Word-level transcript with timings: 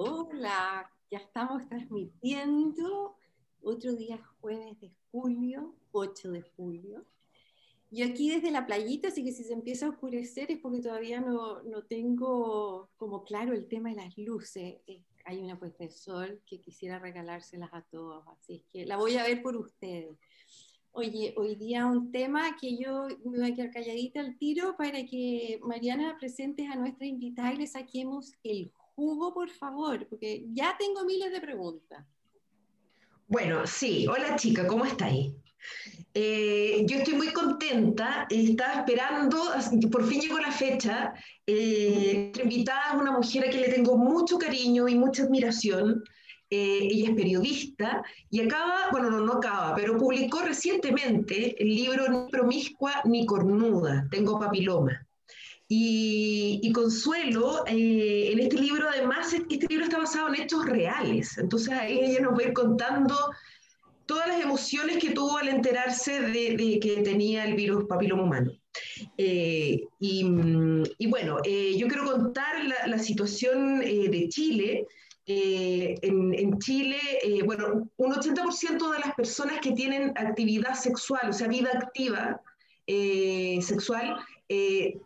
Hola, 0.00 0.88
ya 1.10 1.18
estamos 1.18 1.66
transmitiendo 1.66 3.16
otro 3.60 3.96
día 3.96 4.16
jueves 4.40 4.78
de 4.78 4.92
julio, 5.10 5.74
8 5.90 6.30
de 6.30 6.42
julio. 6.42 7.04
Yo 7.90 8.06
aquí 8.06 8.30
desde 8.30 8.52
la 8.52 8.64
playita, 8.64 9.08
así 9.08 9.24
que 9.24 9.32
si 9.32 9.42
se 9.42 9.54
empieza 9.54 9.86
a 9.86 9.88
oscurecer 9.88 10.52
es 10.52 10.58
porque 10.60 10.82
todavía 10.82 11.20
no, 11.20 11.64
no 11.64 11.82
tengo 11.82 12.90
como 12.96 13.24
claro 13.24 13.54
el 13.54 13.66
tema 13.66 13.90
de 13.90 13.96
las 13.96 14.16
luces. 14.16 14.76
Eh, 14.86 15.02
hay 15.24 15.40
una 15.40 15.58
puesta 15.58 15.82
de 15.82 15.90
sol 15.90 16.40
que 16.46 16.60
quisiera 16.60 17.00
regalárselas 17.00 17.70
a 17.74 17.82
todos, 17.82 18.24
así 18.28 18.64
que 18.72 18.86
la 18.86 18.98
voy 18.98 19.16
a 19.16 19.24
ver 19.24 19.42
por 19.42 19.56
ustedes. 19.56 20.16
Oye, 20.92 21.34
hoy 21.36 21.56
día 21.56 21.86
un 21.86 22.12
tema 22.12 22.56
que 22.56 22.76
yo 22.76 23.08
me 23.24 23.38
voy 23.40 23.50
a 23.50 23.54
quedar 23.56 23.72
calladita 23.72 24.20
al 24.20 24.38
tiro 24.38 24.76
para 24.76 25.04
que 25.04 25.58
Mariana 25.64 26.16
presentes 26.20 26.70
a 26.70 26.76
nuestra 26.76 27.04
invitada 27.04 27.52
y 27.52 27.56
le 27.56 27.66
saquemos 27.66 28.32
el 28.44 28.70
jugo, 28.98 29.32
por 29.32 29.48
favor, 29.48 30.04
porque 30.08 30.44
ya 30.52 30.76
tengo 30.76 31.04
miles 31.04 31.30
de 31.30 31.40
preguntas. 31.40 32.04
Bueno, 33.28 33.64
sí. 33.64 34.08
Hola 34.08 34.34
chica, 34.34 34.66
¿cómo 34.66 34.84
estáis? 34.84 35.32
Eh, 36.14 36.84
yo 36.84 36.96
estoy 36.96 37.14
muy 37.14 37.28
contenta, 37.28 38.26
estaba 38.28 38.80
esperando, 38.80 39.40
por 39.92 40.04
fin 40.04 40.20
llegó 40.20 40.40
la 40.40 40.50
fecha. 40.50 41.14
Eh, 41.46 42.32
invitada 42.42 42.94
es 42.94 43.00
una 43.00 43.12
mujer 43.12 43.46
a 43.46 43.50
quien 43.50 43.62
le 43.62 43.68
tengo 43.68 43.96
mucho 43.96 44.36
cariño 44.36 44.88
y 44.88 44.96
mucha 44.96 45.22
admiración. 45.22 46.02
Eh, 46.50 46.88
ella 46.90 47.10
es 47.10 47.14
periodista 47.14 48.02
y 48.30 48.40
acaba, 48.40 48.88
bueno, 48.90 49.10
no, 49.10 49.20
no 49.20 49.34
acaba, 49.34 49.76
pero 49.76 49.96
publicó 49.96 50.40
recientemente 50.40 51.54
el 51.62 51.68
libro 51.68 52.08
Ni 52.08 52.30
promiscua 52.32 53.02
ni 53.04 53.24
cornuda, 53.26 54.08
tengo 54.10 54.40
papiloma. 54.40 55.07
Y, 55.70 56.72
Consuelo, 56.72 57.64
eh, 57.66 58.30
en 58.32 58.38
este 58.38 58.56
libro, 58.56 58.88
además, 58.88 59.32
este 59.32 59.66
libro 59.68 59.84
está 59.84 59.98
basado 59.98 60.28
en 60.28 60.42
hechos 60.42 60.64
reales. 60.64 61.36
Entonces 61.38 61.70
ahí 61.70 61.98
ella 61.98 62.20
nos 62.20 62.34
va 62.34 62.38
a 62.38 62.46
ir 62.46 62.52
contando 62.52 63.14
todas 64.06 64.28
las 64.28 64.40
emociones 64.40 64.98
que 64.98 65.10
tuvo 65.10 65.36
al 65.36 65.48
enterarse 65.48 66.20
de, 66.20 66.78
que 66.80 67.02
tenía 67.02 67.44
el 67.44 67.54
virus 67.54 67.84
papiloma 67.84 68.22
humano. 68.22 68.52
Eh, 69.18 69.82
y, 70.00 70.24
bueno, 71.08 71.38
yo 71.44 71.88
quiero 71.88 72.04
contar 72.04 72.64
la, 72.86 72.98
situación 72.98 73.80
de 73.80 74.28
Chile 74.30 74.86
eh, 75.30 75.94
en, 76.00 76.58
Chile, 76.58 76.98
eh, 77.22 77.42
bueno, 77.42 77.90
un 77.98 78.12
80% 78.12 78.92
de 78.92 78.98
las 78.98 79.14
personas 79.14 79.60
que 79.60 79.72
tienen 79.72 80.14
actividad 80.16 80.72
sexual, 80.72 81.28
o 81.28 81.32
sea, 81.34 81.48
vida 81.48 81.68
activa 81.74 82.40
eh, 84.48 84.98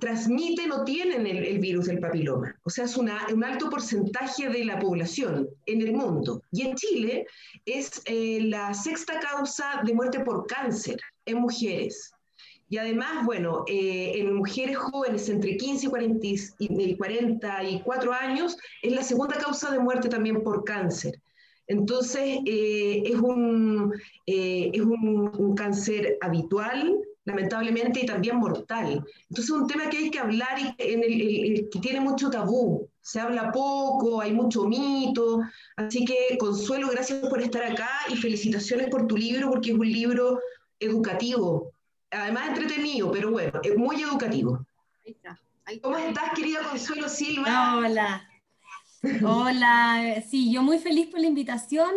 transmiten 0.00 0.72
o 0.72 0.84
tienen 0.84 1.26
el, 1.26 1.58
virus 1.58 1.86
del 1.86 2.00
papiloma. 2.00 2.54
O 2.64 2.70
sea, 2.70 2.84
es 2.84 2.96
un 2.96 3.08
alto 3.08 3.70
porcentaje 3.70 4.48
de 4.48 4.64
la 4.64 4.78
población 4.78 5.48
en 5.66 5.82
el 5.82 5.92
mundo. 5.92 6.42
Y 6.52 6.62
en 6.62 6.74
Chile 6.74 7.26
es 7.64 8.02
la 8.06 8.74
sexta 8.74 9.18
causa 9.20 9.82
de 9.84 9.94
muerte 9.94 10.20
por 10.20 10.46
cáncer 10.46 10.98
en 11.24 11.38
mujeres. 11.38 12.12
Y 12.70 12.78
además, 12.78 13.26
bueno, 13.26 13.64
eh, 13.66 14.12
en 14.14 14.32
mujeres 14.36 14.76
jóvenes 14.76 15.28
entre 15.28 15.56
15 15.56 15.88
y, 16.60 16.96
44 16.96 18.12
años 18.12 18.56
es 18.82 18.92
la 18.92 19.02
segunda 19.02 19.36
causa 19.38 19.72
de 19.72 19.80
muerte 19.80 20.08
también 20.08 20.44
por 20.44 20.62
cáncer. 20.62 21.20
Entonces, 21.66 22.38
eh, 22.46 23.02
es, 23.04 23.16
un, 23.16 23.92
eh, 24.24 24.70
es 24.72 24.82
un, 24.82 25.54
cáncer 25.56 26.16
habitual, 26.20 26.96
lamentablemente, 27.24 28.00
y 28.00 28.06
también 28.06 28.36
mortal. 28.36 29.04
Entonces, 29.28 29.44
es 29.44 29.50
un 29.50 29.66
tema 29.66 29.88
que 29.88 29.98
hay 29.98 30.10
que 30.10 30.18
hablar 30.18 30.58
y 30.58 30.74
en 30.78 31.02
el, 31.02 31.68
que 31.70 31.78
tiene 31.80 32.00
mucho 32.00 32.30
tabú. 32.30 32.88
Se 33.00 33.20
habla 33.20 33.52
poco, 33.52 34.20
hay 34.20 34.32
mucho 34.32 34.64
mito. 34.64 35.40
Así 35.76 36.04
que, 36.04 36.36
Consuelo, 36.38 36.88
gracias 36.88 37.26
por 37.28 37.40
estar 37.40 37.62
acá 37.62 37.90
y 38.08 38.16
felicitaciones 38.16 38.88
por 38.88 39.06
tu 39.06 39.16
libro, 39.16 39.50
porque 39.50 39.70
es 39.70 39.78
un 39.78 39.90
libro 39.90 40.40
educativo, 40.78 41.72
además 42.10 42.48
entretenido, 42.48 43.10
pero 43.10 43.30
bueno, 43.30 43.60
es 43.62 43.76
muy 43.76 44.02
educativo. 44.02 44.66
Ahí 45.04 45.12
está. 45.12 45.38
¿Cómo 45.82 45.96
estás, 45.98 46.32
querida 46.34 46.60
Consuelo 46.68 47.08
Silva? 47.08 47.76
Hola. 47.76 48.26
Hola, 49.24 50.22
sí, 50.28 50.52
yo 50.52 50.62
muy 50.62 50.78
feliz 50.78 51.06
por 51.08 51.20
la 51.20 51.26
invitación, 51.26 51.90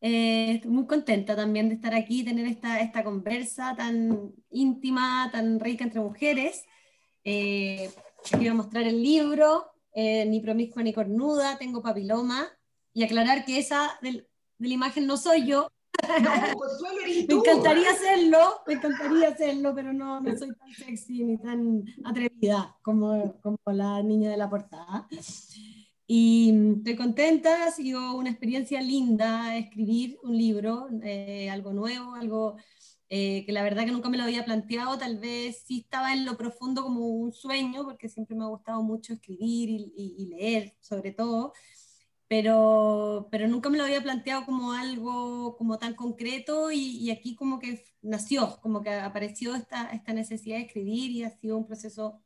eh, 0.00 0.52
estoy 0.52 0.70
muy 0.70 0.86
contenta 0.86 1.36
también 1.36 1.68
de 1.68 1.74
estar 1.74 1.94
aquí, 1.94 2.24
tener 2.24 2.46
esta, 2.46 2.80
esta 2.80 3.04
conversa 3.04 3.74
tan 3.76 4.32
íntima, 4.50 5.28
tan 5.30 5.60
rica 5.60 5.84
entre 5.84 6.00
mujeres. 6.00 6.64
Eh, 7.24 7.90
quiero 8.38 8.54
mostrar 8.54 8.84
el 8.84 9.02
libro, 9.02 9.72
eh, 9.92 10.24
Ni 10.26 10.40
promiscua 10.40 10.82
ni 10.82 10.94
cornuda, 10.94 11.58
tengo 11.58 11.82
papiloma, 11.82 12.48
y 12.94 13.04
aclarar 13.04 13.44
que 13.44 13.58
esa 13.58 13.98
de 14.00 14.26
la 14.58 14.68
imagen 14.68 15.06
no 15.06 15.16
soy 15.16 15.46
yo, 15.46 15.68
me 17.28 17.34
encantaría 17.34 17.90
hacerlo, 17.90 18.62
me 18.66 18.74
encantaría 18.74 19.28
hacerlo, 19.28 19.74
pero 19.74 19.92
no, 19.92 20.20
no 20.20 20.38
soy 20.38 20.54
tan 20.54 20.72
sexy 20.72 21.24
ni 21.24 21.36
tan 21.38 21.84
atrevida 22.04 22.76
como, 22.82 23.38
como 23.42 23.58
la 23.66 24.02
niña 24.02 24.30
de 24.30 24.36
la 24.36 24.48
portada. 24.48 25.06
Y 26.12 26.52
estoy 26.78 26.96
contenta, 26.96 27.66
ha 27.66 27.70
sido 27.70 28.16
una 28.16 28.30
experiencia 28.30 28.82
linda 28.82 29.56
escribir 29.56 30.18
un 30.24 30.36
libro, 30.36 30.88
eh, 31.04 31.48
algo 31.48 31.72
nuevo, 31.72 32.16
algo 32.16 32.56
eh, 33.08 33.44
que 33.46 33.52
la 33.52 33.62
verdad 33.62 33.84
que 33.84 33.92
nunca 33.92 34.08
me 34.08 34.16
lo 34.16 34.24
había 34.24 34.44
planteado, 34.44 34.98
tal 34.98 35.18
vez 35.18 35.62
sí 35.64 35.82
estaba 35.84 36.12
en 36.12 36.24
lo 36.24 36.36
profundo 36.36 36.82
como 36.82 37.06
un 37.06 37.32
sueño, 37.32 37.84
porque 37.84 38.08
siempre 38.08 38.34
me 38.34 38.42
ha 38.42 38.48
gustado 38.48 38.82
mucho 38.82 39.12
escribir 39.12 39.70
y, 39.70 40.16
y 40.18 40.26
leer 40.26 40.74
sobre 40.80 41.12
todo, 41.12 41.52
pero, 42.26 43.28
pero 43.30 43.46
nunca 43.46 43.70
me 43.70 43.78
lo 43.78 43.84
había 43.84 44.02
planteado 44.02 44.44
como 44.44 44.72
algo 44.72 45.56
como 45.56 45.78
tan 45.78 45.94
concreto 45.94 46.72
y, 46.72 47.08
aquí 47.12 47.36
como 47.36 47.60
que 47.60 47.84
nació, 48.02 48.58
como 48.62 48.82
que 48.82 48.90
apareció 48.90 49.54
esta, 49.54 49.92
esta 49.92 50.12
necesidad 50.12 50.56
de 50.56 50.64
escribir 50.64 51.12
y 51.12 51.22
ha 51.22 51.30
sido 51.30 51.56
un 51.56 51.66
proceso 51.66 52.20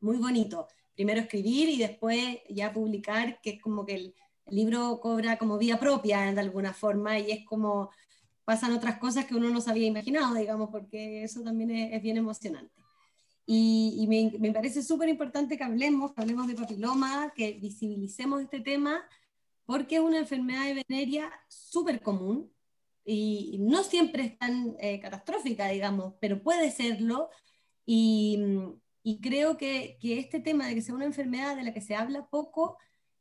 muy 0.00 0.18
bonito. 0.18 0.68
Primero 0.94 1.20
escribir 1.20 1.68
y 1.68 1.78
después 1.78 2.38
ya 2.48 2.72
publicar, 2.72 3.40
que 3.40 3.50
es 3.50 3.60
como 3.60 3.84
que 3.84 3.94
el, 3.94 4.14
libro 4.46 4.98
cobra 5.00 5.38
como 5.38 5.56
vida 5.56 5.78
propia 5.78 6.30
de 6.32 6.40
alguna 6.40 6.74
forma 6.74 7.18
y 7.18 7.30
es 7.30 7.44
como 7.46 7.90
pasan 8.44 8.72
otras 8.72 8.98
cosas 8.98 9.24
que 9.24 9.36
uno 9.36 9.48
no 9.50 9.60
se 9.60 9.70
había 9.70 9.86
imaginado, 9.86 10.34
digamos, 10.34 10.68
porque 10.68 11.22
eso 11.22 11.42
también 11.42 11.70
es, 11.70 12.02
bien 12.02 12.16
emocionante. 12.16 12.74
Y, 13.46 13.94
y 13.98 14.06
me, 14.08 14.36
me, 14.40 14.52
parece 14.52 14.82
súper 14.82 15.08
importante 15.08 15.56
que 15.56 15.64
hablemos, 15.64 16.12
que 16.12 16.20
hablemos 16.20 16.48
de 16.48 16.56
papiloma, 16.56 17.32
que 17.34 17.52
visibilicemos 17.52 18.42
este 18.42 18.60
tema 18.60 19.04
porque 19.64 19.96
es 19.96 20.00
una 20.02 20.18
enfermedad 20.18 20.74
venérea 20.88 21.30
súper 21.48 22.02
común 22.02 22.52
y 23.04 23.56
no 23.60 23.82
siempre 23.82 24.24
es 24.24 24.38
tan 24.38 24.76
eh, 24.78 25.00
catastrófica, 25.00 25.68
digamos, 25.68 26.14
pero 26.20 26.42
puede 26.42 26.70
serlo. 26.70 27.30
Y, 27.84 28.38
y 29.02 29.20
creo 29.20 29.56
que, 29.56 29.98
que, 30.00 30.18
este 30.18 30.40
tema 30.40 30.66
de 30.66 30.74
que 30.74 30.82
sea 30.82 30.94
una 30.94 31.04
enfermedad 31.04 31.56
de 31.56 31.64
la 31.64 31.74
que 31.74 31.80
se 31.80 31.94
habla 31.94 32.26
poco 32.28 32.78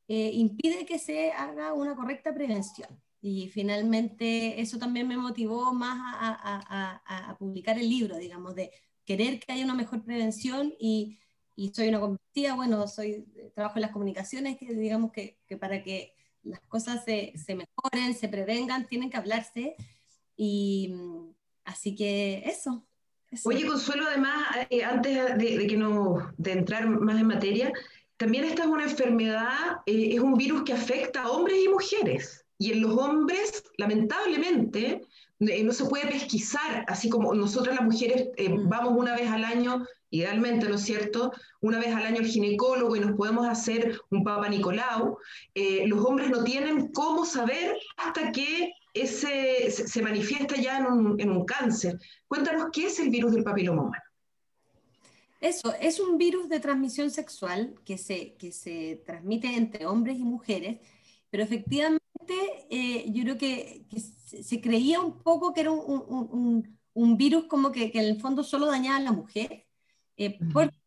eh, 0.07 0.31
impide 0.33 0.85
que 0.85 0.99
se 0.99 1.31
haga 1.31 1.73
una 1.73 1.95
correcta 1.95 2.33
prevención. 2.33 3.01
Y 3.21 3.49
finalmente 3.49 4.59
eso 4.61 4.79
también 4.79 5.07
me 5.07 5.17
motivó 5.17 5.73
más 5.73 5.97
a, 6.19 7.01
a, 7.05 7.29
a, 7.29 7.37
publicar 7.37 7.77
el 7.77 7.89
libro, 7.89 8.17
digamos, 8.17 8.55
de 8.55 8.71
querer 9.05 9.39
que 9.39 9.51
haya 9.51 9.63
una 9.63 9.75
mejor 9.75 10.03
prevención 10.03 10.73
y, 10.79 11.19
y 11.55 11.71
soy 11.73 11.89
una 11.89 11.99
convertida, 11.99 12.55
bueno, 12.55 12.87
soy, 12.87 13.25
trabajo 13.53 13.77
en 13.77 13.83
las 13.83 13.91
comunicaciones, 13.91 14.57
que 14.57 14.73
digamos 14.73 15.11
que, 15.11 15.39
que 15.47 15.57
para 15.57 15.83
que 15.83 16.13
las 16.43 16.61
cosas 16.61 17.03
se, 17.05 17.33
se, 17.37 17.55
mejoren, 17.55 18.15
se 18.15 18.27
prevengan, 18.29 18.87
tienen 18.87 19.09
que 19.09 19.17
hablarse. 19.17 19.75
Y 20.35 20.93
así 21.63 21.95
que 21.95 22.43
eso. 22.45 22.87
Oye, 23.45 23.65
Consuelo, 23.65 24.05
además, 24.07 24.43
eh, 24.69 24.83
antes 24.83 25.37
de, 25.37 25.67
que 25.67 25.77
no, 25.77 26.31
de 26.37 26.51
entrar 26.51 26.87
más 26.87 27.19
en 27.19 27.27
materia, 27.27 27.71
también 28.17 28.43
esta 28.43 28.63
es 28.63 28.67
una 28.67 28.83
enfermedad, 28.83 29.77
eh, 29.85 30.09
es 30.13 30.19
un 30.19 30.35
virus 30.35 30.63
que 30.63 30.73
afecta 30.73 31.23
a 31.23 31.31
hombres 31.31 31.57
y 31.63 31.69
mujeres. 31.69 32.45
Y 32.57 32.73
en 32.73 32.81
los 32.81 32.97
hombres, 32.97 33.63
lamentablemente, 33.77 35.01
eh, 35.39 35.63
no 35.63 35.71
se 35.71 35.85
puede 35.85 36.07
pesquisar, 36.07 36.85
así 36.87 37.09
como 37.09 37.33
nosotras 37.33 37.75
las 37.75 37.85
mujeres 37.85 38.29
mm. 38.37 38.69
vamos 38.69 38.93
una 38.95 39.15
vez 39.15 39.29
al 39.29 39.43
año 39.43 39.85
idealmente, 40.11 40.67
¿no 40.67 40.75
es 40.75 40.81
cierto?, 40.81 41.31
una 41.61 41.79
vez 41.79 41.95
al 41.95 42.03
año 42.03 42.19
el 42.19 42.27
ginecólogo 42.27 42.95
y 42.95 42.99
nos 42.99 43.15
podemos 43.15 43.47
hacer 43.47 43.99
un 44.11 44.23
Papa 44.23 44.49
Nicolau, 44.49 45.17
eh, 45.55 45.87
los 45.87 46.05
hombres 46.05 46.29
no 46.29 46.43
tienen 46.43 46.91
cómo 46.91 47.25
saber 47.25 47.77
hasta 47.97 48.31
que 48.31 48.73
ese 48.93 49.71
se, 49.71 50.01
manifiesta 50.01 50.55
ya 50.55 50.79
en 50.79 50.85
un, 50.85 51.19
en 51.19 51.31
un, 51.31 51.45
cáncer. 51.45 51.99
Cuéntanos 52.27 52.67
qué 52.71 52.87
es 52.87 52.99
el 52.99 53.09
virus 53.09 53.33
del 53.33 53.43
papiloma 53.43 53.83
humano. 53.83 54.03
Eso, 55.39 55.73
es 55.79 55.99
un 55.99 56.17
virus 56.17 56.49
de 56.49 56.59
transmisión 56.59 57.09
sexual 57.09 57.73
que 57.83 57.97
se, 57.97 58.35
que 58.35 58.51
se 58.51 59.01
transmite 59.05 59.47
entre 59.55 59.87
hombres 59.87 60.17
y 60.17 60.23
mujeres, 60.23 60.79
pero 61.29 61.43
efectivamente 61.43 62.01
eh, 62.69 63.05
yo 63.11 63.23
creo 63.23 63.37
que, 63.37 63.85
se, 64.43 64.61
creía 64.61 65.01
un 65.01 65.23
poco 65.23 65.53
que 65.53 65.61
era 65.61 65.71
un, 65.71 66.05
un, 66.07 66.79
un 66.93 67.17
virus 67.17 67.45
como 67.45 67.71
que, 67.71 67.91
que, 67.91 67.99
en 67.99 68.05
el 68.05 68.21
fondo 68.21 68.43
solo 68.43 68.67
dañaba 68.67 68.97
a 68.97 69.01
la 69.01 69.11
mujer, 69.11 69.65
eh, 70.17 70.37
porque 70.53 70.80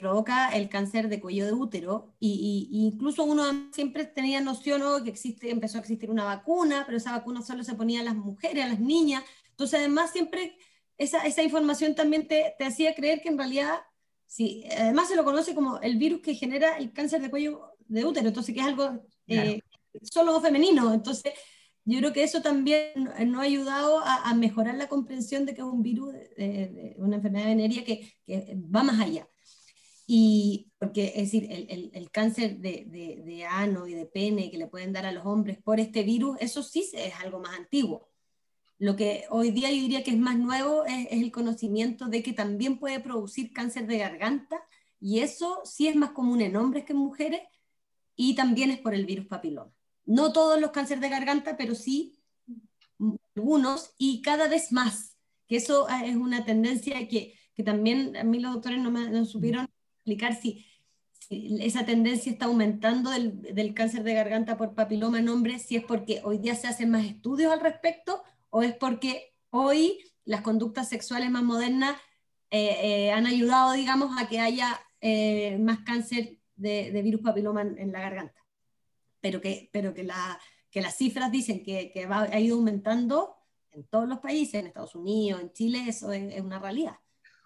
provoca 0.00 0.50
el 0.50 0.68
cáncer 0.68 1.08
de 1.08 1.20
cuello 1.20 1.46
de 1.46 1.52
útero 1.52 2.14
y, 2.18 2.68
incluso 2.70 3.24
uno 3.24 3.44
siempre 3.72 4.04
tenía 4.04 4.40
noción 4.40 4.80
¿no? 4.80 5.02
que 5.02 5.10
existe, 5.10 5.50
empezó 5.50 5.78
a 5.78 5.80
existir 5.80 6.10
una 6.10 6.24
vacuna, 6.24 6.84
pero 6.86 6.98
esa 6.98 7.12
vacuna 7.12 7.42
solo 7.42 7.64
se 7.64 7.74
ponía 7.74 8.00
a 8.00 8.04
las 8.04 8.16
mujeres, 8.16 8.64
a 8.64 8.68
las 8.68 8.80
niñas. 8.80 9.24
Entonces 9.50 9.80
además 9.80 10.10
siempre 10.10 10.56
esa, 10.98 11.26
esa 11.26 11.42
información 11.42 11.94
también 11.94 12.28
te, 12.28 12.54
te, 12.58 12.64
hacía 12.64 12.94
creer 12.94 13.22
que 13.22 13.28
en 13.28 13.38
realidad, 13.38 13.80
sí, 14.26 14.64
además 14.76 15.08
se 15.08 15.16
lo 15.16 15.24
conoce 15.24 15.54
como 15.54 15.80
el 15.80 15.96
virus 15.96 16.20
que 16.20 16.34
genera 16.34 16.76
el 16.76 16.92
cáncer 16.92 17.22
de 17.22 17.30
cuello 17.30 17.70
de 17.88 18.04
útero, 18.04 18.28
entonces 18.28 18.54
que 18.54 18.60
es 18.60 18.66
algo 18.66 19.02
eh, 19.26 19.60
solo 20.02 20.40
femenino. 20.40 20.92
Entonces 20.92 21.32
yo 21.84 21.98
creo 21.98 22.12
que 22.12 22.22
eso 22.22 22.42
también 22.42 22.92
nos 23.26 23.38
ha 23.38 23.42
ayudado 23.42 24.00
a, 24.04 24.32
mejorar 24.34 24.76
la 24.76 24.88
comprensión 24.88 25.46
de 25.46 25.54
que 25.54 25.60
es 25.60 25.66
un 25.66 25.82
virus, 25.82 26.12
de, 26.36 26.94
una 26.98 27.16
enfermedad 27.16 27.46
venérea 27.46 27.84
que, 27.84 28.12
que, 28.26 28.56
va 28.74 28.82
más 28.82 29.00
allá. 29.00 29.26
Y 30.12 30.72
porque, 30.80 31.12
es 31.14 31.30
decir, 31.30 31.46
el, 31.52 31.92
el, 31.94 32.10
cáncer 32.10 32.58
de, 32.58 32.84
de, 33.24 33.44
ano 33.44 33.86
y 33.86 33.94
de 33.94 34.06
pene 34.06 34.50
que 34.50 34.58
le 34.58 34.66
pueden 34.66 34.92
dar 34.92 35.06
a 35.06 35.12
los 35.12 35.24
hombres 35.24 35.58
por 35.62 35.78
este 35.78 36.02
virus, 36.02 36.36
eso 36.40 36.64
sí 36.64 36.90
es 36.94 37.14
algo 37.20 37.38
más 37.38 37.56
antiguo. 37.56 38.08
Lo 38.76 38.96
que 38.96 39.26
hoy 39.30 39.52
día 39.52 39.70
yo 39.70 39.76
diría 39.76 40.02
que 40.02 40.10
es 40.10 40.18
más 40.18 40.36
nuevo 40.36 40.84
es, 40.84 41.06
es 41.12 41.22
el 41.22 41.30
conocimiento 41.30 42.08
de 42.08 42.24
que 42.24 42.32
también 42.32 42.80
puede 42.80 42.98
producir 42.98 43.52
cáncer 43.52 43.86
de 43.86 43.98
garganta, 43.98 44.60
y 44.98 45.20
eso 45.20 45.60
sí 45.62 45.86
es 45.86 45.94
más 45.94 46.10
común 46.10 46.40
en 46.40 46.56
hombres 46.56 46.84
que 46.86 46.92
en 46.92 46.98
mujeres, 46.98 47.42
y 48.16 48.34
también 48.34 48.72
es 48.72 48.80
por 48.80 48.94
el 48.94 49.06
virus 49.06 49.26
papiloma. 49.26 49.72
No 50.06 50.32
todos 50.32 50.60
los 50.60 50.72
cánceres 50.72 51.02
de 51.02 51.08
garganta, 51.08 51.56
pero 51.56 51.76
sí 51.76 52.18
algunos 53.36 53.94
y 53.96 54.22
cada 54.22 54.48
vez 54.48 54.72
más, 54.72 55.16
que 55.46 55.54
eso 55.54 55.86
ah, 55.88 56.04
es 56.04 56.16
una 56.16 56.44
tendencia 56.44 57.06
que, 57.06 57.38
que 57.54 57.62
también 57.62 58.16
a 58.16 58.24
mí 58.24 58.40
los 58.40 58.54
doctores 58.54 58.80
no 58.80 58.90
me 58.90 59.24
supieron 59.24 59.68
explicar 60.10 60.34
si, 60.40 60.66
esa 61.60 61.84
tendencia 61.84 62.32
está 62.32 62.46
aumentando 62.46 63.10
del, 63.10 63.40
del, 63.42 63.72
cáncer 63.72 64.02
de 64.02 64.14
garganta 64.14 64.56
por 64.56 64.74
papiloma 64.74 65.20
en 65.20 65.28
hombres, 65.28 65.62
si 65.62 65.76
es 65.76 65.84
porque 65.84 66.20
hoy 66.24 66.38
día 66.38 66.56
se 66.56 66.66
hacen 66.66 66.90
más 66.90 67.04
estudios 67.04 67.52
al 67.52 67.60
respecto 67.60 68.22
o 68.50 68.62
es 68.62 68.74
porque 68.74 69.32
hoy 69.50 69.98
las 70.24 70.40
conductas 70.40 70.88
sexuales 70.88 71.30
más 71.30 71.44
modernas 71.44 71.96
eh, 72.50 72.78
eh, 72.82 73.12
han 73.12 73.26
ayudado, 73.26 73.72
digamos, 73.72 74.20
a 74.20 74.28
que 74.28 74.40
haya 74.40 74.80
eh, 75.00 75.56
más 75.58 75.80
cáncer 75.80 76.38
de, 76.56 76.90
de, 76.90 77.02
virus 77.02 77.20
papiloma 77.22 77.62
en, 77.62 77.78
en 77.78 77.92
la 77.92 78.00
garganta 78.00 78.40
pero 79.20 79.40
que, 79.40 79.68
pero 79.72 79.94
que, 79.94 80.04
la, 80.04 80.38
que 80.70 80.80
las 80.80 80.96
cifras 80.96 81.30
dicen 81.30 81.62
que, 81.62 81.90
que 81.92 82.06
va, 82.06 82.22
ha 82.22 82.40
ido 82.40 82.56
aumentando 82.56 83.36
en 83.70 83.84
todos 83.84 84.08
los 84.08 84.18
países, 84.18 84.54
en 84.54 84.66
Estados 84.66 84.94
Unidos, 84.94 85.40
en 85.40 85.52
Chile, 85.52 85.84
eso 85.86 86.12
es, 86.12 86.40
una 86.40 86.58
realidad. 86.58 86.96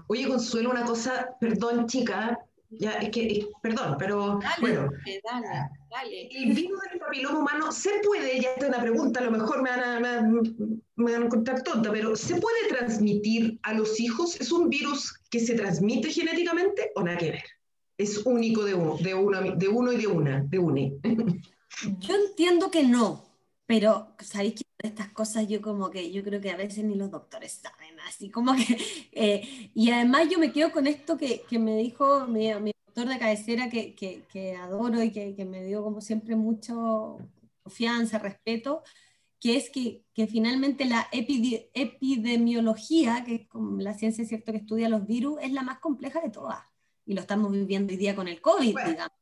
Oye, 0.06 0.26
Consuelo, 0.26 0.70
una 0.70 0.84
cosa, 0.84 1.36
perdón, 1.38 1.86
chica, 1.86 2.38
ya 2.78 2.92
es 2.92 3.10
que, 3.10 3.46
perdón, 3.62 3.96
pero 3.98 4.38
dale, 4.40 4.60
bueno. 4.60 4.90
Dale, 5.24 5.48
dale. 5.90 6.28
El 6.30 6.52
virus 6.52 6.80
del 6.90 7.00
papiloma 7.00 7.38
humano 7.40 7.72
se 7.72 7.90
puede, 8.04 8.40
ya 8.40 8.50
esta 8.50 8.66
es 8.66 8.68
una 8.68 8.80
pregunta, 8.80 9.20
a 9.20 9.24
lo 9.24 9.30
mejor 9.30 9.62
me 9.62 9.70
van, 9.70 9.80
a, 9.82 10.00
me, 10.00 10.40
me 10.96 11.12
van 11.12 11.22
a 11.22 11.26
encontrar 11.26 11.62
tonta, 11.62 11.90
pero 11.90 12.16
¿se 12.16 12.36
puede 12.36 12.68
transmitir 12.68 13.58
a 13.62 13.74
los 13.74 13.98
hijos? 14.00 14.40
¿Es 14.40 14.52
un 14.52 14.68
virus 14.68 15.20
que 15.30 15.40
se 15.40 15.54
transmite 15.54 16.10
genéticamente 16.10 16.92
o 16.94 17.02
nada 17.02 17.18
que 17.18 17.30
ver? 17.32 17.44
Es 17.96 18.18
único 18.26 18.64
de 18.64 18.74
uno, 18.74 18.96
de 18.98 19.14
uno, 19.14 19.40
de 19.40 19.68
uno 19.68 19.92
y 19.92 19.96
de 19.96 20.06
una, 20.06 20.42
de 20.42 20.58
une. 20.58 20.94
Yo 21.98 22.14
entiendo 22.14 22.70
que 22.70 22.84
no, 22.84 23.24
pero 23.66 24.14
sabéis 24.20 24.54
que 24.54 24.64
estas 24.78 25.08
cosas 25.08 25.48
yo 25.48 25.60
como 25.62 25.90
que 25.90 26.10
yo 26.12 26.22
creo 26.22 26.40
que 26.40 26.50
a 26.50 26.56
veces 26.56 26.84
ni 26.84 26.94
los 26.94 27.10
doctores 27.10 27.52
saben, 27.52 27.83
así 28.06 28.30
como 28.30 28.54
que... 28.54 28.76
Eh, 29.16 29.70
y 29.74 29.90
además 29.90 30.28
yo 30.28 30.38
me 30.38 30.52
quedo 30.52 30.70
con 30.72 30.86
esto 30.86 31.16
que, 31.16 31.42
que 31.48 31.58
me 31.58 31.76
dijo 31.76 32.26
mi, 32.26 32.52
mi, 32.56 32.72
doctor 32.86 33.08
de 33.08 33.18
cabecera 33.18 33.70
que, 33.70 33.94
que, 33.94 34.24
que 34.32 34.56
adoro 34.56 35.02
y 35.02 35.10
que, 35.12 35.44
me 35.44 35.64
dio 35.64 35.82
como 35.82 36.00
siempre 36.00 36.36
mucho 36.36 37.18
confianza, 37.62 38.18
respeto, 38.18 38.82
que 39.40 39.56
es 39.56 39.70
que, 39.70 40.04
finalmente 40.28 40.84
la 40.84 41.08
epidemiología, 41.12 43.24
que 43.24 43.34
es 43.36 43.46
como 43.48 43.80
la 43.80 43.94
ciencia 43.94 44.24
cierto 44.24 44.52
que 44.52 44.58
estudia 44.58 44.88
los 44.88 45.06
virus, 45.06 45.38
es 45.42 45.52
la 45.52 45.62
más 45.62 45.78
compleja 45.78 46.20
de 46.20 46.30
todas. 46.30 46.58
Y 47.06 47.14
lo 47.14 47.20
estamos 47.20 47.52
viviendo 47.52 47.92
hoy 47.92 47.98
día 47.98 48.16
con 48.16 48.28
el 48.28 48.40
COVID, 48.40 48.76
digamos 48.86 49.12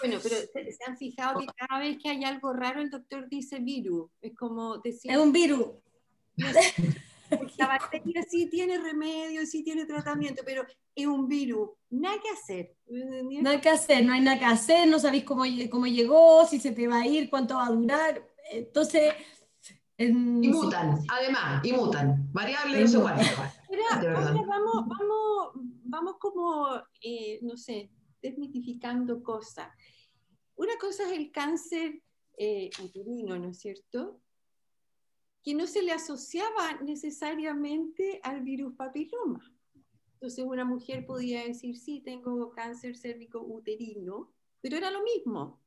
bueno, 0.00 0.18
pero 0.22 0.36
se, 0.52 0.78
han 0.86 0.96
fijado 0.96 1.40
que 1.40 1.46
cada 1.46 1.80
vez 1.80 1.98
que 2.02 2.08
hay 2.08 2.24
algo 2.24 2.52
raro 2.52 2.80
el 2.80 2.90
doctor 2.90 3.28
dice 3.28 3.58
virus. 3.58 4.10
Es 4.20 4.34
como 4.34 4.78
decir... 4.78 5.10
Es 5.10 5.18
un 5.18 5.32
virus. 5.32 5.68
La 7.58 7.66
bacteria 7.66 8.22
sí 8.28 8.48
tiene 8.48 8.78
remedio, 8.78 9.44
sí 9.46 9.62
tiene 9.62 9.86
tratamiento, 9.86 10.42
pero 10.44 10.64
es 10.94 11.06
un 11.06 11.28
virus. 11.28 11.70
Nada 11.90 12.16
que 12.22 12.30
hacer. 12.30 12.76
Nada 13.40 13.60
que 13.60 13.68
hacer, 13.68 14.04
no 14.04 14.12
hay 14.12 14.20
nada 14.20 14.38
que 14.38 14.44
hacer, 14.44 14.88
no 14.88 14.98
sabéis 14.98 15.24
cómo, 15.24 15.44
cómo 15.70 15.86
llegó, 15.86 16.46
si 16.46 16.60
se 16.60 16.72
te 16.72 16.86
va 16.86 17.00
a 17.00 17.06
ir, 17.06 17.30
cuánto 17.30 17.56
va 17.56 17.66
a 17.66 17.70
durar. 17.70 18.26
Entonces... 18.50 19.14
Y 19.98 20.12
mutan, 20.12 20.98
además, 21.08 21.64
y 21.64 21.72
mutan. 21.72 22.30
Variables 22.30 22.92
no 22.92 23.00
sé 23.00 23.14
vamos, 24.46 24.84
vamos, 24.86 25.52
vamos 25.84 26.16
como, 26.20 26.68
eh, 27.00 27.38
no 27.42 27.56
sé, 27.56 27.90
desmitificando 28.20 29.22
cosas. 29.22 29.68
Una 30.56 30.76
cosa 30.78 31.04
es 31.04 31.12
el 31.12 31.30
cáncer 31.30 32.02
eh, 32.38 32.70
uterino, 32.82 33.38
¿no 33.38 33.48
es 33.48 33.58
cierto? 33.58 34.20
Que 35.46 35.54
no 35.54 35.68
se 35.68 35.80
le 35.80 35.92
asociaba 35.92 36.74
necesariamente 36.82 38.20
al 38.24 38.42
virus 38.42 38.74
papiloma. 38.74 39.40
Entonces 40.14 40.44
una 40.44 40.64
mujer 40.64 41.06
podía 41.06 41.44
decir, 41.44 41.78
sí, 41.78 42.00
tengo 42.00 42.50
cáncer 42.50 42.96
cérvico 42.96 43.40
uterino, 43.40 44.32
pero 44.60 44.76
era 44.76 44.90
lo 44.90 45.04
mismo. 45.04 45.60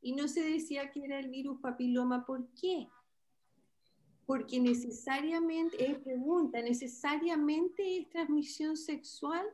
Y 0.00 0.14
no 0.14 0.26
se 0.26 0.42
decía 0.42 0.90
que 0.90 1.04
era 1.04 1.18
el 1.18 1.28
virus 1.28 1.60
papiloma. 1.60 2.24
¿Por 2.24 2.48
qué? 2.54 2.88
Porque 4.24 4.58
necesariamente, 4.58 5.90
es 5.90 5.98
pregunta, 5.98 6.62
necesariamente 6.62 7.98
es 7.98 8.08
transmisión 8.08 8.78
sexual, 8.78 9.44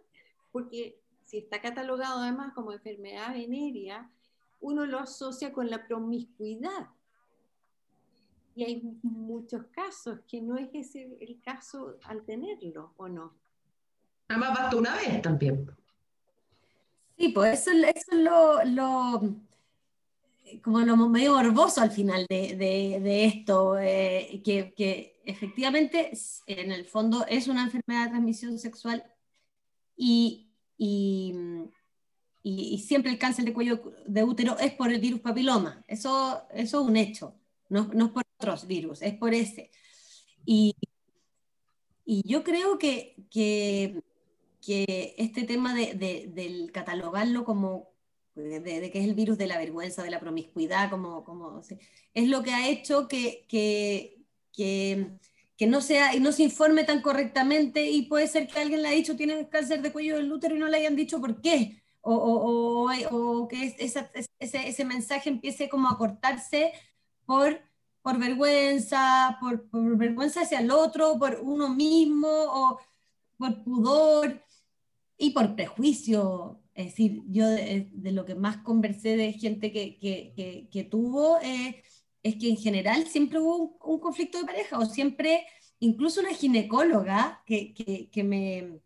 porque 0.53 1.03
si 1.25 1.39
está 1.39 1.61
catalogado 1.61 2.21
además 2.21 2.55
como 2.55 2.73
enfermedad 2.73 3.35
venérea, 3.35 4.09
uno 4.61 4.87
lo 4.87 5.01
asocia 5.01 5.53
con 5.53 5.69
la 5.69 5.89
promiscuidad. 5.89 6.89
Y 8.56 8.64
hay 8.64 8.82
muchos 9.03 9.67
casos 9.67 10.20
que 10.26 10.41
no 10.41 10.56
es 10.56 10.70
ese 10.73 11.17
el 11.20 11.41
caso 11.43 11.99
al 12.05 12.25
tenerlo, 12.25 12.94
¿o 12.97 13.06
no? 13.06 13.35
Además 14.29 14.58
basta 14.58 14.76
una 14.76 14.97
vez 14.97 15.20
también. 15.20 15.70
Sí, 17.19 17.29
pues 17.29 17.61
eso, 17.61 17.70
eso 17.70 18.12
es 18.12 18.19
lo, 18.19 18.64
lo, 18.64 19.37
como 20.62 20.81
lo 20.81 20.97
medio 21.09 21.35
morboso 21.35 21.83
al 21.83 21.90
final 21.90 22.26
de, 22.28 22.57
de, 22.57 23.00
de 23.00 23.25
esto, 23.26 23.78
eh, 23.78 24.40
que, 24.42 24.73
que, 24.75 25.21
efectivamente 25.25 26.12
en 26.47 26.73
el 26.73 26.87
fondo 26.87 27.26
es 27.28 27.49
una 27.49 27.64
enfermedad 27.64 28.04
de 28.04 28.11
transmisión 28.11 28.59
sexual 28.59 29.04
y, 29.97 30.49
y, 30.78 31.35
y, 32.42 32.78
siempre 32.78 33.11
el 33.11 33.19
cáncer 33.19 33.45
de 33.45 33.52
cuello 33.52 33.83
de 34.07 34.25
útero 34.25 34.59
es 34.59 34.73
por 34.73 34.90
el 34.90 35.00
virus 35.00 35.21
papiloma. 35.21 35.85
Eso, 35.88 36.42
eso 36.54 36.81
es 36.81 36.88
un 36.88 36.97
hecho, 36.97 37.35
no, 37.68 37.88
no 37.94 38.06
es 38.06 38.12
por 38.12 38.25
otros 38.38 38.66
virus, 38.66 39.02
es 39.02 39.14
por 39.14 39.35
ese. 39.35 39.70
Y, 40.44 40.75
y 42.04 42.23
yo 42.28 42.44
creo 42.44 42.78
que, 42.78 43.16
que, 43.30 44.02
que 44.64 45.14
este 45.18 45.44
tema 45.44 45.75
de, 45.75 45.94
de, 45.94 46.30
del 46.32 46.73
catalogarlo 46.73 47.44
como 47.44 47.90
de, 48.35 48.61
de, 48.61 48.90
que 48.90 49.00
es 49.00 49.04
el 49.06 49.14
virus 49.14 49.38
de 49.38 49.46
la 49.46 49.58
vergüenza, 49.58 50.02
de 50.02 50.11
la 50.11 50.20
promiscuidad, 50.20 50.90
como, 50.90 51.25
como 51.25 51.62
es 52.14 52.28
lo 52.28 52.42
que 52.42 52.52
ha 52.52 52.68
hecho 52.68 53.08
que, 53.08 53.46
que, 53.49 54.25
que 54.52 55.18
que 55.56 55.66
no, 55.66 55.80
sea, 55.80 56.12
no 56.20 56.32
se 56.32 56.42
informe 56.42 56.85
tan 56.85 57.00
correctamente 57.00 57.90
y 57.90 58.02
puede 58.02 58.28
ser 58.28 58.46
que 58.46 58.61
alguien 58.61 58.82
le 58.82 58.88
ha 58.88 58.92
dicho 58.92 59.16
tiene 59.16 59.49
cáncer 59.49 59.80
de 59.82 59.92
cuello 59.92 60.16
del 60.16 60.30
útero 60.30 60.54
y 60.54 60.58
no 60.58 60.68
le 60.68 60.76
hayan 60.76 60.96
dicho 60.96 61.20
por 61.20 61.40
qué, 61.40 61.82
o, 62.02 62.14
o, 62.14 62.90
o, 63.11 63.49
que 63.49 63.75
ese, 63.78 64.08
ese, 64.38 64.85
mensaje 64.85 65.28
empiece 65.30 65.68
como 65.68 65.88
a 65.88 65.99
cortarse 65.99 66.73
por, 67.26 67.61
por 68.02 68.18
vergüenza, 68.18 69.37
por, 69.40 69.68
por, 69.68 69.97
vergüenza 69.97 70.42
hacia 70.42 70.61
el 70.61 70.71
otro, 70.71 71.18
por 71.18 71.40
uno 71.42 71.68
mismo, 71.68 72.28
o 72.28 72.80
por 73.37 73.62
pudor 73.62 74.42
y 75.18 75.30
por 75.30 75.54
prejuicio. 75.54 76.61
Es 76.75 76.87
decir, 76.87 77.23
yo 77.28 77.49
de, 77.49 77.90
lo 78.12 78.25
que 78.25 78.35
más 78.35 78.59
conversé 78.59 79.16
de 79.16 79.33
gente 79.33 79.73
que, 79.73 79.99
que, 79.99 80.33
que, 80.35 80.68
que 80.71 80.85
tuvo... 80.85 81.38
Eh, 81.40 81.83
es 82.26 82.37
que 82.37 82.49
en 82.49 82.56
general 82.56 83.06
siempre 83.06 83.38
hubo 83.38 83.78
un, 83.85 84.00
conflicto 84.00 84.38
de 84.38 84.47
pareja, 84.47 84.78
o 84.78 84.87
siempre, 84.87 85.47
incluso 85.78 86.21
una 86.21 86.35
ginecóloga 86.35 87.42
que, 87.47 87.73
me, 88.25 88.80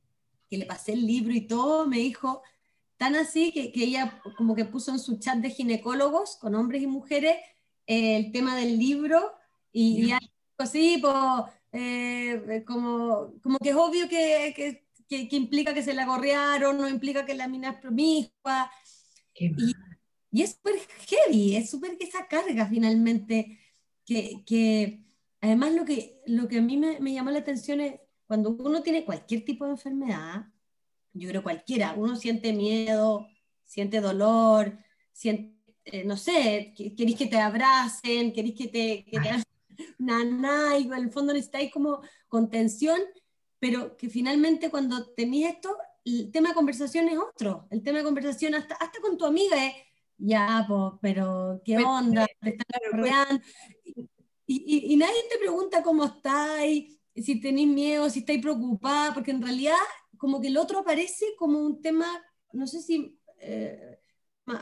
que 0.50 0.58
le 0.58 0.66
pasé 0.66 0.92
el 0.92 1.06
libro 1.06 1.32
y 1.32 1.46
todo, 1.46 1.86
me 1.86 1.96
dijo, 1.98 2.42
tan 2.98 3.14
así 3.14 3.50
que, 3.50 3.72
que, 3.72 3.84
ella 3.84 4.20
como 4.36 4.54
que 4.54 4.66
puso 4.66 4.92
en 4.92 4.98
su 4.98 5.18
chat 5.18 5.38
de 5.38 5.48
ginecólogos, 5.48 6.36
con 6.36 6.54
hombres 6.54 6.82
y 6.82 6.86
mujeres, 6.86 7.36
eh, 7.36 7.44
el 7.90 8.30
tema 8.32 8.56
del 8.56 8.78
libro, 8.78 9.32
y, 9.72 10.06
y 10.06 10.12
así, 10.58 10.98
pues, 11.00 11.52
eh, 11.72 12.62
como, 12.66 13.34
como 13.42 13.58
que 13.58 13.70
es 13.70 13.76
obvio 13.76 14.08
que, 14.08 14.52
que, 15.08 15.28
que, 15.28 15.36
implica 15.36 15.74
que 15.74 15.82
se 15.82 15.94
la 15.94 16.06
gorrearon, 16.06 16.78
no 16.78 16.88
implica 16.88 17.26
que 17.26 17.34
la 17.34 17.48
mina 17.48 17.70
es 17.70 17.80
promiscua. 17.80 18.70
Y, 19.34 19.52
y, 20.30 20.42
es 20.42 20.52
súper 20.52 20.74
heavy, 21.08 21.56
es 21.56 21.70
súper 21.70 21.98
que 21.98 22.04
esa 22.04 22.26
carga 22.28 22.66
finalmente, 22.66 23.58
que, 24.06 24.42
que, 24.46 25.04
además 25.40 25.74
lo 25.74 25.84
que, 25.84 26.20
lo 26.26 26.48
que 26.48 26.58
a 26.58 26.62
mí 26.62 26.76
me, 26.76 27.00
me 27.00 27.12
llamó 27.12 27.30
la 27.30 27.40
atención 27.40 27.80
es 27.80 28.00
cuando 28.26 28.50
uno 28.50 28.82
tiene 28.82 29.04
cualquier 29.04 29.44
tipo 29.44 29.64
de 29.64 29.72
enfermedad, 29.72 30.46
yo 31.12 31.28
creo 31.28 31.42
cualquiera, 31.42 31.94
uno 31.96 32.14
siente 32.14 32.52
miedo, 32.52 33.26
siente 33.64 34.00
dolor, 34.00 34.78
siente, 35.12 35.59
eh, 35.92 36.04
no 36.04 36.16
sé, 36.16 36.72
queréis 36.76 37.16
que 37.16 37.26
te 37.26 37.38
abracen, 37.38 38.32
queréis 38.32 38.54
que 38.56 38.68
te, 38.68 39.04
que 39.04 39.18
te 39.18 39.30
naná, 39.98 40.78
y 40.78 40.86
en 40.86 40.94
el 40.94 41.10
fondo 41.10 41.32
necesitáis 41.32 41.72
como 41.72 42.00
contención, 42.28 42.98
pero 43.58 43.96
que 43.96 44.08
finalmente 44.08 44.70
cuando 44.70 45.06
tenéis 45.12 45.48
esto, 45.48 45.76
el 46.04 46.30
tema 46.30 46.48
de 46.48 46.54
conversación 46.54 47.08
es 47.08 47.18
otro, 47.18 47.66
el 47.70 47.82
tema 47.82 47.98
de 47.98 48.04
conversación 48.04 48.54
hasta, 48.54 48.74
hasta 48.76 49.00
con 49.00 49.18
tu 49.18 49.24
amiga 49.24 49.66
es, 49.66 49.74
ya, 50.16 50.64
pues, 50.68 50.92
pero 51.00 51.60
¿qué 51.64 51.78
onda? 51.78 52.26
Te 52.40 52.50
están 52.50 53.42
y, 54.46 54.92
y, 54.92 54.96
nadie 54.96 55.28
te 55.30 55.38
pregunta 55.38 55.80
cómo 55.82 56.04
estáis, 56.04 56.98
si 57.14 57.40
tenéis 57.40 57.68
miedo, 57.68 58.10
si 58.10 58.20
estáis 58.20 58.42
preocupada, 58.42 59.14
porque 59.14 59.30
en 59.30 59.42
realidad 59.42 59.76
como 60.18 60.40
que 60.40 60.48
el 60.48 60.56
otro 60.56 60.80
aparece 60.80 61.24
como 61.38 61.60
un 61.60 61.80
tema, 61.80 62.06
no 62.52 62.66
sé 62.66 62.82
si 62.82 63.16
eh, 63.38 63.99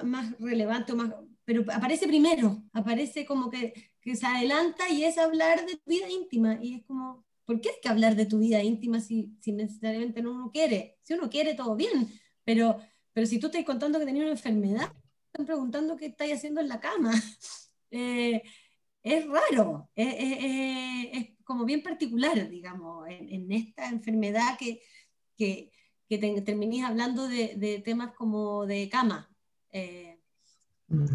más, 0.05 0.39
relevante 0.39 0.93
o 0.93 0.97
más, 0.97 1.15
pero 1.45 1.65
aparece 1.73 2.07
primero, 2.07 2.63
aparece 2.73 3.25
como 3.25 3.51
que, 3.51 3.73
que, 4.01 4.17
se 4.17 4.27
adelanta 4.27 4.89
y 4.91 5.05
es 5.05 5.19
hablar 5.19 5.65
de 5.67 5.77
tu 5.77 5.91
vida 5.91 6.09
íntima. 6.11 6.59
Y 6.61 6.75
es 6.75 6.85
como, 6.85 7.25
¿por 7.45 7.61
qué 7.61 7.71
hay 7.71 7.77
que 7.83 7.89
hablar 7.89 8.17
de 8.17 8.27
tu 8.27 8.39
vida 8.39 8.63
íntima 8.63 9.01
si, 9.01 9.37
si 9.41 9.53
necesariamente 9.53 10.23
no 10.23 10.33
uno 10.33 10.51
quiere? 10.53 10.99
Si 11.03 11.15
uno 11.15 11.31
quiere, 11.31 11.55
todo 11.55 11.75
bien, 11.75 12.09
pero, 12.45 12.79
pero 13.13 13.27
si 13.27 13.39
tú 13.39 13.47
estás 13.47 13.65
contando 13.65 13.99
que 13.99 14.05
tenías 14.05 14.25
una 14.25 14.33
enfermedad, 14.33 14.93
están 15.27 15.47
preguntando 15.47 15.97
qué 15.97 16.07
estás 16.07 16.31
haciendo 16.31 16.61
en 16.61 16.69
la 16.69 16.81
cama. 16.81 17.13
Eh, 17.91 18.43
es 19.03 19.27
raro, 19.27 19.91
es, 19.95 21.31
como 21.45 21.65
bien 21.65 21.83
particular, 21.83 22.51
digamos, 22.51 23.09
en, 23.09 23.51
esta 23.51 23.89
enfermedad 23.89 24.59
que, 24.59 24.83
que, 25.39 25.73
que 26.07 26.83
hablando 26.85 27.29
de, 27.29 27.55
de, 27.57 27.81
temas 27.81 28.13
como 28.15 28.67
de 28.67 28.91
cama, 28.91 29.35
eh, 29.79 30.19
mm. 30.89 31.07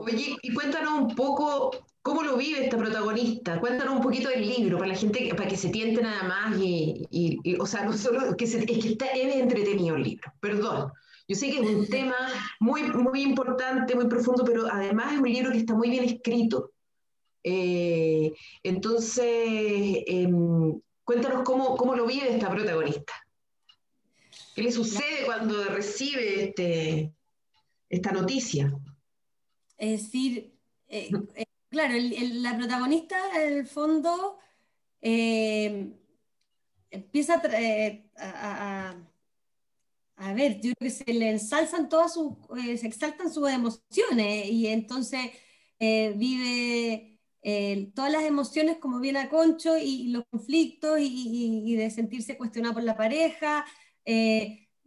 Oye, 0.00 0.36
y 0.42 0.54
cuéntanos 0.54 0.92
un 0.98 1.14
poco 1.14 1.70
cómo 2.02 2.22
lo 2.22 2.36
vive 2.36 2.64
esta 2.64 2.76
protagonista. 2.76 3.60
Cuéntanos 3.60 3.94
un 3.94 4.02
poquito 4.02 4.28
del 4.28 4.46
libro 4.46 4.78
para 4.78 4.88
la 4.88 4.96
gente, 4.96 5.28
para 5.36 5.48
que 5.48 5.56
se 5.56 5.68
tiente 5.68 6.02
nada 6.02 6.22
más 6.24 6.58
y, 6.58 7.38
o 7.58 7.66
sea, 7.66 7.84
no 7.86 7.92
solo 7.92 8.36
que 8.36 8.46
se, 8.46 8.58
es 8.58 8.64
que 8.64 8.88
está, 8.88 9.06
es 9.06 9.36
entretenido 9.36 9.96
el 9.96 10.02
libro. 10.02 10.32
Perdón. 10.40 10.92
Yo 11.30 11.36
sé 11.36 11.50
que 11.50 11.60
es 11.60 11.68
un 11.68 11.86
tema 11.86 12.16
muy, 12.58 12.84
muy 12.84 13.20
importante, 13.20 13.94
muy 13.94 14.06
profundo, 14.06 14.44
pero 14.46 14.66
además 14.66 15.12
es 15.12 15.18
un 15.18 15.30
libro 15.30 15.52
que 15.52 15.58
está 15.58 15.74
muy 15.74 15.90
bien 15.90 16.04
escrito. 16.04 16.72
Eh, 17.44 18.32
entonces, 18.62 20.04
em, 20.06 20.80
cuéntanos 21.04 21.42
cómo, 21.44 21.76
cómo 21.76 21.94
lo 21.94 22.06
vive 22.06 22.34
esta 22.34 22.50
protagonista. 22.50 23.12
¿Qué 24.54 24.62
le 24.62 24.72
sucede 24.72 25.26
cuando 25.26 25.64
recibe 25.64 26.44
este, 26.44 27.12
esta 27.88 28.12
noticia. 28.12 28.72
Es 29.76 30.02
decir, 30.02 30.58
eh, 30.88 31.10
eh, 31.34 31.44
claro, 31.68 31.94
la 31.96 32.56
protagonista 32.56 33.16
en 33.36 33.58
el 33.58 33.66
fondo 33.66 34.38
eh, 35.00 35.92
empieza 36.90 37.40
a, 38.16 38.94
a, 40.16 40.34
ver, 40.34 40.60
yo 40.60 40.72
creo 40.74 40.90
que 40.90 40.90
se 40.90 41.12
le 41.12 41.30
ensalzan 41.30 41.88
todas 41.88 42.14
sus, 42.14 42.34
se 42.78 42.86
exaltan 42.86 43.32
sus 43.32 43.48
emociones 43.48 44.46
y 44.48 44.66
entonces 44.66 45.30
vive 45.78 47.20
todas 47.94 48.10
las 48.10 48.24
emociones 48.24 48.78
como 48.78 48.98
viene 48.98 49.20
a 49.20 49.28
Concho 49.28 49.78
y, 49.78 50.08
los 50.08 50.24
conflictos 50.28 50.98
y, 51.00 51.76
de 51.76 51.90
sentirse 51.90 52.36
cuestionada 52.36 52.74
por 52.74 52.82
la 52.82 52.96
pareja. 52.96 53.64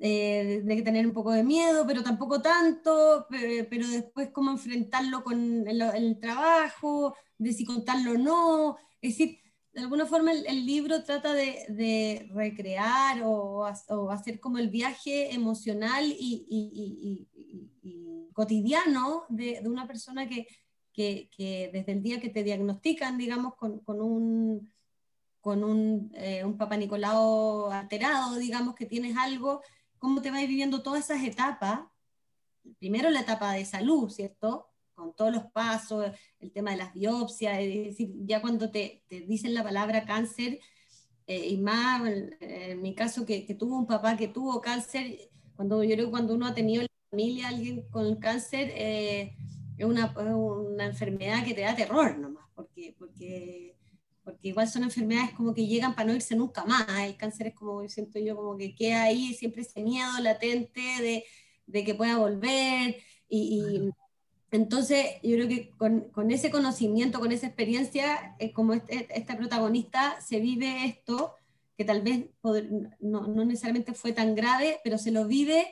De 0.02 0.82
tener 0.84 1.06
un 1.06 1.14
poco 1.14 1.32
de 1.32 1.44
miedo, 1.44 1.86
pero 1.86 2.02
tampoco 2.02 2.42
tanto, 2.42 3.28
pero 3.30 3.88
después 3.88 4.30
cómo 4.32 4.52
enfrentarlo 4.52 5.24
con 5.24 5.68
el, 5.68 6.20
trabajo, 6.20 7.16
de 7.38 7.54
si 7.54 7.66
contarlo 7.66 8.14
o 8.14 8.18
no. 8.18 8.78
Es 9.00 9.18
decir, 9.18 9.40
de 9.74 9.82
alguna 9.82 10.08
forma 10.08 10.32
el, 10.32 10.66
libro 10.66 11.04
trata 11.04 11.34
de, 11.34 12.28
recrear 12.34 13.22
o, 13.24 13.66
hacer 14.12 14.40
como 14.40 14.58
el 14.58 14.70
viaje 14.70 15.34
emocional 15.34 16.04
y, 16.08 17.28
cotidiano 18.34 19.26
de, 19.30 19.62
una 19.66 19.86
persona 19.86 20.28
que, 20.28 20.48
desde 20.96 21.92
el 21.92 22.02
día 22.02 22.20
que 22.20 22.30
te 22.30 22.44
diagnostican, 22.44 23.20
digamos, 23.20 23.54
con, 23.56 23.84
un 23.88 24.72
con 25.42 25.64
un, 25.64 26.12
eh, 26.14 26.46
un 26.46 26.56
Papa 26.56 26.78
Nicolau 26.78 27.72
alterado, 27.72 28.38
digamos 28.38 28.76
que 28.76 28.86
tienes 28.86 29.18
algo 29.18 29.62
cómo 30.02 30.22
te 30.22 30.32
vas 30.32 30.42
viviendo 30.48 30.82
todas 30.82 31.06
esas 31.06 31.24
etapas. 31.24 31.82
Primero 32.80 33.10
la 33.12 33.22
etapa 33.22 33.54
de 33.54 33.66
salud, 33.66 34.10
¿cierto? 34.10 34.68
Con 34.96 35.16
todos 35.16 35.32
los 35.32 35.44
pasos, 35.52 36.12
el 36.40 36.52
tema 36.52 36.72
de 36.72 36.78
las 36.78 36.94
biopsias, 36.94 37.60
es 37.60 37.86
decir, 37.86 38.12
ya 38.26 38.42
cuando 38.42 38.72
te, 38.72 39.04
te 39.08 39.22
dicen 39.22 39.54
la 39.54 39.64
palabra 39.64 40.04
cáncer, 40.06 40.60
eh, 41.28 41.48
y 41.50 41.58
más 41.58 42.02
en, 42.42 42.82
mi 42.82 42.96
caso 42.96 43.28
que, 43.28 43.46
que, 43.46 43.54
tuvo 43.54 43.78
un 43.78 43.86
papá 43.86 44.18
que 44.18 44.28
tuvo 44.28 44.60
cáncer, 44.60 45.30
cuando 45.56 45.84
yo 45.84 45.94
creo 45.94 46.08
que 46.08 46.12
cuando 46.12 46.34
uno 46.34 46.48
ha 46.48 46.56
tenido 46.56 46.82
en 46.82 46.88
la 46.88 47.10
familia 47.12 47.48
alguien 47.50 47.88
con 47.90 48.16
cáncer, 48.16 48.72
eh, 48.76 49.36
es 49.78 49.86
una, 49.86 50.14
una, 50.18 50.86
enfermedad 50.86 51.46
que 51.46 51.54
te 51.54 51.62
da 51.62 51.76
terror 51.76 52.18
nomás, 52.18 52.48
porque, 52.56 52.96
porque 52.98 53.78
porque 54.24 54.50
igual 54.50 54.68
son 54.68 54.84
enfermedades 54.84 55.32
como 55.32 55.54
que 55.54 55.68
llegan 55.68 55.96
para 55.96 56.08
no 56.08 56.16
irse 56.16 56.36
nunca 56.36 56.64
más. 56.66 56.88
El 57.02 57.18
cáncer 57.18 57.48
es 57.48 57.56
como, 57.56 57.88
siento 57.90 58.20
yo, 58.20 58.36
como 58.36 58.58
que 58.58 58.76
queda 58.76 59.04
ahí 59.04 59.34
siempre 59.34 59.64
ese 59.64 59.82
miedo 59.82 60.12
latente 60.22 60.80
de, 60.80 61.26
de 61.66 61.84
que 61.84 61.96
pueda 61.96 62.18
volver. 62.18 62.98
Y, 63.30 63.90
entonces 64.52 65.06
yo 65.24 65.32
creo 65.36 65.48
que 65.48 65.70
con, 65.78 66.02
con, 66.12 66.30
ese 66.30 66.52
conocimiento, 66.52 67.20
con 67.20 67.32
esa 67.32 67.48
experiencia, 67.48 68.36
es 68.38 68.52
como 68.52 68.74
este, 68.74 69.08
esta 69.18 69.38
protagonista 69.38 70.20
se 70.22 70.40
vive 70.40 70.86
esto, 70.86 71.36
que 71.78 71.86
tal 71.86 72.02
vez 72.02 72.26
no, 73.00 73.28
no, 73.28 73.46
necesariamente 73.46 73.94
fue 73.94 74.12
tan 74.12 74.36
grave, 74.36 74.82
pero 74.84 74.98
se 74.98 75.12
lo 75.12 75.26
vive 75.26 75.68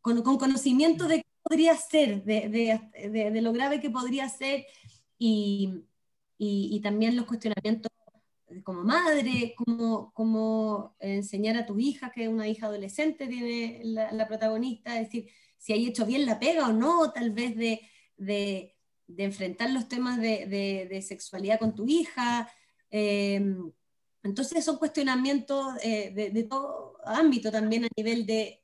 con, 0.00 0.22
con 0.22 0.38
conocimiento 0.38 1.08
de 1.08 1.16
qué 1.18 1.28
podría 1.42 1.76
ser, 1.76 2.22
de, 2.24 2.48
de, 2.48 3.30
de 3.30 3.42
lo 3.42 3.52
grave 3.52 3.80
que 3.80 3.90
podría 3.90 4.28
ser. 4.28 4.64
Y, 5.18 5.82
y, 6.38 6.80
también 6.80 7.16
los 7.16 7.26
cuestionamientos 7.26 7.90
como 8.64 8.82
madre, 8.84 9.54
cómo, 9.56 10.12
cómo, 10.14 10.96
enseñar 11.00 11.56
a 11.56 11.66
tu 11.66 11.78
hija, 11.78 12.12
que 12.12 12.24
es 12.24 12.28
una 12.28 12.48
hija 12.48 12.66
adolescente, 12.66 13.26
tiene 13.26 13.80
la, 13.84 14.26
protagonista, 14.26 14.98
es 14.98 15.06
decir, 15.06 15.30
si 15.58 15.72
hay 15.72 15.86
hecho 15.86 16.06
bien 16.06 16.24
la 16.24 16.38
pega 16.38 16.68
o 16.68 16.72
no, 16.72 17.12
tal 17.12 17.32
vez 17.32 17.56
de, 17.56 17.80
de, 18.16 18.76
de 19.06 19.24
enfrentar 19.24 19.70
los 19.70 19.88
temas 19.88 20.20
de, 20.20 20.46
de, 20.88 21.02
sexualidad 21.02 21.58
con 21.58 21.74
tu 21.74 21.86
hija. 21.88 22.50
Em, 22.90 23.70
entonces 24.22 24.64
son 24.64 24.78
cuestionamientos 24.78 25.74
eh, 25.82 26.30
de, 26.32 26.44
todo 26.44 26.98
ámbito, 27.04 27.50
también 27.50 27.84
a 27.84 27.88
nivel 27.96 28.26
de, 28.26 28.62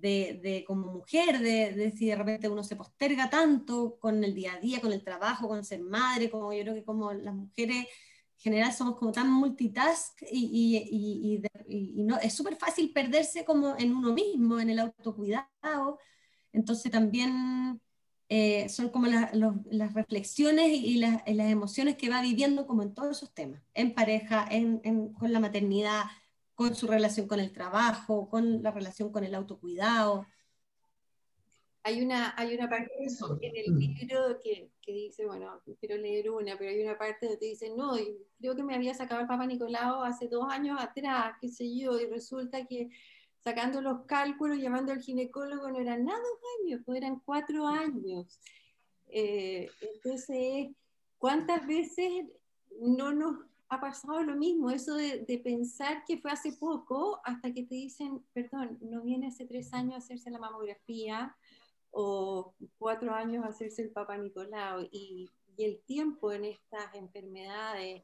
de, 0.00 0.64
como 0.66 0.92
mujer, 0.92 1.38
de, 1.40 1.92
si 1.96 2.06
de 2.06 2.16
repente 2.16 2.48
uno 2.48 2.64
se 2.64 2.76
posterga 2.76 3.30
tanto 3.30 3.98
con 3.98 4.22
el 4.24 4.34
día 4.34 4.54
a 4.54 4.60
día, 4.60 4.80
con 4.80 4.92
el 4.92 5.02
trabajo, 5.02 5.48
con 5.48 5.64
ser 5.64 5.80
madre, 5.80 6.30
como 6.30 6.52
yo 6.52 6.62
creo 6.62 6.74
que 6.74 6.84
como 6.84 7.12
las 7.12 7.34
mujeres 7.34 7.76
en 7.76 8.38
general 8.38 8.72
somos 8.72 8.96
como 8.96 9.12
tan 9.12 9.30
multitask 9.30 10.22
y, 10.30 11.40
y, 11.66 12.02
no, 12.04 12.18
es 12.18 12.34
súper 12.34 12.56
fácil 12.56 12.92
perderse 12.92 13.44
como 13.44 13.76
en 13.78 13.94
uno 13.94 14.12
mismo, 14.12 14.60
en 14.60 14.70
el 14.70 14.78
autocuidado. 14.80 15.98
Entonces 16.52 16.92
también 16.92 17.80
eh, 18.28 18.68
son 18.68 18.88
como 18.88 19.06
las 19.06 19.94
reflexiones 19.94 20.68
y, 20.70 20.96
las, 20.96 21.22
emociones 21.26 21.96
que 21.96 22.08
va 22.08 22.22
viviendo 22.22 22.66
como 22.66 22.82
en 22.82 22.94
todos 22.94 23.16
esos 23.16 23.32
temas, 23.34 23.62
en 23.74 23.94
pareja, 23.94 24.46
en, 24.50 25.12
con 25.14 25.32
la 25.32 25.40
maternidad, 25.40 26.02
con 26.54 26.74
su 26.74 26.86
relación 26.86 27.26
con 27.26 27.40
el 27.40 27.52
trabajo, 27.52 28.28
con 28.28 28.62
la 28.62 28.70
relación 28.70 29.10
con 29.10 29.24
el 29.24 29.34
autocuidado. 29.34 30.26
Hay 31.82 32.00
una, 32.00 32.34
hay 32.38 32.54
una 32.54 32.68
parte 32.68 32.90
en 33.42 33.56
el 33.56 33.72
mm. 33.72 33.78
libro 33.78 34.40
que, 34.42 34.70
que, 34.80 34.92
dice, 34.92 35.26
bueno, 35.26 35.60
quiero 35.78 35.96
leer 35.98 36.30
una, 36.30 36.56
pero 36.56 36.70
hay 36.70 36.82
una 36.82 36.96
parte 36.96 37.26
donde 37.26 37.38
te 37.38 37.46
dice, 37.46 37.70
no, 37.76 37.92
creo 38.38 38.56
que 38.56 38.62
me 38.62 38.74
había 38.74 38.94
sacado 38.94 39.20
el 39.20 39.26
Papa 39.26 39.46
Nicolau 39.46 40.02
hace 40.02 40.28
dos 40.28 40.50
años 40.50 40.80
atrás, 40.80 41.36
qué 41.40 41.48
sé 41.48 41.76
yo, 41.76 42.00
y 42.00 42.06
resulta 42.06 42.64
que 42.64 42.88
sacando 43.44 43.82
los 43.82 44.06
cálculos, 44.06 44.58
llamando 44.58 44.92
al 44.92 45.02
ginecólogo, 45.02 45.70
no 45.70 45.78
eran 45.78 46.04
nada 46.06 46.18
dos 46.18 46.40
años, 46.62 46.80
pues 46.86 46.96
eran 46.96 47.20
cuatro 47.20 47.68
años. 47.68 48.40
Eh, 49.08 49.68
entonces, 49.82 50.68
¿cuántas 51.18 51.66
veces 51.66 52.24
no 52.80 53.12
nos 53.12 53.44
ha 53.68 53.80
pasado 53.80 54.22
lo 54.22 54.36
mismo, 54.36 54.70
eso 54.70 54.94
de, 54.94 55.40
pensar 55.42 56.04
que 56.04 56.18
fue 56.18 56.30
hace 56.30 56.52
poco 56.52 57.20
hasta 57.24 57.52
que 57.52 57.64
te 57.64 57.74
dicen, 57.74 58.24
perdón, 58.32 58.78
no 58.80 59.02
viene 59.02 59.28
hace 59.28 59.46
tres 59.46 59.72
años 59.72 59.94
a 59.94 59.98
hacerse 59.98 60.30
la 60.30 60.38
mamografía 60.38 61.34
o 61.90 62.54
cuatro 62.78 63.12
años 63.12 63.44
a 63.44 63.48
hacerse 63.48 63.82
el 63.82 63.90
Papa 63.90 64.16
Nicolau 64.16 64.86
y, 64.90 65.30
el 65.56 65.80
tiempo 65.86 66.32
en 66.32 66.46
estas 66.46 66.92
enfermedades 66.96 68.02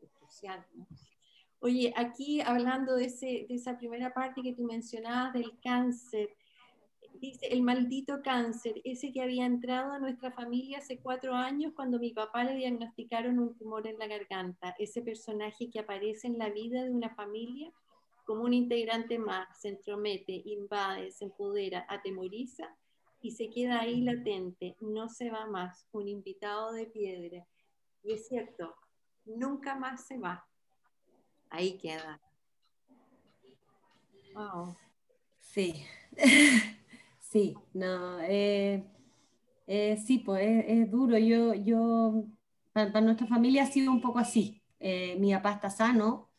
es 0.00 0.10
crucial. 0.18 0.64
Oye, 1.58 1.92
aquí 1.94 2.40
hablando 2.40 2.96
de, 2.96 3.04
ese, 3.04 3.44
de 3.46 3.56
esa 3.56 3.76
primera 3.76 4.14
parte 4.14 4.40
que 4.40 4.54
tú 4.54 4.62
mencionabas 4.62 5.34
del 5.34 5.60
cáncer, 5.60 6.30
dice, 7.20 7.46
el 7.46 7.62
maldito 7.62 8.22
cáncer, 8.22 8.80
ese 8.84 9.12
que 9.12 9.22
había 9.22 9.46
entrado 9.46 9.92
a 9.92 9.98
nuestra 9.98 10.32
familia 10.32 10.78
hace 10.78 10.98
cuatro 10.98 11.34
años 11.34 11.72
cuando 11.74 11.98
mi 11.98 12.12
papá 12.12 12.44
le 12.44 12.56
diagnosticaron 12.56 13.38
un 13.38 13.56
tumor 13.56 13.86
en 13.86 13.98
la 13.98 14.06
garganta, 14.06 14.74
ese 14.78 15.02
personaje 15.02 15.70
que 15.70 15.80
aparece 15.80 16.26
en 16.26 16.38
la 16.38 16.50
vida 16.50 16.82
de 16.82 16.90
una 16.90 17.14
familia 17.14 17.72
como 18.24 18.42
un 18.42 18.52
integrante 18.52 19.18
más, 19.18 19.46
se 19.60 19.68
entromete, 19.68 20.42
invade, 20.44 21.12
se 21.12 21.26
empodera, 21.26 21.86
atemoriza 21.88 22.76
y 23.22 23.30
se 23.30 23.48
queda 23.50 23.80
ahí 23.80 24.00
latente, 24.00 24.76
no 24.80 25.08
se 25.08 25.30
va 25.30 25.46
más, 25.46 25.86
un 25.92 26.08
invitado 26.08 26.72
de 26.72 26.86
piedra. 26.86 27.46
Y 28.02 28.12
es 28.12 28.26
cierto, 28.26 28.74
nunca 29.24 29.76
más 29.76 30.06
se 30.06 30.18
va. 30.18 30.44
Ahí 31.50 31.78
queda. 31.78 32.20
Wow. 34.34 34.76
Sí. 35.40 35.84
Sí, 37.36 37.54
no, 37.74 38.18
eh, 38.22 38.82
eh, 39.66 39.98
sí, 40.06 40.20
pues 40.20 40.64
es, 40.66 40.90
duro. 40.90 41.18
Yo, 41.18 41.52
yo, 41.52 42.24
para, 42.72 43.00
nuestra 43.02 43.26
familia 43.26 43.64
ha 43.64 43.66
sido 43.66 43.92
un 43.92 44.00
poco 44.00 44.18
así. 44.20 44.62
Eh, 44.80 45.16
mi 45.20 45.34
papá 45.34 45.52
está 45.52 45.68
sano, 45.68 46.30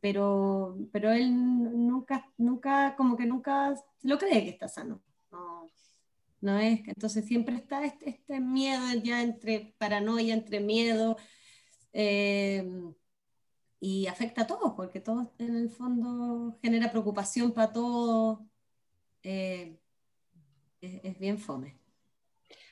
pero, 0.00 0.78
pero 0.92 1.10
él 1.12 1.34
nunca, 1.34 2.32
nunca, 2.38 2.94
como 2.96 3.16
que 3.16 3.26
nunca 3.26 3.74
lo 4.02 4.18
cree 4.18 4.44
que 4.44 4.50
está 4.50 4.68
sano. 4.68 5.02
No, 5.32 5.66
no 6.42 6.58
es, 6.58 6.86
entonces 6.86 7.26
siempre 7.26 7.56
está 7.56 7.84
este, 7.84 8.10
este 8.10 8.40
miedo 8.40 8.84
ya 9.02 9.22
entre 9.22 9.74
paranoia, 9.78 10.34
entre 10.34 10.60
miedo, 10.60 11.16
y 13.80 14.06
afecta 14.06 14.42
a 14.42 14.46
todos, 14.46 14.74
porque 14.76 15.00
todo 15.00 15.32
en 15.38 15.56
el 15.56 15.70
fondo 15.70 16.58
genera 16.62 16.90
preocupación 16.90 17.52
para 17.52 17.72
todos 17.72 18.40
eh, 19.26 19.76
es, 20.80 21.18
bien 21.18 21.38
fome. 21.38 21.76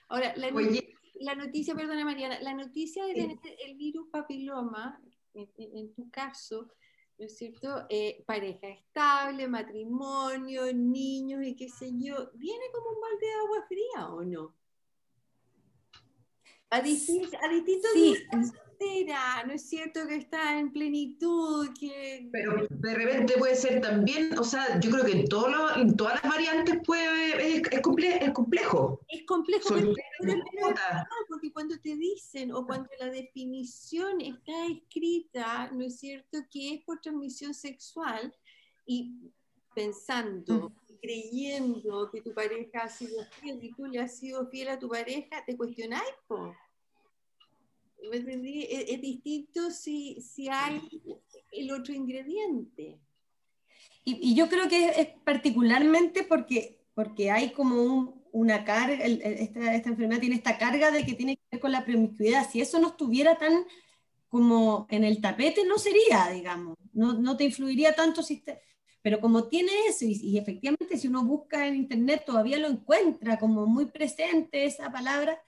Ahora, 0.09 0.35
la, 0.37 1.35
noticia, 1.35 1.75
perdona 1.75 2.05
Mariana, 2.05 2.41
la 2.41 2.55
noticia 2.55 3.05
de 3.07 3.15
tener 3.15 3.39
el 3.67 3.75
virus 3.77 4.09
papiloma, 4.09 5.03
en, 5.35 5.93
tu 5.95 6.09
caso, 6.11 6.71
¿no 7.19 7.27
es 7.27 7.37
cierto? 7.37 7.87
Eh, 7.89 8.23
pareja 8.25 8.69
estable, 8.69 9.49
matrimonio, 9.49 10.73
niños 10.73 11.45
y 11.45 11.57
qué 11.57 11.69
sé 11.69 11.91
yo, 11.99 12.31
¿viene 12.35 12.67
como 12.73 12.91
un 12.91 13.01
balde 13.01 13.27
de 13.27 13.33
agua 13.33 13.67
fría 13.67 14.09
o 14.15 14.23
no? 14.23 14.55
A, 16.71 16.81
distintos 16.81 17.91
sí 17.95 18.17
no 19.47 19.53
es 19.53 19.69
cierto 19.69 20.07
que 20.07 20.17
está 20.17 20.59
en 20.59 20.73
plenitud, 20.73 21.69
que... 21.79 22.29
Pero 22.33 22.67
de 22.69 22.95
repente 22.95 23.35
puede 23.39 23.57
ser 23.57 23.81
también, 23.81 24.39
o 24.39 24.45
sea, 24.45 24.81
yo 24.81 24.91
creo 24.91 25.05
que 25.05 25.13
en, 25.13 25.27
en 25.77 25.97
todas 25.97 26.23
las 26.23 26.33
variantes 26.33 26.77
puede, 26.85 27.57
es, 27.57 27.63
es, 27.71 27.73
es 27.73 27.81
complejo. 28.33 29.01
Es 29.09 29.25
complejo, 29.27 29.75
porque 31.29 31.53
cuando 31.53 31.79
te 31.79 31.97
dicen 31.97 32.53
o 32.53 32.67
cuando 32.67 32.89
la 32.99 33.11
definición 33.11 34.21
está 34.21 34.67
escrita, 34.67 35.71
¿no 35.73 35.85
es 35.85 35.99
cierto?, 35.99 36.39
que 36.51 36.75
es 36.75 36.85
por 36.85 37.01
transmisión 37.01 37.55
sexual 37.55 38.35
y 38.87 39.31
pensando, 39.75 40.71
mm. 40.71 40.97
creyendo 41.01 42.11
que 42.11 42.23
tu 42.23 42.33
pareja 42.33 42.85
ha 42.85 42.89
sido 42.89 43.25
fiel 43.41 43.59
y 43.63 43.73
tú 43.73 43.87
le 43.87 44.01
has 44.01 44.17
sido 44.17 44.47
fiel 44.49 44.69
a 44.69 44.79
tu 44.79 44.89
pareja, 44.89 45.45
te 45.45 45.57
cuestionáis, 45.57 46.15
po. 46.27 46.55
Es, 48.13 49.01
distinto 49.01 49.71
si, 49.71 50.21
si, 50.21 50.49
hay 50.49 50.81
el 51.53 51.73
otro 51.73 51.95
ingrediente. 51.95 52.99
Y, 54.05 54.35
yo 54.35 54.49
creo 54.49 54.69
que 54.69 54.89
es, 54.89 55.09
particularmente 55.25 56.25
porque, 56.25 56.85
porque 56.95 57.31
hay 57.31 57.53
como 57.53 58.23
una 58.33 58.65
carga, 58.65 59.05
esta, 59.05 59.75
esta, 59.75 59.89
enfermedad 59.89 60.21
tiene 60.21 60.37
esta 60.37 60.59
carga 60.59 60.91
de 60.91 61.05
que 61.05 61.15
tiene 61.15 61.37
que 61.37 61.43
ver 61.53 61.61
con 61.61 61.73
la 61.73 61.85
promiscuidad. 61.85 62.49
Si 62.51 62.61
eso 62.61 62.79
no 62.79 62.89
estuviera 62.89 63.39
tan 63.39 63.65
como 64.29 64.87
en 64.91 65.05
el 65.05 65.21
tapete, 65.21 65.65
no 65.65 65.79
sería, 65.79 66.29
digamos, 66.33 66.77
no, 66.93 67.13
no 67.13 67.37
te 67.37 67.45
influiría 67.45 67.95
tanto 67.95 68.23
si 68.23 68.43
pero 69.01 69.21
como 69.21 69.49
tiene 69.49 69.71
eso, 69.87 70.07
y, 70.07 70.13
y, 70.15 70.39
efectivamente 70.39 70.97
si 70.97 71.09
uno 71.09 71.23
busca 71.25 71.67
en 71.67 71.77
internet 71.77 72.25
todavía 72.25 72.57
lo 72.57 72.69
encuentra 72.69 73.39
como 73.39 73.67
muy 73.67 73.85
presente 73.85 74.65
esa 74.65 74.91
palabra, 74.91 75.39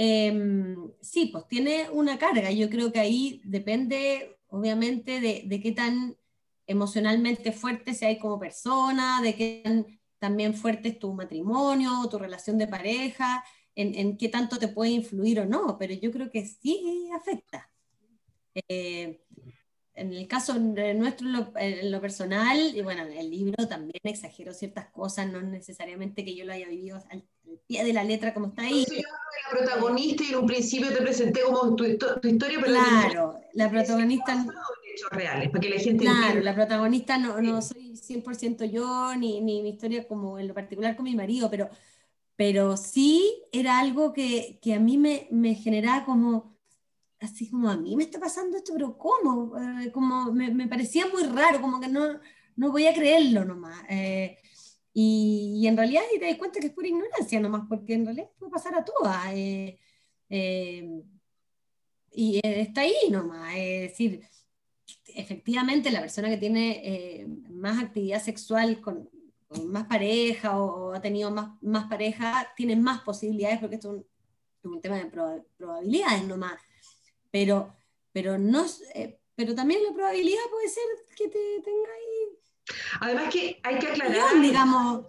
Em, 0.00 0.92
sí, 1.00 1.26
pues 1.26 1.48
tiene 1.48 1.90
una 1.90 2.18
carga. 2.18 2.52
Yo 2.52 2.70
creo 2.70 2.92
que 2.92 3.00
ahí 3.00 3.42
depende, 3.44 4.38
obviamente, 4.46 5.20
de, 5.20 5.60
qué 5.60 5.72
tan 5.72 6.16
emocionalmente 6.68 7.50
fuerte 7.52 7.92
hay 8.06 8.18
como 8.18 8.38
persona, 8.38 9.20
de 9.22 9.34
qué 9.34 9.60
tan 9.64 9.86
también 10.20 10.54
fuerte 10.54 10.90
es 10.90 10.98
tu 10.98 11.12
matrimonio, 11.14 12.08
tu 12.10 12.18
relación 12.18 12.58
de 12.58 12.68
pareja, 12.68 13.44
en, 13.74 14.16
qué 14.16 14.28
tanto 14.28 14.58
te 14.58 14.68
puede 14.68 14.90
influir 14.92 15.40
o 15.40 15.46
no, 15.46 15.76
pero 15.78 15.94
yo 15.94 16.10
creo 16.12 16.30
que 16.30 16.46
sí 16.46 17.10
afecta. 17.14 17.70
Eh, 18.68 19.20
en 19.94 20.12
el 20.12 20.28
caso 20.28 20.58
nuestro, 20.58 21.28
en 21.56 21.90
lo, 21.90 22.00
personal, 22.00 22.56
y 22.74 22.80
bueno, 22.82 23.02
en 23.02 23.12
el 23.12 23.30
libro 23.30 23.66
también 23.66 24.00
exagero 24.04 24.54
ciertas 24.54 24.90
cosas, 24.90 25.30
no 25.30 25.42
necesariamente 25.42 26.24
que 26.24 26.36
yo 26.36 26.44
lo 26.44 26.52
haya 26.52 26.68
vivido 26.68 27.02
al, 27.10 27.24
pie 27.66 27.84
de 27.84 27.92
la 27.92 28.04
letra 28.04 28.34
como 28.34 28.48
está 28.48 28.62
ahí. 28.62 28.84
Yo 28.88 28.96
la 28.96 29.58
protagonista 29.58 30.24
y 30.24 30.28
en 30.28 30.36
un 30.36 30.46
principio 30.46 30.88
te 30.88 31.02
presenté 31.02 31.42
como 31.42 31.74
tu, 31.74 31.84
historia, 31.84 32.58
pero 32.60 32.64
claro, 32.64 33.40
la 33.54 33.70
protagonista 33.70 34.34
no 34.34 34.52
hechos 34.94 35.10
reales, 35.10 35.50
para 35.50 35.60
que 35.60 35.70
la 35.70 35.80
gente 35.80 36.04
Claro, 36.04 36.40
la 36.40 36.54
protagonista 36.54 37.18
no, 37.18 37.40
no 37.40 37.62
soy 37.62 37.94
100% 37.94 38.64
yo, 38.70 39.14
ni, 39.16 39.40
ni, 39.40 39.62
mi 39.62 39.70
historia 39.70 40.06
como 40.06 40.38
en 40.38 40.48
lo 40.48 40.54
particular 40.54 40.96
con 40.96 41.04
mi 41.04 41.14
marido, 41.14 41.50
pero, 41.50 41.68
pero 42.36 42.76
sí 42.76 43.42
era 43.52 43.78
algo 43.78 44.12
que, 44.12 44.58
que 44.60 44.74
a 44.74 44.80
mí 44.80 44.98
me, 44.98 45.28
me 45.30 45.54
generaba 45.54 46.04
como 46.04 46.58
así 47.20 47.50
como 47.50 47.68
a 47.68 47.76
mí 47.76 47.96
me 47.96 48.04
está 48.04 48.20
pasando 48.20 48.56
esto, 48.56 48.72
pero 48.72 48.96
¿cómo? 48.96 49.56
Eh, 49.58 49.90
como 49.92 50.32
me, 50.32 50.52
me, 50.52 50.68
parecía 50.68 51.06
muy 51.08 51.24
raro, 51.24 51.60
como 51.60 51.80
que 51.80 51.88
no, 51.88 52.20
no 52.56 52.70
voy 52.70 52.86
a 52.86 52.94
creerlo 52.94 53.44
nomás. 53.44 53.82
Eh, 53.88 54.38
y, 55.00 55.54
y, 55.62 55.66
en 55.68 55.76
realidad 55.76 56.02
te 56.18 56.26
das 56.26 56.38
cuenta 56.38 56.60
que 56.60 56.68
es 56.68 56.72
pura 56.72 56.88
ignorancia 56.88 57.40
nomás, 57.40 57.66
porque 57.68 57.94
en 57.94 58.04
realidad 58.06 58.30
puede 58.38 58.52
pasar 58.52 58.74
a 58.74 58.84
todas. 58.84 59.32
Eh, 59.34 59.78
y 62.12 62.40
está 62.42 62.82
ahí 62.82 62.94
nomás. 63.10 63.54
Es 63.56 63.90
decir, 63.90 64.22
efectivamente 65.14 65.90
la 65.90 66.00
persona 66.00 66.28
que 66.28 66.36
tiene 66.38 67.26
más 67.50 67.82
actividad 67.82 68.22
sexual 68.22 68.80
con, 68.80 69.08
más 69.66 69.86
pareja 69.86 70.58
o, 70.60 70.92
ha 70.92 71.00
tenido 71.00 71.30
más, 71.30 71.62
más 71.62 71.88
pareja, 71.88 72.52
tiene 72.56 72.76
más 72.76 73.00
posibilidades, 73.02 73.60
porque 73.60 73.76
esto 73.76 73.96
es 73.96 74.04
un, 74.64 74.80
tema 74.80 74.96
de 74.98 75.06
probabilidades 75.56 76.24
nomás 76.26 76.60
pero, 77.30 77.74
pero, 78.12 78.38
no, 78.38 78.66
eh, 78.94 79.20
pero 79.34 79.54
también 79.54 79.82
la 79.84 79.92
probabilidad 79.92 80.42
puede 80.50 80.68
ser 80.68 80.84
que 81.16 81.28
te 81.28 81.38
tenga 81.62 81.88
ahí. 81.88 82.07
Además 83.00 83.32
que 83.32 83.60
hay 83.62 83.78
que 83.78 83.88
aclarar, 83.88 84.40
digamos. 84.40 85.06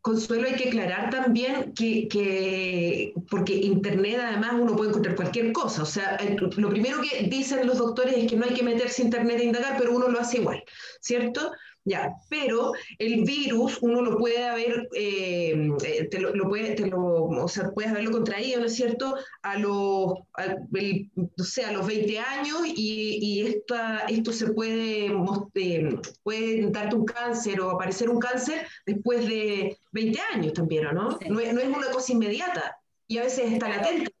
Consuelo, 0.00 0.48
hay 0.48 0.56
que 0.56 0.68
aclarar 0.68 1.10
también 1.10 1.72
que, 1.74 2.08
que, 2.08 3.14
porque 3.30 3.54
Internet 3.54 4.18
además 4.20 4.54
uno 4.54 4.74
puede 4.74 4.90
encontrar 4.90 5.14
cualquier 5.14 5.52
cosa. 5.52 5.82
O 5.82 5.86
sea, 5.86 6.18
lo 6.56 6.70
primero 6.70 7.00
que 7.00 7.28
dicen 7.28 7.66
los 7.66 7.78
doctores 7.78 8.16
es 8.16 8.28
que 8.28 8.36
no 8.36 8.44
hay 8.44 8.54
que 8.54 8.64
meterse 8.64 9.02
Internet 9.02 9.38
e 9.40 9.44
indagar, 9.44 9.76
pero 9.78 9.94
uno 9.94 10.08
lo 10.08 10.18
hace 10.18 10.38
igual, 10.38 10.64
¿cierto? 11.00 11.52
Ya, 11.84 12.14
pero 12.28 12.72
el 12.98 13.24
virus 13.24 13.78
uno 13.80 14.02
lo 14.02 14.16
puede 14.16 14.44
haber, 14.44 14.88
eh, 14.94 15.68
eh, 15.84 16.04
te 16.08 16.20
lo, 16.20 16.48
puede, 16.48 16.76
te 16.76 16.86
lo, 16.86 17.24
o 17.24 17.48
sea, 17.48 17.72
puedes 17.72 17.90
haberlo 17.90 18.12
contraído, 18.12 18.60
¿no 18.60 18.66
es 18.66 18.76
cierto?, 18.76 19.16
a 19.42 19.58
los, 19.58 20.14
a, 20.34 20.42
a 20.42 21.72
los 21.72 21.86
20 21.86 22.18
años 22.20 22.60
y, 22.66 23.18
y 23.20 23.46
esta, 23.48 24.00
esto 24.08 24.32
se 24.32 24.52
puede, 24.52 25.06
eh, 25.54 25.98
puede 26.22 26.70
darte 26.70 26.94
un 26.94 27.04
cáncer 27.04 27.60
o 27.60 27.70
aparecer 27.70 28.08
un 28.10 28.20
cáncer 28.20 28.64
después 28.86 29.26
de 29.26 29.76
20 29.90 30.20
años 30.34 30.52
también, 30.52 30.84
¿no? 30.84 31.18
No, 31.28 31.40
es, 31.40 31.52
no, 31.52 31.60
es, 31.60 31.66
una 31.66 31.90
cosa 31.90 32.12
inmediata 32.12 32.76
y 33.08 33.18
a 33.18 33.24
veces 33.24 33.52
está 33.52 33.68
latente. 33.68 34.14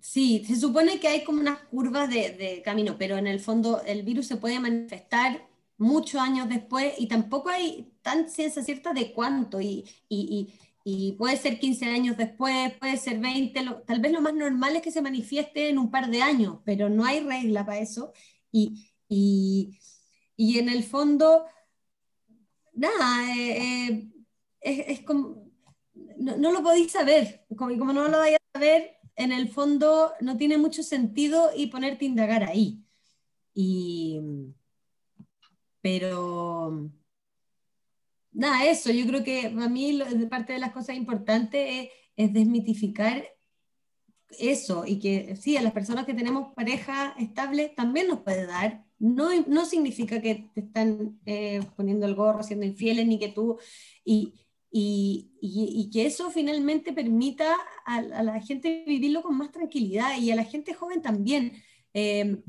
Sí, 0.00 0.44
se 0.46 0.56
supone 0.56 1.00
que 1.00 1.08
hay 1.08 1.22
como 1.22 1.40
unas 1.40 1.58
curvas 1.64 2.08
de, 2.08 2.30
de 2.30 2.62
camino, 2.62 2.96
pero 2.98 3.18
en 3.18 3.26
el 3.26 3.40
fondo 3.40 3.82
el 3.86 4.02
virus 4.04 4.26
se 4.26 4.36
puede 4.36 4.58
manifestar 4.58 5.51
muchos 5.82 6.20
años 6.20 6.48
después 6.48 6.94
y 6.98 7.08
tampoco 7.08 7.48
hay 7.48 7.92
tan 8.02 8.28
ciencia 8.28 8.62
cierta 8.62 8.92
de 8.92 9.12
cuánto 9.12 9.60
y, 9.60 9.84
y, 10.08 10.48
y 10.84 11.12
puede 11.12 11.36
ser 11.36 11.60
15 11.60 11.86
años 11.86 12.16
después, 12.16 12.74
puede 12.78 12.96
ser 12.96 13.20
20, 13.20 13.60
tal 13.86 14.00
vez 14.00 14.12
lo 14.12 14.20
más 14.20 14.34
normal 14.34 14.76
es 14.76 14.82
que 14.82 14.90
se 14.90 15.02
manifieste 15.02 15.68
en 15.68 15.78
un 15.78 15.90
par 15.90 16.10
de 16.10 16.22
años, 16.22 16.58
pero 16.64 16.88
no 16.88 17.04
hay 17.04 17.20
regla 17.20 17.64
para 17.64 17.78
eso. 17.78 18.12
Y, 18.50 18.90
en 20.38 20.68
el 20.68 20.82
fondo, 20.82 21.44
nada, 22.72 23.36
eh, 23.36 23.90
eh, 23.90 24.12
es, 24.60 24.98
es, 24.98 25.00
como, 25.04 25.50
no, 26.18 26.36
no, 26.36 26.52
lo 26.52 26.62
podéis 26.62 26.92
saber, 26.92 27.46
como, 27.56 27.70
y 27.70 27.78
como 27.78 27.92
no 27.92 28.08
lo 28.08 28.18
vais 28.18 28.36
a 28.36 28.58
saber, 28.58 28.96
en 29.16 29.32
el 29.32 29.48
fondo 29.48 30.12
no 30.20 30.36
tiene 30.36 30.58
mucho 30.58 30.82
sentido 30.82 31.50
y 31.56 31.68
ponerte 31.68 32.04
a 32.04 32.08
indagar 32.08 32.44
ahí. 32.44 32.84
Y, 33.54 34.20
pero 35.82 36.90
nada, 38.32 38.64
eso, 38.64 38.90
yo 38.90 39.06
creo 39.06 39.22
que 39.22 39.46
a 39.46 39.68
mí 39.68 40.00
parte 40.30 40.54
de 40.54 40.58
las 40.58 40.72
cosas 40.72 40.96
importantes 40.96 41.90
es, 42.16 42.32
desmitificar 42.32 43.24
eso 44.38 44.84
y 44.86 44.98
que 44.98 45.34
sí, 45.36 45.56
a 45.56 45.62
las 45.62 45.72
personas 45.72 46.06
que 46.06 46.14
tenemos 46.14 46.54
pareja 46.54 47.14
estable 47.18 47.70
también 47.76 48.06
nos 48.08 48.20
puede 48.20 48.46
dar. 48.46 48.84
No, 48.98 49.28
no 49.48 49.64
significa 49.66 50.22
que 50.22 50.48
te 50.54 50.60
están 50.60 51.18
eh, 51.26 51.60
poniendo 51.76 52.06
el 52.06 52.14
gorro, 52.14 52.42
siendo 52.42 52.64
infieles, 52.64 53.06
ni 53.06 53.18
que 53.18 53.28
tú... 53.28 53.58
Y, 54.04 54.34
y, 54.74 55.30
y, 55.42 55.90
que 55.90 56.06
eso 56.06 56.30
finalmente 56.30 56.94
permita 56.94 57.54
a, 57.84 58.00
la 58.00 58.40
gente 58.40 58.84
vivirlo 58.86 59.22
con 59.22 59.36
más 59.36 59.52
tranquilidad 59.52 60.16
y 60.18 60.30
a 60.30 60.36
la 60.36 60.44
gente 60.44 60.72
joven 60.72 61.02
también. 61.02 61.52
Eh, 61.92 62.42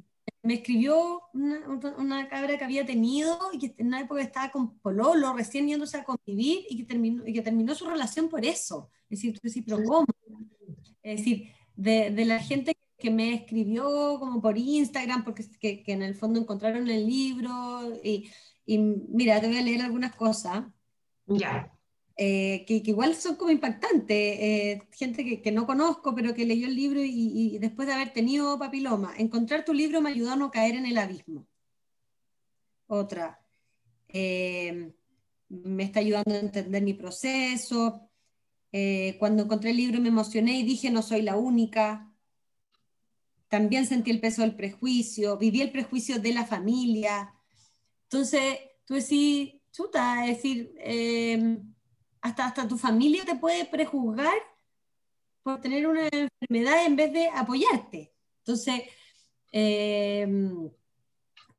me 0.43 0.55
escribió 0.55 1.23
una, 1.33 1.67
una, 1.97 2.27
cabra 2.27 2.57
que 2.57 2.65
había 2.65 2.85
tenido 2.85 3.39
y 3.53 3.59
que 3.59 3.75
en 3.77 3.87
una 3.87 4.01
época 4.01 4.21
estaba 4.21 4.51
con 4.51 4.77
Pololo, 4.79 5.33
recién 5.33 5.67
yéndose 5.67 5.97
a 5.97 6.03
convivir 6.03 6.65
y 6.69 6.77
que 6.77 6.83
terminó, 6.83 7.25
y 7.25 7.33
que 7.33 7.41
terminó 7.41 7.73
su 7.73 7.85
relación 7.85 8.27
por 8.27 8.45
eso. 8.45 8.89
Es 9.09 9.19
decir, 9.19 9.33
tú 9.33 9.39
decís, 9.41 9.63
pero 9.65 9.81
¿cómo? 9.83 10.05
Es 11.01 11.19
decir, 11.19 11.49
de, 11.75 12.11
de, 12.11 12.25
la 12.25 12.39
gente 12.39 12.75
que 12.97 13.09
me 13.09 13.33
escribió 13.33 14.19
como 14.19 14.41
por 14.41 14.57
Instagram, 14.57 15.23
porque 15.23 15.45
que, 15.59 15.81
que 15.81 15.93
en 15.93 16.03
el 16.03 16.13
fondo 16.13 16.41
encontraron 16.41 16.89
el 16.89 17.07
libro 17.07 18.01
y, 18.03 18.29
y, 18.65 18.77
mira, 18.77 19.39
te 19.39 19.47
voy 19.47 19.57
a 19.57 19.61
leer 19.61 19.81
algunas 19.81 20.13
cosas. 20.13 20.65
Ya. 21.25 21.73
Eh, 22.15 22.63
que, 22.67 22.75
igual 22.85 23.15
son 23.15 23.35
como 23.37 23.49
impactantes, 23.51 24.15
eh, 24.17 24.87
gente 24.91 25.41
que, 25.41 25.51
no 25.51 25.65
conozco, 25.65 26.13
pero 26.13 26.33
que 26.35 26.45
leyó 26.45 26.67
el 26.67 26.75
libro 26.75 27.03
y, 27.03 27.09
y, 27.55 27.57
después 27.57 27.87
de 27.87 27.95
haber 27.95 28.13
tenido 28.13 28.59
papiloma, 28.59 29.15
encontrar 29.17 29.65
tu 29.65 29.73
libro 29.73 29.99
me 30.01 30.11
ayudó 30.11 30.31
a 30.33 30.35
no 30.35 30.51
caer 30.51 30.75
en 30.75 30.85
el 30.85 30.97
abismo. 30.99 31.47
Otra, 32.87 33.39
eh, 34.09 34.93
me 35.49 35.83
está 35.83 35.99
ayudando 36.01 36.35
a 36.35 36.39
entender 36.39 36.83
mi 36.83 36.93
proceso. 36.93 38.09
cuando 39.19 39.43
encontré 39.43 39.71
el 39.71 39.77
libro 39.77 40.01
me 40.01 40.09
emocioné 40.09 40.59
y 40.59 40.63
dije, 40.63 40.89
no 40.91 41.01
soy 41.01 41.21
la 41.21 41.37
única. 41.37 42.11
También 43.49 43.85
sentí 43.85 44.11
el 44.11 44.19
peso 44.19 44.41
del 44.41 44.55
prejuicio, 44.55 45.37
viví 45.37 45.61
el 45.61 45.71
prejuicio 45.71 46.19
de 46.19 46.33
la 46.33 46.45
familia. 46.45 47.33
Entonces, 48.03 48.59
tú 48.85 48.95
decís, 48.95 49.55
chuta, 49.71 50.25
es 50.27 50.37
decir, 50.37 50.73
hasta, 52.23 52.45
hasta 52.45 52.67
tu 52.67 52.77
familia 52.77 53.25
te 53.25 53.35
puede 53.35 53.65
prejuzgar 53.65 54.33
por 55.43 55.59
tener 55.59 55.85
una 55.85 56.07
enfermedad 56.07 56.85
en 56.85 56.95
vez 56.95 57.11
de 57.11 57.27
apoyarte. 57.27 58.13
Entonces, 58.39 58.81
eh, 59.51 60.25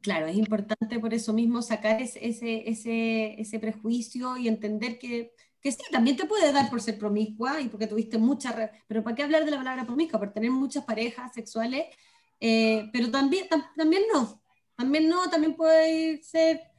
claro, 0.01 0.27
es 0.27 0.37
importante 0.37 0.99
por 0.99 1.13
eso 1.13 1.35
mismo 1.35 1.61
sacar 1.61 2.01
ese, 2.01 2.19
ese, 2.27 3.39
ese, 3.39 3.59
prejuicio 3.61 4.39
y 4.39 4.49
entender 4.49 4.99
que, 4.99 5.35
que, 5.61 5.71
sí, 5.71 5.83
también 5.93 6.17
te 6.17 6.25
puede 6.25 6.51
dar 6.51 6.71
por 6.71 6.81
ser 6.81 6.99
promiscua 6.99 7.61
y 7.61 7.69
porque 7.69 7.87
tuviste 7.87 8.17
muchas, 8.17 8.55
pero 8.87 9.05
¿para 9.05 9.15
qué 9.15 9.23
hablar 9.23 9.45
de 9.45 9.51
la 9.51 9.59
palabra 9.59 9.85
promiscua? 9.85 10.19
Por 10.19 10.33
tener 10.33 10.51
muchas 10.51 10.85
parejas 10.85 11.35
sexuales, 11.35 11.87
eh, 12.41 12.89
pero 12.91 13.11
también, 13.11 13.47
también 13.77 14.03
no, 14.11 14.43
también 14.77 15.09
no, 15.11 15.29
también 15.29 15.55
puede 15.55 16.23
ser 16.23 16.74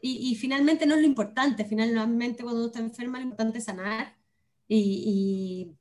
y, 0.00 0.34
finalmente 0.36 0.86
no 0.86 0.94
es 0.94 1.00
lo 1.00 1.06
importante, 1.06 1.64
finalmente 1.64 2.42
cuando 2.42 2.60
uno 2.60 2.68
está 2.68 2.78
enferma 2.78 3.18
lo 3.18 3.24
importante 3.24 3.58
es 3.58 3.64
sanar 3.64 4.16
y, 4.68 5.74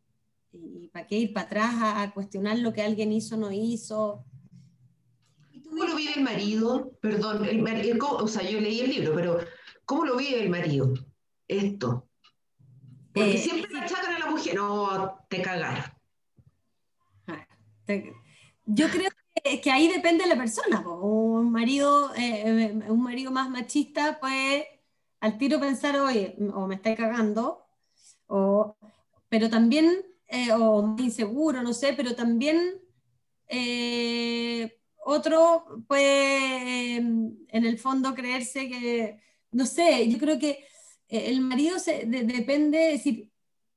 y, 0.51 0.88
para 0.88 1.06
qué 1.06 1.17
ir 1.17 1.34
para 1.34 1.45
atrás 1.45 1.75
a, 1.80 2.12
cuestionar 2.13 2.58
lo 2.58 2.73
que 2.73 2.82
alguien 2.82 3.12
hizo 3.12 3.36
o 3.36 3.38
no 3.38 3.51
hizo. 3.51 4.25
¿Cómo 5.69 5.84
lo 5.84 5.95
vive 5.95 6.13
el 6.15 6.23
marido? 6.23 6.91
Perdón, 6.99 7.45
el, 7.45 7.99
o 8.01 8.27
sea, 8.27 8.49
yo 8.49 8.60
leí 8.60 8.80
el 8.80 8.89
libro, 8.89 9.13
pero 9.13 9.39
¿cómo 9.86 10.06
lo 10.06 10.17
vive 10.17 10.41
el 10.41 10.49
marido? 10.49 10.93
Esto. 11.47 12.08
Porque 13.13 13.36
eh, 13.36 13.38
siempre 13.38 13.71
le 13.71 13.82
achacan 13.82 14.15
a 14.15 14.19
la 14.19 14.32
mujer, 14.32 14.56
no, 14.56 15.25
te 15.30 15.41
cagar. 15.43 15.95
Ah, 17.27 17.47
yo 18.65 18.89
creo 18.89 19.12
que 19.62 19.71
ahí 19.71 19.88
depende 19.88 20.23
de 20.23 20.29
la 20.29 20.38
persona. 20.38 20.81
Un 20.88 21.51
marido, 21.51 22.13
eh, 22.15 22.43
eh, 22.45 22.91
un 22.91 23.01
marido 23.01 23.31
más 23.31 23.49
machista 23.49 24.19
puede 24.19 24.67
al 25.19 25.38
tiro 25.38 25.60
pensar, 25.60 25.97
oye, 25.99 26.36
o 26.53 26.67
me 26.67 26.75
está 26.75 26.95
cagando, 26.95 27.65
o, 28.27 28.77
pero 29.29 29.49
también, 29.49 30.05
eh, 30.27 30.51
o 30.53 30.95
inseguro, 30.99 31.63
no 31.63 31.73
sé, 31.73 31.93
pero 31.93 32.15
también 32.15 32.81
otro 35.05 35.83
puede 35.88 36.97
en 36.97 37.47
el 37.49 37.77
fondo 37.79 38.13
creerse 38.13 38.67
que, 38.69 39.21
no 39.51 39.65
sé, 39.65 40.07
yo 40.10 40.17
creo 40.19 40.38
que 40.38 40.65
el 41.07 41.39
marido 41.41 41.79
se, 41.79 42.05
depende, 42.05 42.93
es 42.93 43.03
decir, 43.03 43.31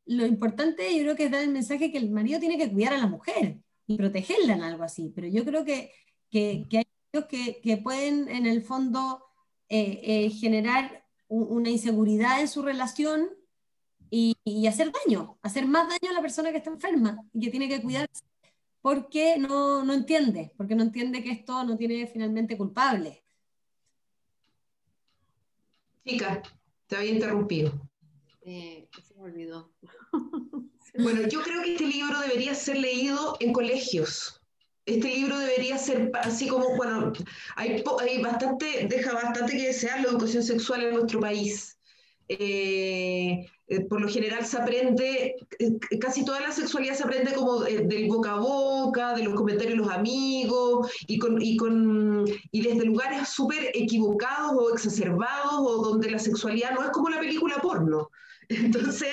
lo 0.06 0.26
importante 0.26 0.94
yo 0.96 1.02
creo 1.04 1.16
que 1.16 1.24
es 1.26 1.30
dar 1.30 1.42
el 1.42 1.50
mensaje 1.50 1.92
que 1.92 1.98
el 1.98 2.10
marido 2.10 2.40
tiene 2.40 2.58
que 2.58 2.70
cuidar 2.70 2.94
a 2.94 2.98
la 2.98 3.06
mujer 3.06 3.60
y 3.90 3.96
protegerla 3.96 4.54
en 4.54 4.62
algo 4.62 4.84
así. 4.84 5.12
Pero 5.12 5.26
yo 5.26 5.44
creo 5.44 5.64
que, 5.64 5.92
que, 6.30 6.64
que 6.70 6.78
hay 6.78 6.86
que, 7.28 7.60
que, 7.60 7.76
pueden 7.76 8.28
en 8.28 8.46
el 8.46 8.62
fondo 8.62 9.24
eh, 9.68 10.00
eh, 10.04 10.30
generar 10.30 11.04
una 11.26 11.70
inseguridad 11.70 12.40
en 12.40 12.46
su 12.46 12.62
relación 12.62 13.28
y, 14.08 14.36
y, 14.44 14.68
hacer 14.68 14.92
daño, 14.92 15.38
hacer 15.42 15.66
más 15.66 15.88
daño 15.88 16.10
a 16.10 16.14
la 16.14 16.22
persona 16.22 16.52
que 16.52 16.58
está 16.58 16.70
enferma 16.70 17.18
y 17.32 17.40
que 17.40 17.50
tiene 17.50 17.68
que 17.68 17.82
cuidarse 17.82 18.24
porque 18.80 19.38
no, 19.38 19.84
no 19.84 19.92
entiende, 19.92 20.52
porque 20.56 20.76
no 20.76 20.84
entiende 20.84 21.22
que 21.22 21.32
esto 21.32 21.64
no 21.64 21.76
tiene 21.76 22.06
finalmente 22.06 22.56
culpable. 22.56 23.24
Chica, 26.04 26.42
te 26.86 26.96
había 26.96 27.10
interrumpido. 27.10 27.72
Eh, 28.42 28.88
se 29.02 29.14
me 29.14 29.22
olvidó. 29.22 29.72
Bueno, 30.98 31.26
yo 31.28 31.42
creo 31.42 31.62
que 31.62 31.72
este 31.72 31.86
libro 31.86 32.20
debería 32.20 32.54
ser 32.54 32.78
leído 32.78 33.36
en 33.40 33.52
colegios. 33.52 34.40
Este 34.86 35.08
libro 35.08 35.38
debería 35.38 35.78
ser 35.78 36.10
así 36.14 36.48
como, 36.48 36.76
bueno, 36.76 37.12
hay, 37.56 37.82
hay 38.00 38.22
bastante, 38.22 38.86
deja 38.88 39.12
bastante 39.12 39.56
que 39.56 39.68
desear 39.68 40.00
la 40.00 40.08
educación 40.08 40.42
sexual 40.42 40.82
en 40.82 40.94
nuestro 40.94 41.20
país. 41.20 41.78
Eh, 42.28 43.46
eh, 43.66 43.80
por 43.88 44.00
lo 44.00 44.08
general 44.08 44.44
se 44.44 44.56
aprende, 44.56 45.34
eh, 45.58 45.98
casi 46.00 46.24
toda 46.24 46.40
la 46.40 46.52
sexualidad 46.52 46.94
se 46.94 47.02
aprende 47.02 47.32
como 47.32 47.60
del 47.60 48.08
boca 48.08 48.32
a 48.32 48.38
boca, 48.38 49.14
de 49.14 49.24
los 49.24 49.34
comentarios 49.34 49.74
de 49.74 49.84
los 49.84 49.92
amigos 49.92 50.90
y, 51.06 51.18
con, 51.18 51.42
y, 51.42 51.56
con, 51.56 52.24
y 52.52 52.62
desde 52.62 52.84
lugares 52.84 53.28
súper 53.28 53.70
equivocados 53.74 54.52
o 54.56 54.72
exacerbados 54.72 55.54
o 55.54 55.82
donde 55.82 56.10
la 56.10 56.18
sexualidad 56.18 56.72
no 56.72 56.84
es 56.84 56.90
como 56.90 57.10
la 57.10 57.18
película 57.18 57.56
porno. 57.56 58.10
Entonces, 58.48 59.10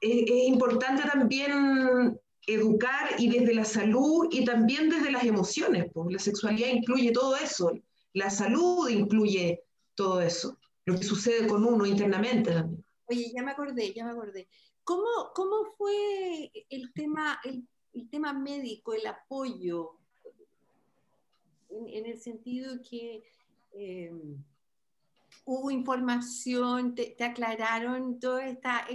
es, 0.00 0.48
importante 0.48 1.02
también 1.08 2.18
educar 2.46 3.10
y 3.18 3.28
desde 3.28 3.54
la 3.54 3.64
salud 3.64 4.28
y 4.30 4.44
también 4.44 4.88
desde 4.88 5.10
las 5.10 5.24
emociones, 5.24 5.86
pues 5.92 6.12
la 6.12 6.18
sexualidad 6.18 6.68
incluye 6.68 7.12
todo 7.12 7.36
eso, 7.36 7.72
la 8.14 8.30
salud 8.30 8.88
incluye 8.88 9.62
todo 9.94 10.20
eso, 10.20 10.58
lo 10.86 10.96
que 10.96 11.04
sucede 11.04 11.46
con 11.46 11.64
uno 11.64 11.84
internamente 11.84 12.52
también. 12.52 12.84
Oye, 13.06 13.32
ya 13.34 13.42
me 13.42 13.50
acordé, 13.50 13.92
ya 13.92 14.04
me 14.04 14.12
acordé. 14.12 14.48
¿Cómo, 14.84 15.32
cómo 15.34 15.74
fue 15.76 16.50
el 16.70 16.92
tema, 16.94 17.38
el, 17.44 18.08
tema 18.10 18.32
médico, 18.32 18.94
el 18.94 19.06
apoyo? 19.06 19.96
En, 21.70 22.06
el 22.06 22.18
sentido 22.18 22.76
que 22.88 23.22
eh, 23.74 24.10
hubo 25.44 25.70
información, 25.70 26.94
te 26.94 27.22
aclararon 27.22 28.18
toda 28.18 28.46
esta, 28.46 28.86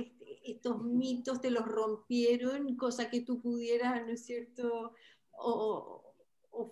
estos 0.44 0.84
mitos 0.84 1.42
te 1.42 1.50
los 1.50 1.66
rompieron, 1.66 2.76
cosa 2.76 3.10
que 3.10 3.22
tú 3.22 3.42
pudieras, 3.42 4.06
¿no 4.06 4.12
es 4.12 4.26
cierto? 4.26 4.94
O, 5.32 6.04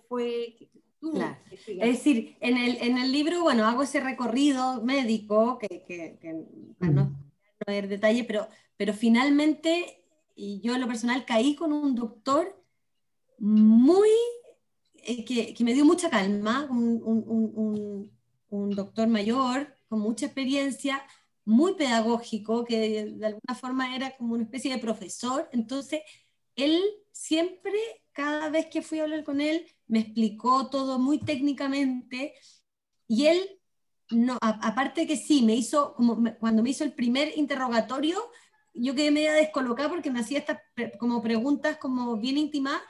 fue 0.08 0.56
tú. 1.00 1.12
Es 1.50 1.98
decir, 1.98 2.36
en 2.40 2.56
el, 2.56 2.76
en 2.80 2.98
el 2.98 3.10
libro, 3.10 3.42
bueno, 3.42 3.66
hago 3.66 3.82
ese 3.82 4.00
recorrido 4.00 4.82
médico, 4.82 5.58
que, 5.58 5.84
que, 6.20 6.46
no, 6.80 6.92
no 6.92 7.22
detalle, 7.66 8.24
pero, 8.24 8.48
pero 8.76 8.92
finalmente, 8.92 10.04
y 10.34 10.60
yo 10.60 10.74
en 10.74 10.80
lo 10.80 10.86
personal 10.86 11.24
caí 11.24 11.54
con 11.54 11.72
un 11.72 11.94
doctor 11.94 12.62
muy, 13.38 14.08
eh, 14.96 15.24
que, 15.24 15.54
que, 15.54 15.64
me 15.64 15.74
dio 15.74 15.84
mucha 15.84 16.10
calma, 16.10 16.66
un, 16.70 17.02
un, 17.04 17.24
un, 17.26 18.12
un 18.50 18.70
doctor 18.70 19.08
mayor, 19.08 19.76
con 19.88 20.00
mucha 20.00 20.26
experiencia, 20.26 21.02
muy 21.44 21.74
pedagógico, 21.74 22.64
que 22.64 23.04
de 23.06 23.26
alguna 23.26 23.54
forma 23.54 23.96
era 23.96 24.16
como 24.16 24.34
una 24.34 24.44
especie 24.44 24.72
de 24.72 24.78
profesor. 24.78 25.48
Entonces, 25.52 26.02
él 26.56 26.80
siempre, 27.12 27.72
cada 28.12 28.50
vez 28.50 28.66
que 28.66 28.82
fui 28.82 28.98
a 29.00 29.04
hablar 29.04 29.24
con 29.24 29.40
él, 29.40 29.66
me 29.86 30.00
explicó 30.00 30.68
todo 30.70 30.98
muy 30.98 31.18
técnicamente. 31.18 32.34
Y 33.08 33.26
él, 33.26 33.60
no, 34.10 34.38
aparte 34.40 35.06
que 35.06 35.16
sí, 35.16 35.42
me 35.42 35.54
hizo, 35.54 35.94
como 35.94 36.22
cuando 36.38 36.62
me 36.62 36.70
hizo 36.70 36.84
el 36.84 36.94
primer 36.94 37.36
interrogatorio, 37.36 38.18
yo 38.74 38.94
quedé 38.94 39.10
media 39.10 39.34
descolocada 39.34 39.88
porque 39.88 40.10
me 40.10 40.20
hacía 40.20 40.38
estas 40.38 40.58
como 40.98 41.22
preguntas 41.22 41.76
como 41.76 42.16
bien 42.16 42.38
íntimas 42.38 42.80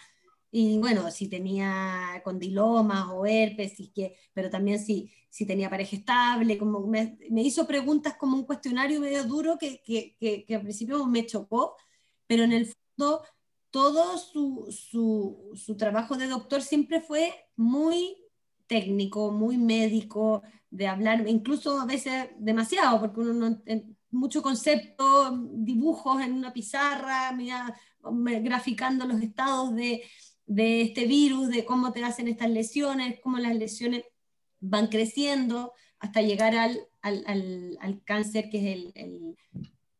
y 0.55 0.79
bueno, 0.79 1.11
si 1.11 1.29
tenía 1.29 2.21
condilomas 2.23 3.07
o 3.11 3.25
herpes, 3.25 3.81
y 3.81 3.88
que, 3.88 4.17
pero 4.35 4.51
también 4.51 4.79
si, 4.79 5.11
si 5.31 5.47
tenía 5.47 5.71
pareja 5.71 5.97
estable, 5.97 6.59
como 6.59 6.87
me, 6.87 7.17
me 7.31 7.41
hizo 7.43 7.67
preguntas 7.67 8.17
como 8.19 8.37
un 8.37 8.45
cuestionario 8.45 9.01
medio 9.01 9.25
duro 9.25 9.57
que, 9.59 9.83
que, 9.83 10.15
que, 10.47 10.55
al 10.55 10.61
principio 10.61 11.07
me 11.07 11.25
chocó, 11.25 11.75
pero 12.27 12.45
en 12.45 12.53
el 12.53 12.67
fondo 12.67 13.23
todo 13.71 14.19
su, 14.19 14.67
su, 14.71 15.53
su, 15.55 15.75
trabajo 15.79 16.17
de 16.19 16.29
doctor 16.29 16.61
siempre 16.61 17.01
fue 17.01 17.33
muy 17.57 18.15
técnico, 18.67 19.33
muy 19.33 19.57
médico, 19.57 20.43
de 20.71 20.87
hablar, 20.87 21.27
incluso 21.29 21.81
a 21.81 21.87
veces 21.87 22.29
demasiado, 22.38 23.01
porque 23.01 23.21
uno 23.21 23.33
no, 23.33 23.62
mucho 24.11 24.43
concepto, 24.43 25.31
dibujos 25.55 26.21
en 26.21 26.35
una 26.35 26.53
pizarra, 26.53 27.33
mira, 27.33 27.75
graficando 28.03 29.07
los 29.07 29.23
estados 29.23 29.75
de, 29.75 30.03
de 30.47 30.83
este 30.83 31.07
virus, 31.07 31.49
de 31.49 31.65
cómo 31.65 31.93
te 31.93 32.05
hacen 32.05 32.29
estas 32.29 32.51
lesiones, 32.51 33.21
cómo 33.23 33.39
las 33.39 33.55
lesiones 33.57 34.05
van 34.61 34.89
creciendo 34.89 35.73
hasta 35.99 36.23
llegar 36.23 36.55
al, 36.57 36.81
al, 37.01 37.79
al, 37.81 38.03
cáncer, 38.05 38.49
que 38.51 38.59
es 38.59 38.77
el, 38.77 38.93
el, 38.95 39.37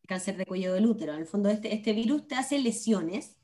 cáncer 0.07 0.37
de 0.37 0.47
cuello 0.47 0.75
del 0.75 0.87
útero. 0.87 1.15
En 1.15 1.21
el 1.21 1.27
fondo, 1.27 1.49
este, 1.49 1.75
este 1.75 1.93
virus 1.93 2.27
te 2.27 2.35
hace 2.35 2.59
lesiones. 2.59 3.37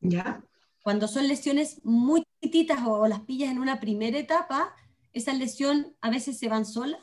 ¿Ya? 0.00 0.44
Cuando 0.82 1.08
son 1.08 1.26
lesiones 1.26 1.84
muy 1.84 2.22
chiquititas 2.40 2.80
o 2.86 3.06
las 3.08 3.20
pillas 3.20 3.50
en 3.50 3.58
una 3.58 3.80
primera 3.80 4.18
etapa, 4.18 4.74
esa 5.12 5.32
lesión 5.32 5.96
a 6.00 6.10
veces 6.10 6.38
se 6.38 6.48
van 6.48 6.64
solas, 6.64 7.00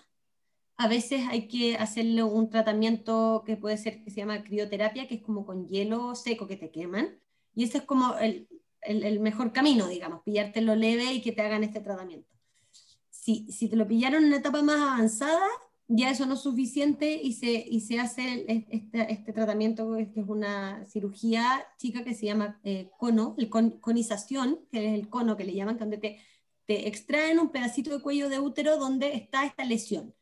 a 0.77 0.87
veces 0.87 1.27
hay 1.29 1.47
que 1.47 1.75
hacerle 1.75 2.23
un 2.23 2.49
tratamiento 2.49 3.43
que 3.45 3.57
puede 3.57 3.77
ser 3.77 4.03
que 4.03 4.09
se 4.09 4.17
llama 4.17 4.43
crioterapia, 4.43 5.07
que 5.07 5.15
es 5.15 5.21
como 5.21 5.45
con 5.45 5.67
hielo 5.67 6.15
seco 6.15 6.47
que 6.47 6.55
te 6.55 6.71
queman, 6.71 7.19
y 7.55 7.65
ese 7.65 7.79
es 7.79 7.83
como 7.83 8.15
el, 8.17 8.47
el, 8.85 9.19
mejor 9.19 9.51
camino, 9.53 9.87
digamos, 9.87 10.21
pillártelo 10.23 10.75
leve 10.75 11.13
y 11.13 11.21
que 11.21 11.31
te 11.31 11.41
hagan 11.41 11.63
este 11.63 11.81
tratamiento. 11.81 12.29
Si, 13.09 13.51
si, 13.51 13.69
te 13.69 13.75
lo 13.75 13.87
pillaron 13.87 14.23
en 14.23 14.29
una 14.29 14.37
etapa 14.37 14.61
más 14.61 14.79
avanzada, 14.79 15.47
ya 15.87 16.09
eso 16.09 16.25
no 16.25 16.33
es 16.33 16.41
suficiente 16.41 17.19
y 17.21 17.33
se, 17.33 17.51
y 17.51 17.81
se 17.81 17.99
hace 17.99 18.45
este, 18.47 19.11
este, 19.11 19.33
tratamiento 19.33 19.95
que 19.95 20.19
es 20.19 20.27
una 20.27 20.85
cirugía 20.87 21.65
chica 21.77 22.03
que 22.03 22.15
se 22.15 22.25
llama 22.25 22.59
eh, 22.63 22.89
cono, 22.97 23.35
el 23.37 23.49
conización, 23.49 24.59
que 24.71 24.87
es 24.87 24.93
el 24.93 25.09
cono 25.09 25.37
que 25.37 25.45
le 25.45 25.53
llaman, 25.53 25.77
donde 25.77 25.97
te, 25.97 26.19
te 26.65 26.87
extraen 26.87 27.39
un 27.39 27.49
pedacito 27.49 27.91
de 27.91 28.01
cuello 28.01 28.29
de 28.29 28.39
útero 28.39 28.77
donde 28.77 29.13
está 29.13 29.45
esta 29.45 29.65
lesión. 29.65 30.13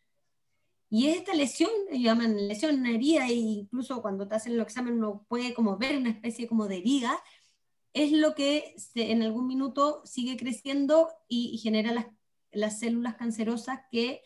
Y 0.90 1.08
esta 1.08 1.34
lesión, 1.34 1.70
llaman 1.90 2.50
lesión, 2.50 2.80
una 2.82 2.92
herida, 2.92 3.26
e 3.28 3.34
incluso 3.34 4.02
cuando 4.02 4.28
te 4.28 4.36
hacen 4.36 4.54
el 4.54 4.60
examen 4.60 4.96
uno 4.96 5.26
puede 5.30 5.54
como 5.54 5.78
ver 5.78 5.96
una 5.98 6.10
especie 6.10 6.48
como 6.48 6.68
de 6.68 6.80
herida, 6.80 7.18
es 7.94 8.12
lo 8.12 8.36
que 8.36 8.76
en 8.96 9.22
algún 9.22 9.48
minuto 9.48 10.02
sigue 10.06 10.38
creciendo 10.38 11.10
y, 11.28 11.58
genera 11.58 11.94
las, 11.94 12.08
las, 12.52 12.80
células 12.80 13.16
cancerosas 13.16 13.82
que, 13.92 14.22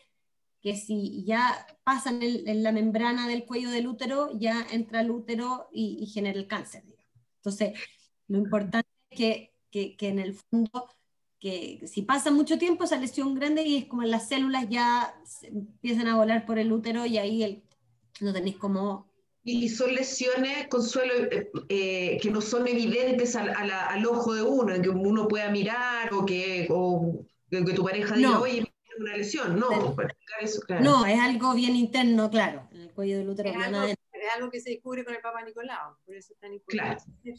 que 0.60 0.76
si 0.76 1.24
ya 1.24 1.66
pasan 1.84 2.22
en, 2.22 2.62
la 2.62 2.72
membrana 2.72 3.26
del 3.28 3.44
cuello 3.44 3.70
del 3.70 3.88
útero, 3.88 4.30
ya 4.38 4.66
entra 4.70 5.00
al 5.00 5.10
útero 5.10 5.68
y, 5.72 6.06
genera 6.06 6.38
el 6.38 6.46
cáncer. 6.46 6.84
Entonces, 7.38 7.78
lo 8.28 8.38
importante 8.38 8.88
es 9.10 9.18
que, 9.18 9.54
que, 9.70 9.96
que, 9.96 10.08
en 10.08 10.18
el 10.20 10.34
fondo, 10.34 10.88
que 11.40 11.86
si 11.86 12.02
pasa 12.02 12.30
mucho 12.30 12.58
tiempo, 12.58 12.84
esa 12.84 12.98
lesión 12.98 13.34
grande 13.34 13.62
y 13.62 13.76
es 13.76 13.84
como 13.86 14.02
las 14.02 14.28
células 14.28 14.68
ya 14.68 15.14
empiezan 15.42 16.08
a 16.08 16.16
volar 16.16 16.46
por 16.46 16.58
el 16.58 16.72
útero 16.72 17.04
y 17.06 17.18
ahí 17.18 17.42
el, 17.42 17.64
no 18.20 18.32
tenéis 18.32 18.56
como 18.56 19.10
y 19.48 19.68
son 19.68 19.94
lesiones, 19.94 20.66
Consuelo, 20.66 21.14
eh, 21.30 21.52
eh, 21.68 22.18
que 22.20 22.30
no 22.32 22.40
son 22.40 22.66
evidentes 22.66 23.36
al, 23.36 23.50
al, 23.50 24.04
ojo 24.04 24.34
de 24.34 24.42
uno, 24.42 24.74
en 24.74 24.82
que 24.82 24.88
uno 24.88 25.28
pueda 25.28 25.50
mirar 25.50 26.12
o 26.12 26.26
que, 26.26 26.66
o 26.68 27.24
que 27.48 27.62
tu 27.72 27.84
pareja 27.84 28.16
diga, 28.16 28.40
oye, 28.40 28.62
oye, 28.62 28.74
una 28.98 29.16
lesión. 29.16 29.56
No, 29.56 29.94
eso, 30.40 30.60
claro. 30.62 30.82
no, 30.82 31.06
es 31.06 31.20
algo 31.20 31.54
bien 31.54 31.76
interno, 31.76 32.28
claro, 32.28 32.68
en 32.72 32.80
el 32.80 32.92
cuello 32.92 33.18
del 33.18 33.28
útero. 33.28 33.50
Es, 33.50 33.56
algo, 33.56 33.82
es 33.84 33.96
algo 34.34 34.50
que 34.50 34.60
se 34.60 34.70
descubre 34.70 35.04
con 35.04 35.14
el 35.14 35.20
Papa 35.20 35.40
Nicolau, 35.44 35.94
por 36.04 36.16
eso 36.16 36.32
es 36.32 36.40
tan 36.40 36.52
importante. 36.52 37.04
Claro, 37.22 37.38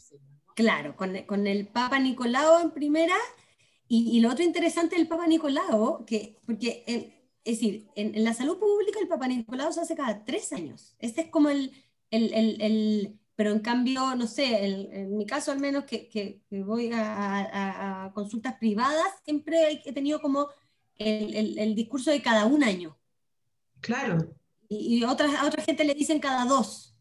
claro 0.55 0.95
con, 0.95 1.23
con, 1.23 1.45
el 1.45 1.67
Papa 1.67 1.99
Nicolau 1.99 2.61
en 2.61 2.71
primera, 2.71 3.17
y, 3.89 4.17
y, 4.17 4.21
lo 4.21 4.31
otro 4.31 4.45
interesante 4.45 4.95
del 4.95 5.09
Papa 5.09 5.27
Nicolau, 5.27 6.05
que, 6.05 6.37
porque, 6.45 6.85
es 6.87 7.59
decir, 7.59 7.89
en, 7.95 8.15
en, 8.15 8.23
la 8.23 8.33
salud 8.33 8.57
pública 8.59 8.97
el 9.01 9.09
Papa 9.09 9.27
Nicolau 9.27 9.73
se 9.73 9.81
hace 9.81 9.95
cada 9.97 10.23
tres 10.23 10.53
años. 10.53 10.95
Este 10.99 11.19
es 11.19 11.27
como 11.27 11.49
el 11.49 11.73
el, 12.11 12.33
el, 12.33 12.61
el, 12.61 13.19
pero 13.35 13.51
en 13.51 13.59
cambio, 13.59 14.15
no 14.15 14.27
sé, 14.27 14.65
en 14.65 15.17
mi 15.17 15.25
caso 15.25 15.51
al 15.51 15.59
menos 15.59 15.85
que, 15.85 16.09
que, 16.09 16.41
voy 16.63 16.91
a, 16.93 18.05
a, 18.05 18.13
consultas 18.13 18.55
privadas, 18.55 19.05
siempre 19.23 19.81
he 19.85 19.93
tenido 19.93 20.21
como 20.21 20.47
el, 20.95 21.57
el, 21.59 21.75
discurso 21.75 22.11
de 22.11 22.21
cada 22.21 22.45
un 22.45 22.63
año. 22.63 22.97
Claro. 23.79 24.35
Y, 24.67 24.97
y 24.97 25.03
otras, 25.03 25.35
a 25.35 25.45
otra 25.45 25.63
gente 25.63 25.83
le 25.83 25.93
dicen 25.93 26.19
cada 26.19 26.45
dos. 26.45 26.95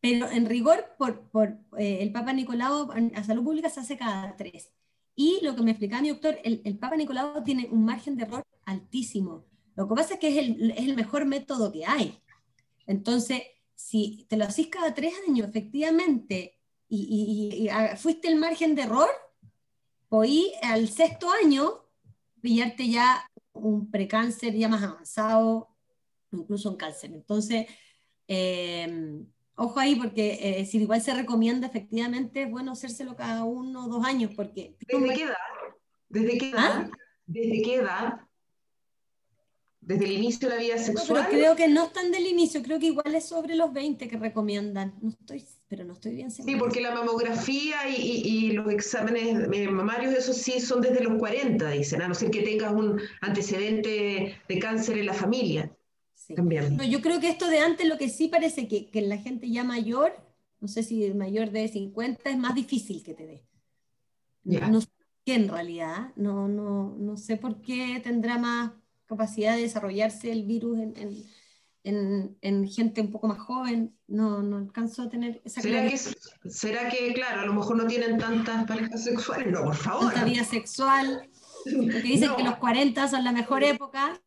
Pero 0.00 0.30
en 0.30 0.46
rigor, 0.46 0.94
por, 0.98 1.28
por 1.30 1.58
eh, 1.78 1.98
el 2.02 2.12
Papa 2.12 2.32
Nicolau 2.32 2.90
a 3.14 3.24
salud 3.24 3.44
pública 3.44 3.70
se 3.70 3.80
hace 3.80 3.96
cada 3.96 4.36
tres. 4.36 4.72
Y 5.14 5.40
lo 5.42 5.56
que 5.56 5.62
me 5.62 5.70
explicaba 5.70 6.02
mi 6.02 6.10
doctor, 6.10 6.38
el, 6.44 6.60
el 6.64 6.78
Papa 6.78 6.96
Nicolau 6.96 7.42
tiene 7.42 7.68
un 7.70 7.84
margen 7.84 8.16
de 8.16 8.24
error 8.24 8.44
altísimo. 8.66 9.46
Lo 9.74 9.88
que 9.88 9.94
pasa 9.94 10.14
es 10.14 10.20
que 10.20 10.28
es 10.28 10.36
el, 10.36 10.70
es 10.72 10.86
el 10.86 10.96
mejor 10.96 11.24
método 11.24 11.72
que 11.72 11.86
hay. 11.86 12.18
Entonces, 12.86 13.42
si 13.76 14.26
te 14.28 14.36
lo 14.36 14.44
haces 14.44 14.66
cada 14.68 14.94
tres 14.94 15.12
años, 15.28 15.48
efectivamente, 15.48 16.58
y, 16.88 17.68
fuiste 17.96 18.28
el 18.28 18.36
margen 18.36 18.74
de 18.74 18.82
error, 18.82 19.08
podí 20.08 20.52
al 20.62 20.88
sexto 20.88 21.30
año 21.30 21.84
pillarte 22.40 22.88
ya 22.88 23.30
un 23.52 23.90
precáncer 23.90 24.54
ya 24.54 24.68
más 24.68 24.82
avanzado, 24.82 25.68
incluso 26.32 26.70
un 26.70 26.76
cáncer. 26.76 27.12
Entonces, 27.12 27.66
em, 28.26 29.26
ojo 29.56 29.78
ahí, 29.78 29.96
porque 29.96 30.38
eh, 30.40 30.66
si 30.66 30.78
igual 30.78 31.02
se 31.02 31.14
recomienda, 31.14 31.66
efectivamente, 31.66 32.42
es 32.42 32.50
bueno 32.50 32.72
hacérselo 32.72 33.14
cada 33.14 33.44
uno 33.44 33.86
o 33.86 33.88
dos 33.88 34.04
años, 34.04 34.32
porque... 34.34 34.76
¿Desde 34.88 35.14
qué 35.14 35.22
edad? 35.22 35.34
¿Desde 36.08 36.38
qué 36.38 36.52
¿Ah? 36.56 36.58
edad? 36.58 36.90
¿Desde 37.26 37.62
qué 37.62 37.74
edad? 37.74 38.25
Desde 39.86 40.04
el 40.04 40.12
inicio 40.12 40.48
de 40.48 40.54
la 40.56 40.60
vida 40.60 40.78
sexual. 40.78 41.28
pero 41.30 41.38
creo 41.38 41.56
que 41.56 41.68
no 41.68 41.84
están 41.84 42.10
del 42.10 42.26
inicio, 42.26 42.60
creo 42.60 42.80
que 42.80 42.86
igual 42.86 43.14
es 43.14 43.26
sobre 43.26 43.54
los 43.54 43.72
20 43.72 44.08
que 44.08 44.16
recomiendan. 44.16 44.94
No 45.00 45.10
estoy, 45.10 45.44
pero 45.68 45.84
no 45.84 45.92
estoy 45.92 46.16
bien 46.16 46.32
segura. 46.32 46.52
Sí, 46.52 46.58
porque 46.58 46.80
la 46.80 46.92
mamografía 46.92 47.88
y, 47.88 47.94
y, 47.94 48.52
los 48.52 48.68
exámenes 48.72 49.48
eh, 49.52 49.68
mamarios, 49.68 50.12
eso 50.12 50.32
sí 50.32 50.58
son 50.58 50.80
desde 50.80 51.04
los 51.04 51.16
40, 51.18 51.70
dicen, 51.70 52.02
a 52.02 52.08
no 52.08 52.14
ser 52.16 52.32
que 52.32 52.42
tengas 52.42 52.72
un 52.72 53.00
antecedente 53.20 54.34
de 54.48 54.58
cáncer 54.58 54.98
en 54.98 55.06
la 55.06 55.14
familia. 55.14 55.72
También. 56.34 56.76
yo 56.90 57.00
creo 57.00 57.20
que 57.20 57.28
esto 57.28 57.48
de 57.48 57.60
antes 57.60 57.86
lo 57.86 57.96
que 57.96 58.08
sí 58.08 58.26
parece 58.26 58.66
que, 58.66 58.90
que 58.90 59.02
la 59.02 59.18
gente 59.18 59.48
ya 59.48 59.62
mayor, 59.62 60.16
no 60.58 60.66
sé 60.66 60.82
si 60.82 61.14
mayor 61.14 61.52
de 61.52 61.68
50, 61.68 62.28
es 62.28 62.38
más 62.38 62.56
difícil 62.56 63.04
que 63.04 63.14
te 63.14 63.26
dé. 63.26 63.44
No 64.42 64.80
sé 64.80 64.88
qué 65.24 65.34
en 65.34 65.48
realidad, 65.48 66.12
no, 66.16 66.48
no, 66.48 66.96
no 66.98 67.16
sé 67.16 67.36
por 67.36 67.60
qué 67.60 68.00
tendrá 68.02 68.38
más 68.38 68.72
capacidad 69.06 69.56
de 69.56 69.62
desarrollarse 69.62 70.30
el 70.30 70.44
virus 70.44 70.78
en, 70.78 71.24
en, 71.84 72.36
en, 72.40 72.68
gente 72.68 73.00
un 73.00 73.10
poco 73.10 73.28
más 73.28 73.38
joven, 73.38 73.96
no, 74.08 74.42
no 74.42 74.56
alcanzo 74.56 75.02
a 75.02 75.08
tener 75.08 75.40
esa 75.44 75.60
¿Será 75.60 75.88
que, 75.88 75.96
¿Será 76.48 76.88
que, 76.88 77.14
claro, 77.14 77.42
a 77.42 77.46
lo 77.46 77.54
mejor 77.54 77.76
no 77.76 77.86
tienen 77.86 78.18
tantas 78.18 78.66
parejas 78.66 79.04
sexuales? 79.04 79.52
No, 79.52 79.62
por 79.62 79.76
favor. 79.76 80.12
Tanta 80.12 80.24
vida 80.24 80.44
sexual, 80.44 81.28
porque 81.64 82.02
dicen 82.02 82.34
que 82.36 82.42
los 82.42 82.56
40 82.56 83.08
son 83.08 83.24
la 83.24 83.32
mejor 83.32 83.62
época. 83.62 84.20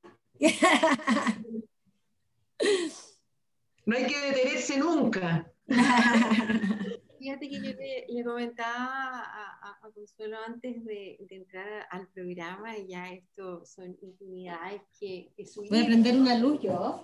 No 3.85 3.97
hay 3.97 4.05
que 4.05 4.19
detenerse 4.19 4.77
nunca. 4.77 5.51
Fíjate 7.19 7.49
que 7.49 7.55
yo 7.55 7.71
le, 8.17 8.23
comentaba 8.23 9.23
a, 9.61 9.77
Consuelo 9.93 10.37
antes 10.45 10.85
de, 10.85 11.17
entrar 11.29 11.85
al 11.91 12.07
programa, 12.07 12.77
y 12.77 12.87
ya 12.87 13.11
esto 13.11 13.65
son 13.65 13.97
intimidades 14.01 14.81
que, 14.97 15.29
que 15.35 15.43
Voy 15.69 15.79
a 15.79 15.85
prender 15.85 16.15
una 16.15 16.37
luz 16.37 16.61
yo. 16.61 17.03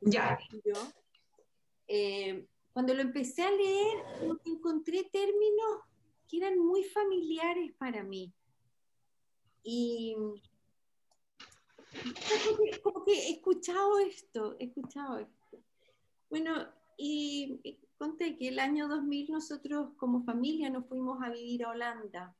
ya. 0.00 0.38
Eh, 1.86 2.46
cuando 2.72 2.94
lo 2.94 3.02
empecé 3.02 3.42
a 3.42 3.50
leer, 3.50 3.98
encontré 4.46 5.04
términos 5.12 5.82
que 6.26 6.38
eran 6.38 6.58
muy 6.58 6.84
familiares 6.84 7.72
para 7.76 8.02
mí. 8.02 8.32
Y 9.62 10.16
como 12.82 13.04
que 13.04 13.12
he 13.12 13.32
escuchado 13.32 13.98
esto, 13.98 14.56
he 14.58 14.66
escuchado 14.66 15.18
esto. 15.18 15.62
Bueno, 16.30 16.66
y 16.96 17.60
conté 18.00 18.34
que 18.38 18.48
el 18.48 18.58
año 18.58 18.88
2000 18.88 19.30
nosotros 19.30 19.90
como 19.98 20.24
familia 20.24 20.70
nos 20.70 20.86
fuimos 20.86 21.22
a 21.22 21.28
vivir 21.28 21.64
a 21.64 21.68
Holanda 21.68 22.34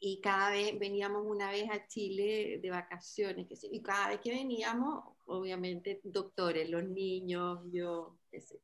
y 0.00 0.20
cada 0.20 0.50
vez 0.50 0.76
veníamos 0.76 1.24
una 1.24 1.52
vez 1.52 1.70
a 1.70 1.86
Chile 1.86 2.58
de 2.60 2.70
vacaciones, 2.70 3.46
y 3.70 3.80
cada 3.80 4.08
vez 4.08 4.20
que 4.20 4.30
veníamos, 4.30 5.04
obviamente, 5.26 6.00
doctores, 6.02 6.68
los 6.68 6.82
niños, 6.82 7.60
yo, 7.70 8.18
qué 8.28 8.40
sé. 8.40 8.60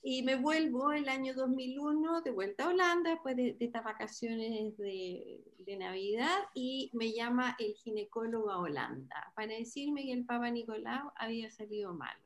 Y 0.00 0.22
me 0.22 0.36
vuelvo 0.36 0.92
el 0.92 1.08
año 1.08 1.34
2001 1.34 2.20
de 2.22 2.30
vuelta 2.30 2.66
a 2.66 2.68
Holanda 2.68 3.10
después 3.10 3.34
de, 3.34 3.56
estas 3.58 3.82
vacaciones 3.82 4.76
de, 4.78 5.42
Navidad 5.76 6.36
y 6.52 6.90
me 6.94 7.12
llama 7.12 7.56
el 7.60 7.74
ginecólogo 7.74 8.50
a 8.50 8.58
Holanda 8.58 9.32
para 9.36 9.54
decirme 9.54 10.02
que 10.02 10.12
el 10.12 10.24
Papa 10.24 10.50
Nicolau 10.50 11.12
había 11.14 11.48
salido 11.50 11.94
mal. 11.94 12.16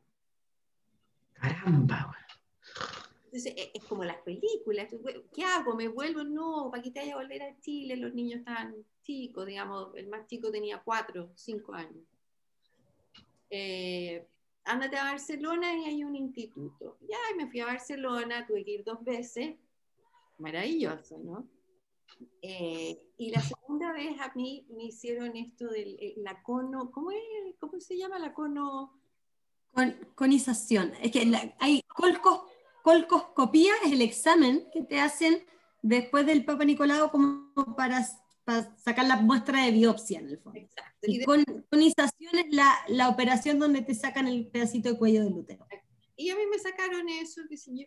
Caramba. 1.35 2.24
Entonces, 3.35 3.55
e, 3.57 3.73
es 3.75 3.85
como 3.87 4.05
las 4.05 4.18
películas. 4.18 4.88
¿Qué 5.35 5.42
hago? 5.42 5.75
¿Me 5.75 5.88
vuelvo? 5.88 6.23
No, 6.23 6.68
para 6.70 6.81
que 6.81 6.92
te 6.92 7.01
haya 7.01 7.16
volver 7.16 7.42
a 7.42 7.59
Chile, 7.59 7.97
los 7.97 8.14
niños 8.14 8.38
estaban 8.38 8.77
chicos, 9.03 9.44
digamos, 9.44 9.92
el 9.97 10.07
más 10.07 10.29
chico 10.29 10.53
tenía 10.53 10.81
cuatro, 10.81 11.33
cinco 11.35 11.75
años. 11.75 12.05
Eh, 13.51 14.25
ándate 14.62 14.97
a 14.97 15.11
Barcelona 15.11 15.77
y 15.77 15.85
hay 15.87 16.05
un 16.05 16.14
instituto. 16.14 16.97
Ya, 17.01 17.18
me 17.37 17.51
fui 17.51 17.59
a 17.59 17.66
Barcelona, 17.66 18.47
tuve 18.47 18.64
que 18.64 18.70
ir 18.70 18.85
dos 18.85 19.03
veces. 19.03 19.57
Maravilloso, 20.38 21.18
¿no? 21.18 21.49
Eh, 22.40 23.03
y 23.18 23.31
la 23.31 23.40
segunda 23.40 23.92
vez 23.92 24.16
a 24.20 24.33
mí 24.37 24.64
me 24.70 24.85
hicieron 24.85 25.37
esto 25.37 25.66
del 25.70 25.97
eh, 25.99 26.14
la 26.18 26.40
cono, 26.40 26.92
¿cómo, 26.92 27.11
es? 27.11 27.18
¿cómo 27.59 27.81
se 27.81 27.99
llama 27.99 28.20
la 28.20 28.33
cono? 28.33 29.01
conización. 30.14 30.92
Es 31.03 31.11
que 31.11 31.27
hay 31.59 31.83
colcos 31.88 32.54
colcoscopía 32.85 33.73
es 33.83 33.92
el 33.92 34.03
examen 34.03 34.68
que 34.70 34.83
te 34.83 35.01
hacen 35.01 35.42
después 35.81 36.27
del 36.27 36.44
Papa 36.44 36.66
Nicolau 36.66 37.11
como 37.11 37.51
para, 37.75 38.07
sacar 38.77 39.07
la 39.07 39.16
muestra 39.16 39.64
de 39.64 39.70
biopsia 39.70 40.20
en 40.20 40.29
el 40.29 40.38
fondo. 40.38 40.61
Exacto. 40.61 41.07
Y, 41.09 41.25
conización 41.25 42.38
es 42.38 42.55
la, 42.55 42.77
la, 42.88 43.09
operación 43.09 43.59
donde 43.59 43.81
te 43.81 43.94
sacan 43.94 44.29
el 44.29 44.49
pedacito 44.49 44.90
de 44.90 44.99
cuello 44.99 45.25
del 45.25 45.33
útero. 45.33 45.66
Y 46.14 46.29
a 46.29 46.37
mí 46.37 46.42
me 46.47 46.59
sacaron 46.59 47.09
eso, 47.09 47.40
qué 47.49 47.57
sé 47.57 47.70
yo, 47.75 47.87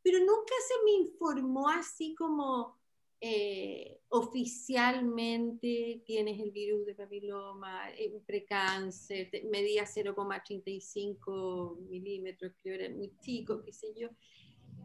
pero 0.00 0.20
nunca 0.20 0.54
se 0.68 0.84
me 0.84 0.92
informó 0.92 1.68
así 1.68 2.14
como 2.14 2.75
eh, 3.20 4.00
oficialmente 4.08 6.02
tienes 6.04 6.38
el 6.38 6.50
virus 6.50 6.84
de 6.86 6.94
papiloma, 6.94 7.90
eh, 7.92 8.20
precáncer, 8.26 9.30
medía 9.50 9.84
0,35 9.84 11.78
milímetros, 11.88 12.52
creo 12.62 12.74
era 12.74 12.94
muy 12.94 13.12
chico, 13.20 13.62
qué 13.64 13.72
sé 13.72 13.88
yo. 13.96 14.10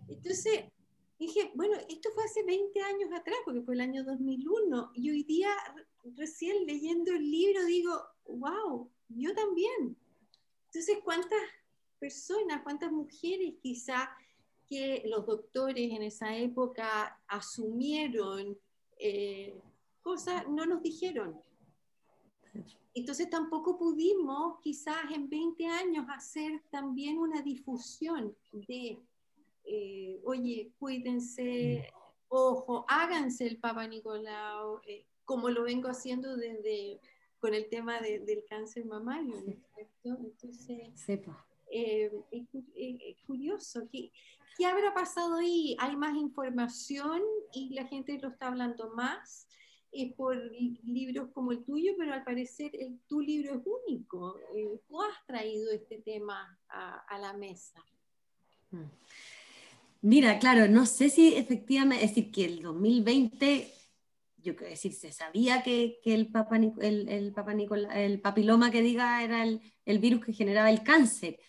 Entonces 0.08 0.66
dije, 1.20 1.52
bueno, 1.56 1.78
esto 1.90 2.10
fue 2.14 2.24
hace 2.24 2.44
20 2.44 2.82
años 2.82 3.12
atrás, 3.14 3.38
porque 3.46 3.62
fue 3.62 3.76
el 3.76 3.82
año 3.82 4.04
2001, 4.04 4.92
y 4.96 5.12
hoy 5.12 5.24
día, 5.24 5.52
recién 6.16 6.66
leyendo 6.66 7.12
el 7.12 7.30
libro, 7.30 7.66
digo, 7.66 8.02
wow, 8.26 8.90
yo 9.10 9.34
también. 9.36 9.98
Entonces, 10.68 10.98
¿cuántas 11.04 11.40
personas, 12.00 12.64
cuántas 12.64 12.92
mujeres 12.92 13.54
quizá 13.62 14.10
que 14.72 15.04
los 15.06 15.26
doctores 15.26 15.92
en 15.92 16.02
esa 16.02 16.38
época 16.38 17.20
asumieron 17.28 18.58
eh, 18.98 19.54
cosas, 20.02 20.48
no 20.48 20.66
nos 20.66 20.82
dijeron? 20.82 21.38
Entonces 22.94 23.30
tampoco 23.30 23.78
pudimos 23.78 24.62
quizás 24.62 25.12
en 25.14 25.30
20 25.30 25.68
años 25.68 26.06
hacer 26.10 26.64
también 26.70 27.18
una 27.18 27.42
difusión 27.42 28.34
de 28.54 28.98
eh, 29.66 30.22
oye, 30.24 30.72
cuídense, 30.80 31.92
ojo, 32.30 32.86
háganse 32.88 33.48
el 33.48 33.60
Papa 33.60 33.86
Nicolau, 33.88 34.80
eh, 34.88 35.06
como 35.26 35.50
lo 35.50 35.64
vengo 35.64 35.90
haciendo 35.90 36.38
desde 36.38 37.02
con 37.40 37.54
el 37.54 37.68
tema 37.68 38.00
del 38.00 38.46
cáncer 38.48 38.86
mamario, 38.86 39.36
Entonces, 40.04 40.92
eh, 41.72 42.12
es, 42.32 43.18
curioso, 43.26 43.88
¿qué, 43.92 44.12
¿qué 44.58 44.66
habrá 44.66 44.94
pasado 44.94 45.36
ahí? 45.38 45.76
¿Hay 45.80 45.96
más 45.96 46.16
información 46.16 47.22
y 47.54 47.74
la 47.74 47.88
gente 47.88 48.20
lo 48.20 48.30
está 48.30 48.48
hablando 48.48 48.94
más? 48.96 49.48
es 49.94 50.14
por 50.14 50.38
libros 50.86 51.30
como 51.34 51.52
el 51.52 51.66
tuyo, 51.66 51.92
pero 51.98 52.14
al 52.14 52.24
parecer 52.24 52.72
tu 53.08 53.20
libro 53.20 53.56
es 53.56 53.62
único. 53.66 54.40
tú 54.88 55.02
has 55.02 55.26
traído 55.28 55.70
este 55.72 55.98
tema 55.98 56.58
a, 56.70 57.00
a 57.10 57.20
la 57.20 57.34
mesa. 57.34 57.84
Mm. 58.72 58.86
Mira, 60.04 60.40
claro, 60.40 60.68
no 60.68 60.86
sé 60.88 61.10
si 61.10 61.36
efectivamente, 61.36 62.04
es 62.04 62.16
decir, 62.16 62.32
que 62.32 62.46
el 62.46 62.62
2020, 62.64 63.72
yo 64.42 64.56
quiero 64.56 64.72
decir, 64.72 64.94
se 64.94 65.12
sabía 65.12 65.64
que, 65.64 66.00
el, 66.06 66.32
papa, 66.32 66.58
el, 66.58 67.10
el, 67.10 67.34
papa 67.34 67.54
el 67.54 68.22
papiloma 68.22 68.72
que 68.72 68.82
diga 68.82 69.24
era 69.24 69.44
el, 69.44 70.00
virus 70.00 70.26
que 70.26 70.34
generaba 70.34 70.70
el 70.70 70.84
cáncer. 70.84 71.40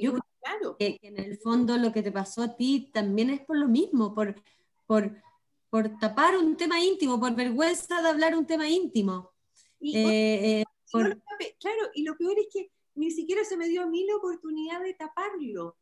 yo 0.00 0.12
creo 0.12 0.76
que, 0.78 0.98
en 1.02 1.18
el 1.18 1.38
fondo 1.38 1.76
lo 1.76 1.92
que 1.92 2.02
te 2.02 2.12
pasó 2.12 2.42
a 2.42 2.56
ti 2.56 2.90
también 2.92 3.30
es 3.30 3.40
por 3.40 3.56
lo 3.56 3.68
mismo, 3.68 4.14
por, 4.14 4.34
por, 4.86 5.16
por 5.68 5.98
tapar 5.98 6.36
un 6.36 6.56
tema 6.56 6.80
íntimo, 6.80 7.20
por 7.20 7.34
vergüenza 7.34 8.02
de 8.02 8.08
hablar 8.08 8.36
un 8.36 8.46
tema 8.46 8.68
íntimo. 8.68 9.32
Eh, 9.80 10.62
eh, 10.62 10.64
claro, 10.90 11.90
y 11.94 12.02
lo 12.02 12.16
peor 12.16 12.38
es 12.38 12.48
que 12.52 12.70
ni 12.94 13.10
siquiera 13.10 13.44
se 13.44 13.56
me 13.56 13.68
dio 13.68 13.82
a 13.82 13.86
mí 13.86 14.04
la 14.04 14.16
oportunidad 14.16 14.82
de 14.82 14.94
taparlo. 14.94 15.76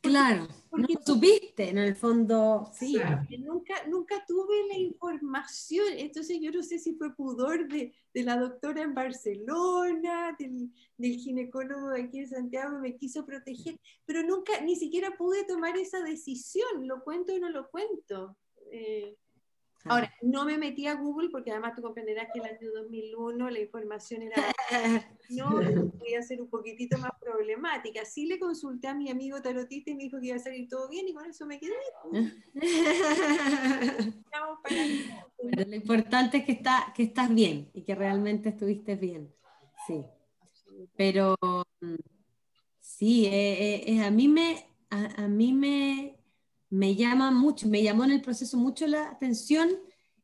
Claro, 0.00 0.46
porque 0.70 0.94
no 0.94 1.00
supiste 1.04 1.68
en 1.68 1.78
el 1.78 1.96
fondo, 1.96 2.70
sí. 2.72 2.96
Nunca, 3.38 3.86
nunca 3.88 4.24
tuve 4.26 4.66
la 4.68 4.78
información, 4.78 5.86
entonces 5.96 6.38
yo 6.40 6.50
no 6.52 6.62
sé 6.62 6.78
si 6.78 6.94
fue 6.94 7.14
pudor 7.14 7.68
de, 7.68 7.92
de 8.14 8.22
la 8.22 8.36
doctora 8.36 8.82
en 8.82 8.94
Barcelona, 8.94 10.36
del, 10.38 10.70
del, 10.96 11.16
ginecólogo 11.16 11.90
aquí 11.90 12.20
en 12.20 12.28
Santiago, 12.28 12.78
me 12.78 12.96
quiso 12.96 13.26
proteger, 13.26 13.78
pero 14.04 14.22
nunca, 14.22 14.60
ni 14.60 14.76
siquiera 14.76 15.16
pude 15.16 15.44
tomar 15.44 15.76
esa 15.76 16.02
decisión, 16.02 16.86
lo 16.86 17.02
cuento 17.02 17.34
o 17.34 17.38
no 17.38 17.50
lo 17.50 17.68
cuento. 17.68 18.36
Eh, 18.70 19.16
Ahora, 19.88 20.12
no 20.20 20.44
me 20.44 20.58
metí 20.58 20.86
a 20.86 20.94
Google 20.94 21.28
porque 21.30 21.50
además 21.50 21.74
tú 21.74 21.82
comprenderás 21.82 22.28
que 22.32 22.40
el 22.40 22.46
año 22.46 22.72
2001 22.74 23.50
la 23.50 23.60
información 23.60 24.22
era... 24.22 24.36
No, 25.28 25.50
podía 25.98 26.22
ser 26.22 26.40
un 26.40 26.48
poquitito 26.48 26.98
más 26.98 27.10
problemática. 27.36 28.04
Sí 28.04 28.26
le 28.26 28.38
consulté 28.38 28.88
a 28.88 28.94
mi 28.94 29.10
amigo 29.10 29.40
tarotista 29.42 29.90
y 29.90 29.94
me 29.94 30.04
dijo 30.04 30.20
que 30.20 30.28
iba 30.28 30.36
a 30.36 30.40
salir 30.40 30.68
todo 30.68 30.88
bien 30.88 31.08
y 31.08 31.14
con 31.14 31.26
eso 31.26 31.46
me 31.46 31.58
quedé. 31.58 31.74
lo 35.68 35.74
importante 35.74 36.38
es 36.38 36.44
que, 36.44 36.52
está, 36.52 36.92
que 36.94 37.02
estás 37.04 37.34
bien 37.34 37.70
y 37.74 37.82
que 37.82 37.94
realmente 37.94 38.50
estuviste 38.50 38.96
bien. 38.96 39.32
Sí. 39.86 40.04
Pero 40.96 41.36
mm, 41.80 41.94
sí, 42.80 43.26
eh, 43.26 43.84
eh, 43.86 44.02
a 44.02 44.10
mí 44.10 44.28
me... 44.28 44.66
a 44.90 45.28
mí 45.28 45.52
me 45.52 46.16
me 46.70 46.94
llama 46.94 47.30
mucho, 47.30 47.68
me 47.68 47.82
llamó 47.82 48.04
en 48.04 48.10
el 48.10 48.22
proceso 48.22 48.56
mucho 48.56 48.86
la 48.86 49.10
atención 49.10 49.70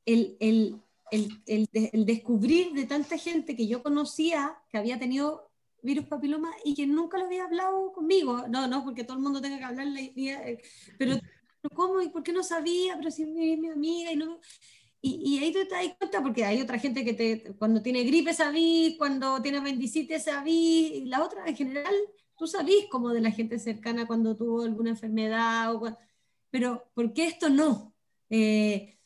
el, 0.05 0.37
el, 0.41 0.83
el, 1.11 1.41
el, 1.47 2.07
descubrir 2.07 2.73
de 2.73 2.87
tanta 2.87 3.17
gente 3.17 3.55
que 3.55 3.69
yo 3.69 3.83
conocía 3.83 4.59
que 4.69 4.79
había 4.79 4.99
tenido 4.99 5.52
virus 5.83 6.07
papiloma 6.07 6.53
y 6.65 6.75
que 6.75 6.87
nunca 6.87 7.19
lo 7.19 7.25
había 7.25 7.45
hablado 7.45 7.93
conmigo. 7.93 8.47
No, 8.49 8.67
no, 8.67 8.85
porque 8.85 9.05
todo 9.05 9.17
el 9.17 9.23
mundo 9.23 9.41
tenga 9.41 9.59
que 9.59 9.65
hablar, 9.65 9.87
eh, 9.97 10.63
pero 10.99 11.17
¿cómo? 11.75 12.01
¿Y 12.01 12.09
por 12.09 12.23
qué 12.23 12.33
no 12.33 12.43
sabía? 12.43 12.97
Pero 12.97 13.11
si 13.11 13.23
es 13.23 13.29
mi, 13.29 13.69
amiga 13.69 14.13
y 14.13 14.17
no... 14.17 14.41
Y, 15.05 15.21
y, 15.37 15.39
ahí 15.43 15.53
te 15.53 15.65
das 15.65 15.97
cuenta 15.99 16.23
porque 16.23 16.45
hay 16.45 16.61
otra 16.61 16.79
gente 16.79 17.05
que 17.05 17.13
te, 17.13 17.55
cuando 17.59 17.83
tiene 17.83 18.05
gripe 18.05 18.33
sabís, 18.33 18.97
cuando 18.97 19.43
tiene 19.43 19.59
apendicitis 19.59 20.23
sabís, 20.25 20.93
y 20.93 21.05
la 21.07 21.25
otra 21.25 21.45
en 21.45 21.57
general, 21.57 21.93
tú 22.39 22.47
sabís 22.47 22.87
como 22.89 23.11
de 23.11 23.21
la 23.21 23.33
gente 23.33 23.59
cercana 23.59 24.07
cuando 24.07 24.37
tuvo 24.37 24.63
alguna 24.63 24.91
enfermedad 24.91 25.75
o 25.75 25.99
pero 26.51 26.89
¿por 26.95 27.13
qué 27.15 27.27
esto 27.27 27.49
no? 27.49 27.95
Eh, 28.31 28.99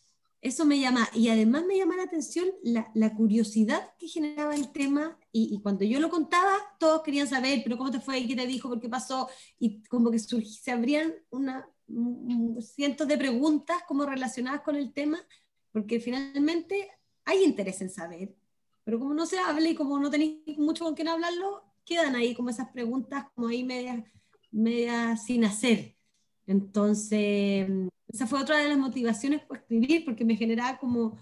eso 0.46 0.64
me 0.64 0.78
llama, 0.78 1.09
y 1.12 1.28
además 1.28 1.64
me 1.66 1.76
llama 1.76 1.96
la 1.96 2.04
atención 2.04 2.46
la, 2.62 3.14
curiosidad 3.14 3.94
que 3.99 4.09
generaba 4.09 4.55
el 4.55 4.70
tema, 4.70 5.18
y, 5.32 5.61
cuando 5.61 5.84
yo 5.84 6.01
lo 6.01 6.09
contaba, 6.09 6.57
todos 6.78 7.03
querían 7.03 7.26
saber, 7.26 7.61
pero 7.64 7.76
¿cómo 7.76 7.90
te 7.90 8.01
fue? 8.01 8.26
¿Qué 8.26 8.36
te 8.36 8.47
dijo? 8.47 8.68
¿Por 8.68 8.80
qué 8.80 8.88
pasó? 8.88 9.28
Y 9.59 9.82
como 9.84 10.11
que 10.11 10.18
se 10.18 10.70
abrían 10.70 11.14
cientos 12.61 13.09
de 13.09 13.18
preguntas 13.18 13.82
como 13.86 14.07
relacionadas 14.07 14.62
con 14.62 14.76
el 14.76 14.92
tema, 14.92 15.18
porque 15.72 16.01
finalmente 16.01 16.90
hay 17.24 17.42
interés 17.42 17.80
en 17.80 17.90
saber, 17.90 18.34
pero 18.84 18.99
como 18.99 19.14
no 19.14 19.26
se 19.26 19.38
habla 19.38 19.68
y 19.68 19.74
como 19.74 19.99
no 19.99 20.11
tenéis 20.11 20.59
mucho 20.59 20.84
con 20.84 20.94
quién 20.94 21.09
hablarlo, 21.09 21.64
quedan 21.84 22.14
ahí 22.14 22.34
como 22.34 22.51
esas 22.51 22.68
preguntas 22.68 23.26
como 23.34 23.49
ahí 23.49 23.64
medias, 23.64 24.05
medias 24.53 25.24
sin 25.24 25.44
hacer. 25.44 25.95
Entonces, 26.47 27.68
esa 28.09 28.26
fue 28.26 28.40
otra 28.40 28.59
de 28.59 28.68
las 28.68 28.78
motivaciones 28.78 29.42
por 29.42 29.59
escribir, 29.59 30.05
porque 30.05 30.24
me 30.24 30.36
generaba 30.36 30.78
como, 30.78 31.18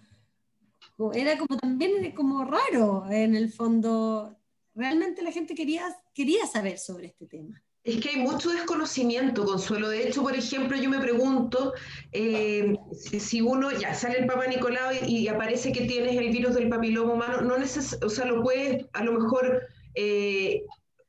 era 1.15 1.39
como 1.39 1.57
también 1.57 2.13
como 2.13 2.45
raro 2.45 3.07
en 3.11 3.35
el 3.35 3.53
fondo. 3.53 4.37
Realmente 4.75 5.23
la 5.23 5.33
gente 5.33 5.55
quería, 5.55 5.97
quería 6.13 6.47
saber 6.47 6.79
sobre 6.79 7.07
este 7.07 7.27
tema. 7.27 7.63
Es 7.85 8.01
que 8.01 8.11
hay 8.11 8.17
mucho 8.17 8.49
desconocimiento, 8.49 9.45
Consuelo. 9.45 9.91
De 9.91 10.09
hecho, 10.09 10.23
por 10.23 10.35
ejemplo, 10.35 10.77
yo 10.79 10.89
me 10.89 11.01
pregunto 11.01 11.75
eh, 12.13 12.75
si, 12.93 13.43
uno 13.43 13.71
ya 13.73 13.93
sale 13.93 14.21
el 14.21 14.27
Papa 14.27 14.47
Nicolau 14.47 14.95
y, 15.07 15.29
aparece 15.29 15.71
que 15.71 15.85
tienes 15.85 16.17
el 16.17 16.31
virus 16.31 16.55
del 16.55 16.71
papiloma 16.71 17.13
humano, 17.13 17.43
no 17.43 17.59
neces 17.59 17.99
o 18.03 18.09
sea, 18.09 18.25
lo 18.25 18.43
puedes 18.43 18.87
a 18.95 19.05
lo 19.05 19.13
mejor 19.13 19.69
eh, 19.95 20.65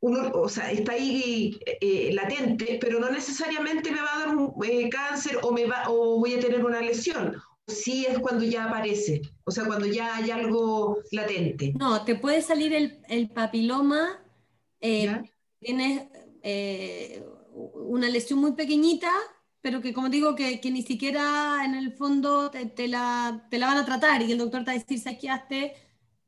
uno, 0.05 0.31
o 0.33 0.49
sea, 0.49 0.71
está 0.71 0.91
ahí 0.91 1.57
eh, 1.65 2.11
latente, 2.13 2.77
pero 2.79 2.99
no 2.99 3.09
necesariamente 3.09 3.91
me 3.91 4.01
va 4.01 4.15
a 4.15 4.19
dar 4.19 4.35
un 4.35 4.53
cáncer 4.89 5.39
o 5.41 5.51
me 5.51 5.65
va 5.65 5.85
o 5.87 6.19
voy 6.19 6.35
a 6.35 6.39
tener 6.39 6.63
una 6.63 6.81
lesión. 6.81 7.35
Sí 7.67 8.05
es 8.05 8.19
cuando 8.19 8.43
ya 8.45 8.65
aparece, 8.65 9.21
o 9.43 9.51
sea, 9.51 9.65
cuando 9.65 9.87
ya 9.87 10.17
hay 10.17 10.29
algo 10.29 10.99
latente. 11.11 11.73
No, 11.79 12.05
te 12.05 12.13
puede 12.15 12.43
salir 12.43 12.73
el, 12.73 12.99
el 13.09 13.29
papiloma, 13.31 14.23
tienes 14.79 16.07
eh, 16.43 17.25
una 17.55 18.07
lesión 18.07 18.37
muy 18.37 18.51
pequeñita, 18.51 19.09
pero 19.61 19.81
que 19.81 19.93
como 19.93 20.09
digo, 20.09 20.35
que, 20.35 20.61
que 20.61 20.69
ni 20.69 20.83
siquiera 20.83 21.63
en 21.65 21.73
el 21.73 21.93
fondo 21.93 22.51
te, 22.51 22.87
la, 22.87 23.47
te, 23.49 23.57
la, 23.57 23.65
van 23.65 23.77
a 23.77 23.85
tratar 23.85 24.21
y 24.21 24.31
el 24.31 24.37
doctor 24.37 24.63
te 24.63 24.67
va 24.67 24.71
a 24.73 24.79
decir, 24.79 24.99
saqueaste 24.99 25.73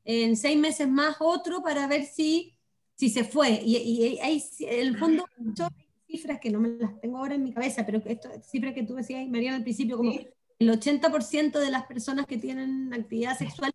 en 0.06 0.36
seis 0.36 0.58
meses 0.58 0.88
más 0.88 1.18
otro 1.20 1.62
para 1.62 1.86
ver 1.86 2.06
si, 2.06 2.57
si 2.98 3.10
se 3.10 3.24
fue. 3.24 3.62
Y, 3.64 3.78
y 3.78 4.20
hay, 4.20 4.44
en 4.60 4.88
el 4.88 4.98
fondo, 4.98 5.26
muchas 5.38 5.70
cifras 6.08 6.40
que 6.40 6.50
no 6.50 6.60
me 6.60 6.70
las 6.70 7.00
tengo 7.00 7.18
ahora 7.18 7.36
en 7.36 7.44
mi 7.44 7.54
cabeza, 7.54 7.86
pero 7.86 8.02
esto, 8.06 8.30
cifras 8.44 8.74
que 8.74 8.84
tú 8.84 8.96
decías, 8.96 9.28
Mariana, 9.30 9.58
al 9.58 9.64
principio, 9.64 9.98
como 9.98 10.12
el 10.12 10.70
80% 10.70 11.60
de 11.60 11.70
las 11.70 11.86
personas 11.86 12.26
que 12.26 12.38
tienen 12.38 12.94
actividad 12.94 13.38
sexual 13.38 13.72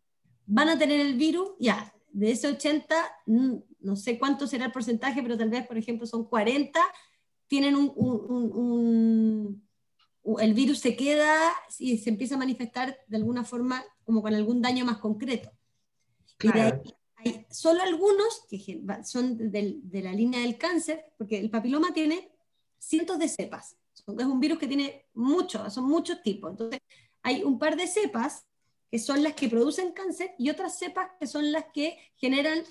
van 0.47 0.69
a 0.69 0.79
tener 0.79 1.01
el 1.01 1.15
virus, 1.15 1.51
ya, 1.61 1.95
de 2.11 2.33
ese 2.33 2.49
80, 2.49 2.95
no 3.27 3.97
sé 3.97 4.19
cuánto 4.19 4.47
será 4.47 4.67
el 4.67 4.73
porcentaje, 4.73 5.23
pero 5.23 5.39
tal 5.39 5.51
vez, 5.51 5.67
por 5.67 5.79
ejemplo, 5.79 6.07
son 6.07 6.25
40, 6.25 6.79
tienen 7.47 7.77
un, 7.77 9.63
el 10.39 10.55
virus 10.55 10.79
se 10.81 10.97
queda 10.97 11.53
y 11.79 11.99
se 11.99 12.11
empieza 12.11 12.35
a 12.35 12.39
manifestar 12.39 12.99
de 13.07 13.17
alguna 13.17 13.45
forma 13.45 13.85
como 14.05 14.21
con 14.21 14.35
algún 14.35 14.61
daño 14.61 14.85
más 14.85 14.99
concreto. 14.99 15.51
Y 16.41 16.51
de 16.51 16.61
ahí 16.61 16.73
hay 17.25 17.47
solo 17.51 17.83
algunos 17.83 18.45
que 18.49 18.83
son 19.05 19.51
de, 19.51 19.81
de, 19.83 20.03
la 20.03 20.13
línea 20.13 20.41
del 20.41 20.59
cáncer, 20.59 21.05
porque 21.19 21.39
el 21.39 21.51
papiloma 21.51 21.93
tiene 21.93 22.31
cientos 22.79 23.19
de 23.19 23.29
cepas. 23.29 23.77
Es 23.95 24.25
un 24.27 24.41
virus 24.41 24.59
que 24.59 24.67
tiene 24.67 25.07
muchos, 25.15 25.73
son 25.73 25.85
muchos 25.85 26.23
tipos. 26.23 26.51
Entonces, 26.51 26.81
hay 27.23 27.43
un 27.43 27.59
par 27.59 27.77
de 27.77 27.87
cepas 27.87 28.47
que 28.91 28.99
son 28.99 29.23
las 29.23 29.35
que 29.35 29.49
producen 29.49 29.93
cáncer 29.93 30.35
y 30.39 30.51
otras 30.51 30.79
cepas 30.79 31.11
que 31.19 31.27
son 31.27 31.53
las 31.53 31.67
que 31.73 31.99
generan 32.17 32.63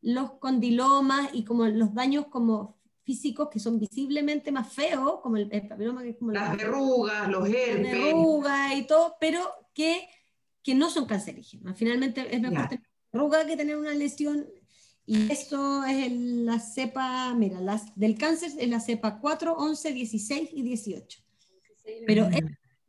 los 0.00 0.32
condilomas 0.32 1.30
y 1.32 1.44
como 1.44 1.66
los 1.66 1.94
daños 1.94 2.26
como 2.26 2.78
físicos 3.04 3.48
que 3.48 3.58
son 3.58 3.78
visiblemente 3.78 4.52
más 4.52 4.72
feos, 4.72 5.20
como 5.22 5.36
el, 5.36 5.48
papiloma 5.48 6.02
que 6.02 6.10
es 6.10 6.16
como 6.16 6.32
las 6.32 6.56
verrugas, 6.56 7.28
los 7.28 7.48
herpes. 7.48 7.82
Las 7.82 7.92
verrugas 7.92 8.76
y 8.76 8.86
todo, 8.86 9.16
pero 9.20 9.40
que, 9.72 10.08
que 10.62 10.74
no 10.74 10.90
son 10.90 11.06
cancerígenos. 11.06 11.76
Finalmente 11.76 12.26
es 12.34 12.40
mejor 12.40 12.68
tener 12.68 12.87
verruga 13.12 13.46
que 13.46 13.56
tener 13.56 13.76
una 13.76 13.94
lesión 13.94 14.46
y 15.08 15.32
esto 15.32 15.84
es 15.84 16.12
la 16.12 16.60
cepa, 16.60 17.32
mira, 17.32 17.62
las, 17.62 17.98
del 17.98 18.18
cáncer 18.18 18.52
es 18.58 18.68
la 18.68 18.78
cepa 18.78 19.18
4, 19.20 19.54
11, 19.56 19.92
16 19.94 20.50
y 20.52 20.62
18. 20.62 21.20
Pero 22.06 22.28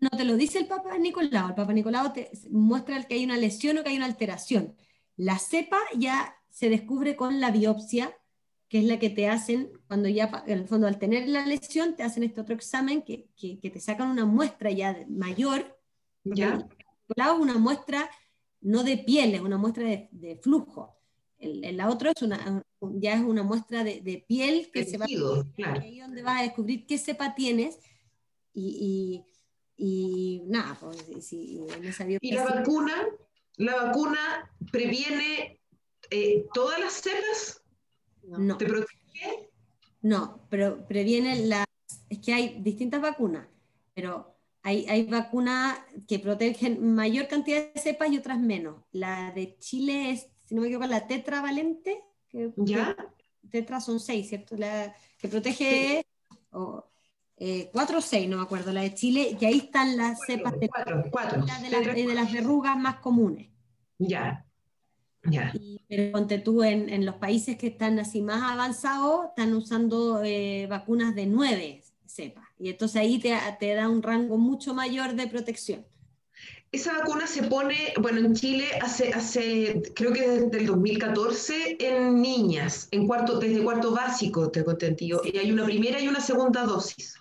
no 0.01 0.09
te 0.09 0.25
lo 0.25 0.35
dice 0.35 0.59
el 0.59 0.67
Papa 0.67 0.97
Nicolau, 0.97 1.47
el 1.47 1.55
Papa 1.55 1.71
Nicolau 1.71 2.11
te 2.11 2.29
muestra 2.51 3.01
que 3.03 3.15
hay 3.15 3.23
una 3.23 3.37
lesión 3.37 3.77
o 3.77 3.83
que 3.83 3.91
hay 3.91 3.95
una 3.95 4.05
alteración. 4.05 4.75
La 5.15 5.39
cepa 5.39 5.77
ya 5.97 6.35
se 6.49 6.69
descubre 6.69 7.15
con 7.15 7.39
la 7.39 7.51
biopsia, 7.51 8.13
que 8.67 8.79
es 8.79 8.83
la 8.83 8.99
que 8.99 9.09
te 9.09 9.29
hacen 9.29 9.71
cuando 9.87 10.09
ya, 10.09 10.43
en 10.45 10.59
el 10.59 10.67
fondo, 10.67 10.87
al 10.87 10.99
tener 10.99 11.25
la 11.29 11.45
lesión, 11.45 11.95
te 11.95 12.03
hacen 12.03 12.23
este 12.23 12.41
otro 12.41 12.53
examen 12.53 13.01
que, 13.01 13.29
que, 13.37 13.69
te 13.69 13.79
sacan 13.79 14.09
una 14.09 14.25
muestra 14.25 14.71
ya 14.71 15.05
mayor. 15.07 15.79
Ya. 16.25 16.67
una 17.39 17.57
muestra 17.57 18.09
no 18.61 18.83
de 18.83 18.97
piel, 18.97 19.35
es 19.35 19.41
una 19.41 19.57
muestra 19.57 19.85
de, 19.85 20.39
flujo. 20.41 20.95
El, 21.37 21.77
la 21.77 21.89
otra 21.89 22.11
es 22.11 22.21
una, 22.21 22.63
ya 22.81 23.13
es 23.13 23.21
una 23.21 23.43
muestra 23.43 23.83
de, 23.83 24.25
piel 24.27 24.69
que 24.71 24.85
se 24.85 24.97
va 24.97 25.05
claro. 25.55 25.81
ahí 25.81 25.99
donde 25.99 26.21
vas 26.21 26.39
a 26.39 26.43
descubrir 26.43 26.85
qué 26.85 26.97
cepa 26.97 27.35
tienes 27.35 27.79
y, 28.53 29.23
y, 29.77 30.43
nada, 30.47 30.77
pues, 30.79 31.25
si, 31.25 31.61
¿Y 32.19 32.31
la 32.31 32.43
vacuna? 32.43 32.93
¿La 33.55 33.83
vacuna 33.83 34.51
previene 34.71 35.59
eh, 36.09 36.47
¿todas 36.53 36.79
las 36.79 36.93
cepas? 36.93 37.61
No. 38.23 38.57
¿Te 38.57 38.65
protege? 38.65 39.49
No, 40.01 40.45
pero 40.49 40.85
previene 40.87 41.45
las... 41.47 41.65
Es 42.09 42.19
que 42.19 42.33
hay 42.33 42.61
distintas 42.61 43.01
vacunas, 43.01 43.47
pero 43.93 44.38
hay, 44.63 44.85
hay 44.87 45.03
vacunas 45.03 45.77
que 46.07 46.19
protegen 46.19 46.93
mayor 46.93 47.27
cantidad 47.27 47.73
de 47.73 47.79
cepas 47.79 48.11
y 48.11 48.17
otras 48.17 48.39
menos. 48.39 48.83
La 48.91 49.31
de 49.31 49.57
Chile 49.57 50.11
es, 50.11 50.27
si 50.45 50.55
no 50.55 50.61
me 50.61 50.67
equivoco, 50.67 50.87
la 50.87 51.07
tetravalente. 51.07 52.03
Que, 52.27 52.51
¿Ya? 52.57 52.95
tetra 53.49 53.79
son 53.81 53.99
seis, 53.99 54.29
¿cierto? 54.29 54.55
La 54.57 54.93
que 55.17 55.27
protege... 55.27 56.05
Eh, 57.41 57.69
cuatro 57.71 57.99
o 57.99 58.01
seis, 58.01 58.27
no 58.27 58.35
me 58.35 58.43
acuerdo, 58.43 58.73
la 58.73 58.81
de 58.81 58.93
Chile, 58.93 59.37
y 59.39 59.45
ahí 59.45 59.59
están 59.59 59.95
las 59.95 60.19
cepas 60.27 60.59
de, 60.59 60.67
cuatro, 60.67 61.05
cuatro. 61.09 61.45
de, 61.45 62.05
de 62.05 62.13
las 62.13 62.33
verrugas 62.33 62.77
más 62.77 62.97
comunes. 62.97 63.47
Ya 63.97 64.45
pero 65.87 66.11
ponte 66.11 66.39
tú 66.39 66.63
en, 66.63 67.05
los 67.05 67.15
países 67.15 67.57
que 67.57 67.67
están 67.67 67.99
así 67.99 68.21
más 68.21 68.41
avanzados, 68.41 69.27
están 69.29 69.53
usando 69.53 70.23
eh, 70.23 70.67
vacunas 70.67 71.15
de 71.15 71.25
nueve 71.25 71.83
cepas. 72.05 72.47
Y 72.59 72.69
entonces 72.69 72.97
ahí 73.01 73.19
te, 73.19 73.33
te, 73.59 73.73
da 73.73 73.87
un 73.87 74.03
rango 74.03 74.37
mucho 74.37 74.73
mayor 74.73 75.15
de 75.15 75.27
protección. 75.27 75.85
Esa 76.71 76.93
vacuna 76.93 77.25
se 77.25 77.43
pone, 77.43 77.93
bueno, 77.99 78.19
en 78.19 78.35
Chile 78.35 78.65
hace, 78.81 79.11
hace 79.13 79.81
creo 79.95 80.13
que 80.13 80.29
desde 80.29 80.59
el 80.59 80.67
2014 80.67 81.77
en 81.79 82.21
niñas, 82.21 82.89
en 82.91 83.07
cuarto, 83.07 83.39
desde 83.39 83.63
cuarto 83.63 83.91
básico, 83.91 84.51
tengo 84.51 84.71
entendido. 84.71 85.21
Y 85.23 85.37
hay 85.37 85.51
una 85.51 85.65
primera 85.65 85.99
y 85.99 86.07
una 86.07 86.19
segunda 86.19 86.63
dosis. 86.65 87.15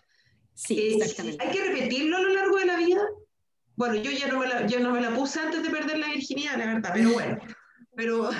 Sí, 0.55 0.79
eh, 0.79 0.97
exactamente. 0.97 1.43
¿Hay 1.43 1.53
que 1.53 1.65
repetirlo 1.65 2.17
a 2.17 2.21
lo 2.21 2.35
largo 2.35 2.57
de 2.59 2.67
la 2.67 2.77
vida? 2.77 3.01
Bueno, 3.77 3.95
yo 3.95 4.11
ya 4.11 4.27
no 4.27 4.41
me 4.41 4.49
la, 4.49 4.67
yo 4.67 4.81
no 4.81 4.91
me 4.91 5.01
la 5.01 5.15
puse 5.15 5.39
antes 5.39 5.63
de 5.63 5.71
perder 5.71 5.99
la 5.99 6.09
virginidad, 6.09 6.59
la 6.59 6.67
verdad, 6.75 6.91
pero 6.93 7.13
bueno. 7.13 7.39
Pero, 7.95 8.31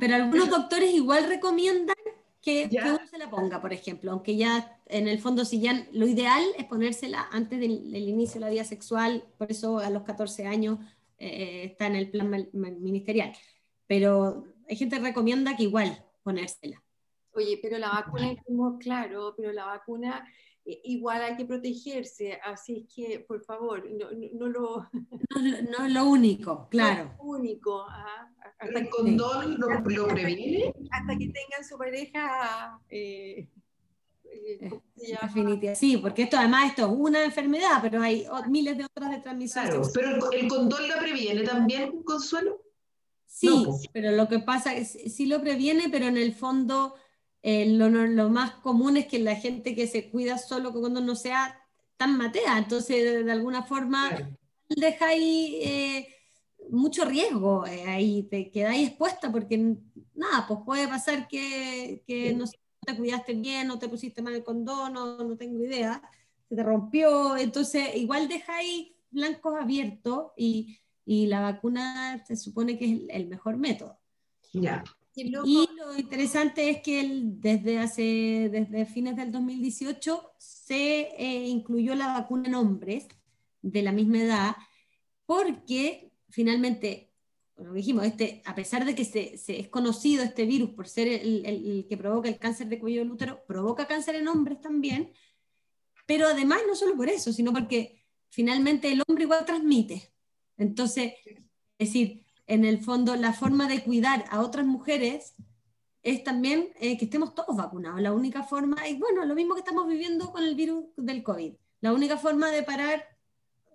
pero 0.00 0.14
algunos 0.14 0.50
doctores 0.50 0.92
igual 0.92 1.28
recomiendan 1.28 1.96
que, 2.42 2.68
uno 2.72 3.06
se 3.06 3.18
la 3.18 3.28
ponga, 3.28 3.60
por 3.60 3.72
ejemplo, 3.72 4.12
aunque 4.12 4.36
ya 4.36 4.80
en 4.86 5.08
el 5.08 5.20
fondo 5.20 5.44
si 5.44 5.60
ya 5.60 5.86
lo 5.92 6.06
ideal 6.06 6.42
es 6.56 6.64
ponérsela 6.64 7.28
antes 7.32 7.60
del, 7.60 7.94
inicio 7.94 8.34
de 8.34 8.46
la 8.46 8.50
vida 8.50 8.64
sexual, 8.64 9.24
por 9.36 9.50
eso 9.50 9.78
a 9.78 9.90
los 9.90 10.02
14 10.04 10.46
años 10.46 10.78
eh, 11.18 11.64
está 11.64 11.86
en 11.86 11.96
el 11.96 12.10
plan 12.10 12.48
ministerial. 12.52 13.32
Pero 13.86 14.46
hay 14.68 14.76
gente 14.76 14.96
que 14.96 15.02
recomienda 15.02 15.56
que 15.56 15.64
igual 15.64 16.04
ponérsela. 16.22 16.82
Oye, 17.32 17.58
pero 17.62 17.78
la 17.78 17.90
vacuna, 17.90 18.34
claro, 18.78 19.34
pero 19.36 19.52
la 19.52 19.66
vacuna 19.66 20.26
eh, 20.26 20.49
igual 20.84 21.22
hay 21.22 21.36
que 21.36 21.44
protegerse, 21.44 22.38
así 22.44 22.86
es 22.86 22.94
que, 22.94 23.20
por 23.20 23.42
favor, 23.44 23.88
no, 23.90 24.08
no, 24.34 24.48
lo... 24.48 24.88
No, 24.90 25.86
es 25.86 25.92
lo 25.92 26.04
único, 26.04 26.68
claro. 26.70 27.14
lo 27.18 27.24
único. 27.24 27.86
¿El 28.60 28.76
¿El 28.76 28.88
condón 28.90 29.58
lo, 29.58 29.68
lo, 29.80 30.08
previene? 30.08 30.72
Hasta 30.90 31.16
que 31.16 31.26
tengan 31.26 31.64
su 31.68 31.78
pareja... 31.78 32.78
Eh, 32.88 33.48
eh 34.24 34.70
sí, 35.74 35.96
porque 35.96 36.22
esto 36.22 36.36
además 36.36 36.70
esto 36.70 36.86
es 36.86 36.92
una 36.92 37.24
enfermedad, 37.24 37.78
pero 37.82 38.00
hay 38.02 38.26
miles 38.48 38.78
de 38.78 38.84
otras 38.84 39.10
de 39.10 39.18
transmisión. 39.18 39.66
Claro, 39.66 39.82
pero 39.92 40.30
el, 40.32 40.48
condón 40.48 40.88
lo 40.88 40.98
previene 40.98 41.42
también, 41.42 42.02
Consuelo. 42.02 42.62
Sí, 43.26 43.66
pero 43.92 44.12
lo 44.12 44.28
que 44.28 44.40
pasa 44.40 44.74
es 44.74 44.92
sí 44.92 45.26
lo 45.26 45.40
previene, 45.40 45.88
pero 45.88 46.06
en 46.06 46.16
el 46.16 46.34
fondo 46.34 46.94
eh, 47.42 47.66
lo, 47.66 48.28
más 48.28 48.52
común 48.56 48.96
es 48.96 49.06
que 49.06 49.18
la 49.18 49.36
gente 49.36 49.74
que 49.74 49.86
se 49.86 50.10
cuida 50.10 50.38
solo 50.38 50.72
cuando 50.72 51.00
no 51.00 51.14
sea 51.14 51.58
tan 51.96 52.16
matea, 52.16 52.58
entonces 52.58 53.24
de, 53.24 53.32
alguna 53.32 53.62
forma 53.62 54.10
deja 54.68 55.08
ahí 55.08 55.58
eh, 55.62 56.08
mucho 56.70 57.04
riesgo, 57.04 57.66
eh, 57.66 57.84
ahí 57.88 58.22
te 58.24 58.50
quedáis 58.50 58.88
expuesta 58.88 59.30
porque 59.32 59.58
nada, 60.14 60.46
pues 60.46 60.60
puede 60.64 60.88
pasar 60.88 61.28
que, 61.28 62.02
no, 62.36 62.44
te 62.86 62.96
cuidaste 62.96 63.34
bien, 63.34 63.68
no 63.68 63.78
te 63.78 63.88
pusiste 63.88 64.22
mal 64.22 64.34
el 64.34 64.44
condón, 64.44 64.92
no, 64.92 65.18
no 65.24 65.36
tengo 65.36 65.62
idea, 65.62 66.02
se 66.48 66.56
te 66.56 66.62
rompió, 66.62 67.36
entonces 67.36 67.96
igual 67.96 68.28
dejáis 68.28 68.92
blancos 69.10 69.54
abiertos 69.60 70.32
y, 70.36 70.78
y 71.04 71.26
la 71.26 71.40
vacuna 71.40 72.22
se 72.24 72.36
supone 72.36 72.78
que 72.78 72.84
es 72.84 73.00
el, 73.08 73.26
mejor 73.26 73.56
método. 73.56 73.98
Ya. 74.52 74.84
Y 75.24 75.68
lo 75.76 75.98
interesante 75.98 76.70
es 76.70 76.82
que 76.82 77.08
desde, 77.22 77.78
hace, 77.78 78.48
desde 78.50 78.86
fines 78.86 79.16
del 79.16 79.32
2018 79.32 80.32
se 80.38 81.08
eh, 81.18 81.46
incluyó 81.46 81.94
la 81.94 82.08
vacuna 82.08 82.48
en 82.48 82.54
hombres 82.54 83.08
de 83.62 83.82
la 83.82 83.92
misma 83.92 84.22
edad 84.22 84.56
porque 85.26 86.12
finalmente 86.28 87.10
lo 87.56 87.72
dijimos, 87.72 88.04
este, 88.04 88.42
a 88.46 88.54
pesar 88.54 88.84
de 88.84 88.94
que 88.94 89.04
se, 89.04 89.34
es 89.46 89.68
conocido 89.68 90.22
este 90.22 90.46
virus 90.46 90.70
por 90.70 90.88
ser 90.88 91.08
el, 91.08 91.86
que 91.88 91.96
provoca 91.96 92.28
el 92.28 92.38
cáncer 92.38 92.68
de 92.68 92.78
cuello 92.78 93.00
del 93.00 93.10
útero, 93.10 93.44
provoca 93.46 93.86
cáncer 93.86 94.14
en 94.14 94.28
hombres 94.28 94.60
también, 94.60 95.12
pero 96.06 96.26
además 96.26 96.60
no 96.66 96.74
solo 96.74 96.96
por 96.96 97.08
eso, 97.08 97.32
sino 97.32 97.52
porque 97.52 98.02
finalmente 98.30 98.90
el 98.90 99.02
hombre 99.06 99.24
igual 99.24 99.44
transmite. 99.44 100.12
Entonces, 100.56 101.12
es 101.78 101.88
decir, 101.88 102.24
en 102.50 102.64
el 102.64 102.80
fondo 102.80 103.14
la 103.14 103.32
forma 103.32 103.68
de 103.68 103.82
cuidar 103.82 104.24
a 104.28 104.40
otras 104.40 104.66
mujeres 104.66 105.34
es 106.02 106.24
también 106.24 106.70
eh, 106.80 106.98
que 106.98 107.04
estemos 107.04 107.34
todos 107.34 107.56
vacunados. 107.56 108.00
La 108.00 108.12
única 108.12 108.42
forma, 108.42 108.88
y 108.88 108.96
bueno, 108.98 109.24
lo 109.24 109.36
mismo 109.36 109.54
que 109.54 109.60
estamos 109.60 109.86
viviendo 109.86 110.32
con 110.32 110.42
el 110.42 110.56
virus 110.56 110.86
del 110.96 111.22
COVID, 111.22 111.54
la 111.80 111.92
única 111.92 112.16
forma 112.16 112.50
de 112.50 112.64
parar, 112.64 113.04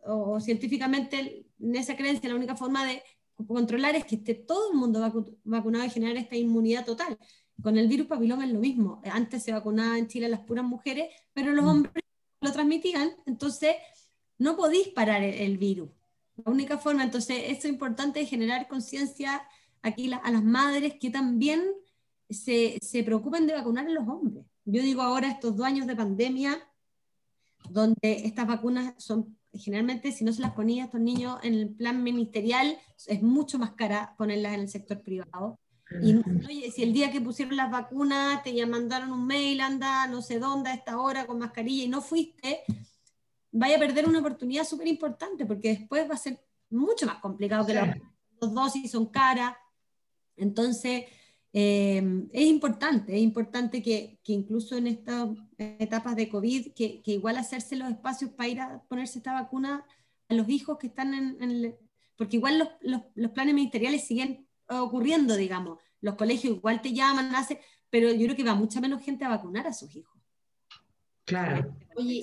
o, 0.03 0.39
científicamente 0.41 1.45
en 1.59 1.75
esa 1.75 1.95
creencia, 1.95 2.29
la 2.29 2.35
única 2.35 2.55
forma 2.55 2.85
de 2.85 3.01
controlar 3.47 3.95
es 3.95 4.05
que 4.05 4.15
esté 4.15 4.35
todo 4.35 4.71
el 4.71 4.77
mundo 4.77 4.99
vacunado 5.45 5.85
y 5.85 5.89
generar 5.89 6.17
esta 6.17 6.35
inmunidad 6.35 6.85
total. 6.85 7.17
Con 7.61 7.77
el 7.77 7.87
virus 7.87 8.07
papiloma 8.07 8.45
es 8.45 8.51
lo 8.51 8.59
mismo. 8.59 9.01
Antes 9.05 9.43
se 9.43 9.53
vacunaba 9.53 9.97
en 9.97 10.07
Chile 10.07 10.25
a 10.25 10.29
las 10.29 10.41
puras 10.41 10.65
mujeres, 10.65 11.09
pero 11.33 11.53
los 11.53 11.63
mm. 11.63 11.67
hombres 11.69 12.03
lo 12.41 12.51
transmitían, 12.51 13.11
entonces 13.25 13.75
no 14.37 14.57
podéis 14.57 14.89
parar 14.89 15.23
el, 15.23 15.57
virus. 15.57 15.89
La 16.43 16.51
única 16.51 16.77
forma, 16.77 17.03
entonces, 17.03 17.43
es 17.47 17.65
importante 17.65 18.25
generar 18.25 18.67
conciencia 18.67 19.47
aquí 19.81 20.11
a 20.11 20.31
las 20.31 20.43
madres 20.43 20.95
que 20.99 21.09
también 21.09 21.63
se, 22.29 22.77
se 22.81 23.03
preocupen 23.03 23.47
de 23.47 23.53
vacunar 23.53 23.87
a 23.87 23.91
los 23.91 24.07
hombres. 24.07 24.45
Yo 24.65 24.81
digo 24.81 25.01
ahora, 25.01 25.29
estos 25.29 25.55
dos 25.55 25.65
años 25.65 25.87
de 25.87 25.95
pandemia, 25.95 26.57
donde 27.69 28.25
estas 28.25 28.47
vacunas 28.47 28.93
son 28.97 29.37
generalmente, 29.57 30.11
si 30.11 30.23
no 30.23 30.33
se 30.33 30.41
las 30.41 30.51
ponía 30.51 30.83
a 30.83 30.85
estos 30.87 31.01
niños 31.01 31.37
en 31.43 31.53
el 31.53 31.69
plan 31.69 32.03
ministerial, 32.03 32.77
es 33.07 33.21
mucho 33.21 33.57
más 33.57 33.71
cara 33.71 34.15
ponerlas 34.17 34.53
en 34.53 34.61
el 34.61 34.69
sector 34.69 35.01
privado. 35.01 35.59
Y 36.01 36.71
si 36.71 36.83
el 36.83 36.93
día 36.93 37.11
que 37.11 37.21
pusieron 37.21 37.55
las 37.55 37.71
vacunas 37.71 38.41
te 38.43 38.53
ya 38.53 38.65
mandaron 38.65 39.11
un 39.11 39.27
mail, 39.27 39.61
anda 39.61 40.07
no 40.07 40.21
sé 40.21 40.39
dónde 40.39 40.71
a 40.71 40.73
esta 40.73 40.99
hora 40.99 41.27
con 41.27 41.37
mascarilla 41.37 41.83
y 41.83 41.87
no 41.87 42.01
fuiste, 42.01 42.63
vaya 43.57 43.77
a 43.77 43.79
perder 43.79 44.07
una 44.07 44.19
oportunidad 44.19 44.65
súper 44.65 44.87
importante 44.87 45.45
porque 45.45 45.69
después 45.69 46.09
va 46.09 46.15
a 46.15 46.17
ser 46.17 46.39
mucho 46.69 47.05
más 47.05 47.19
complicado 47.19 47.65
que 47.65 47.73
las 47.73 47.97
dos 48.39 48.53
dosis 48.53 48.91
son 48.91 49.07
caras. 49.07 49.55
Entonces, 50.35 51.05
eh, 51.53 52.27
es 52.33 52.45
importante, 52.47 53.15
es 53.15 53.21
importante 53.21 53.81
que, 53.81 54.19
que, 54.23 54.33
incluso 54.33 54.75
en 54.75 54.87
estas 54.87 55.29
etapas 55.57 56.17
de 56.17 56.27
COVID, 56.27 56.73
que, 56.73 57.01
que, 57.01 57.11
igual 57.11 57.37
hacerse 57.37 57.77
los 57.77 57.89
espacios 57.89 58.31
para 58.31 58.49
ir 58.49 58.59
a 58.59 58.83
ponerse 58.89 59.19
esta 59.19 59.33
vacuna 59.33 59.85
a 60.27 60.33
los 60.33 60.49
hijos 60.49 60.77
que 60.77 60.87
están 60.87 61.13
en, 61.13 61.41
el, 61.41 61.75
porque 62.17 62.35
igual 62.35 62.59
los, 62.59 62.67
los, 62.81 63.01
los, 63.15 63.31
planes 63.31 63.55
ministeriales 63.55 64.05
siguen 64.05 64.45
ocurriendo, 64.67 65.37
digamos, 65.37 65.79
los 66.01 66.15
colegios 66.15 66.57
igual 66.57 66.81
te 66.81 66.91
llaman, 66.91 67.33
hace, 67.35 67.61
pero 67.89 68.11
yo 68.11 68.25
creo 68.25 68.35
que 68.35 68.43
va 68.43 68.55
mucha 68.55 68.81
menos 68.81 69.01
gente 69.01 69.23
a 69.23 69.29
vacunar 69.29 69.65
a 69.65 69.73
sus 69.73 69.95
hijos. 69.95 70.14
Claro. 71.25 71.75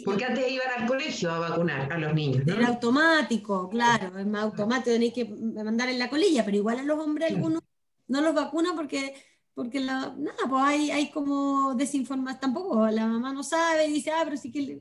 porque 0.05 0.25
antes 0.25 0.51
iban 0.51 0.81
al 0.81 0.87
colegio 0.87 1.31
a 1.31 1.41
vacunar 1.41 1.93
a 1.93 1.99
los 1.99 2.15
niños. 2.15 2.47
¿no? 2.47 2.55
Era 2.55 2.69
automático, 2.69 3.69
claro, 3.69 4.17
es 4.17 4.27
más 4.27 4.45
automático, 4.45 4.93
tenéis 4.93 5.13
que 5.13 5.25
mandar 5.25 5.89
en 5.89 5.99
la 5.99 6.09
colilla, 6.09 6.45
pero 6.45 6.57
igual 6.57 6.79
a 6.79 6.83
los 6.85 6.99
hombres 7.01 7.33
algunos 7.33 7.63
no 8.07 8.21
los 8.21 8.35
vacuna 8.35 8.75
porque, 8.77 9.15
porque 9.55 9.81
la, 9.81 10.15
nada, 10.17 10.39
pues 10.49 10.63
hay, 10.63 10.91
hay 10.93 11.11
como 11.11 11.75
desinformación, 11.75 12.41
tampoco, 12.41 12.87
la 12.89 13.07
mamá 13.07 13.33
no 13.33 13.43
sabe 13.43 13.87
y 13.87 13.93
dice, 13.93 14.13
ah, 14.13 14.23
pero 14.25 14.37
sí 14.37 14.53
que 14.53 14.81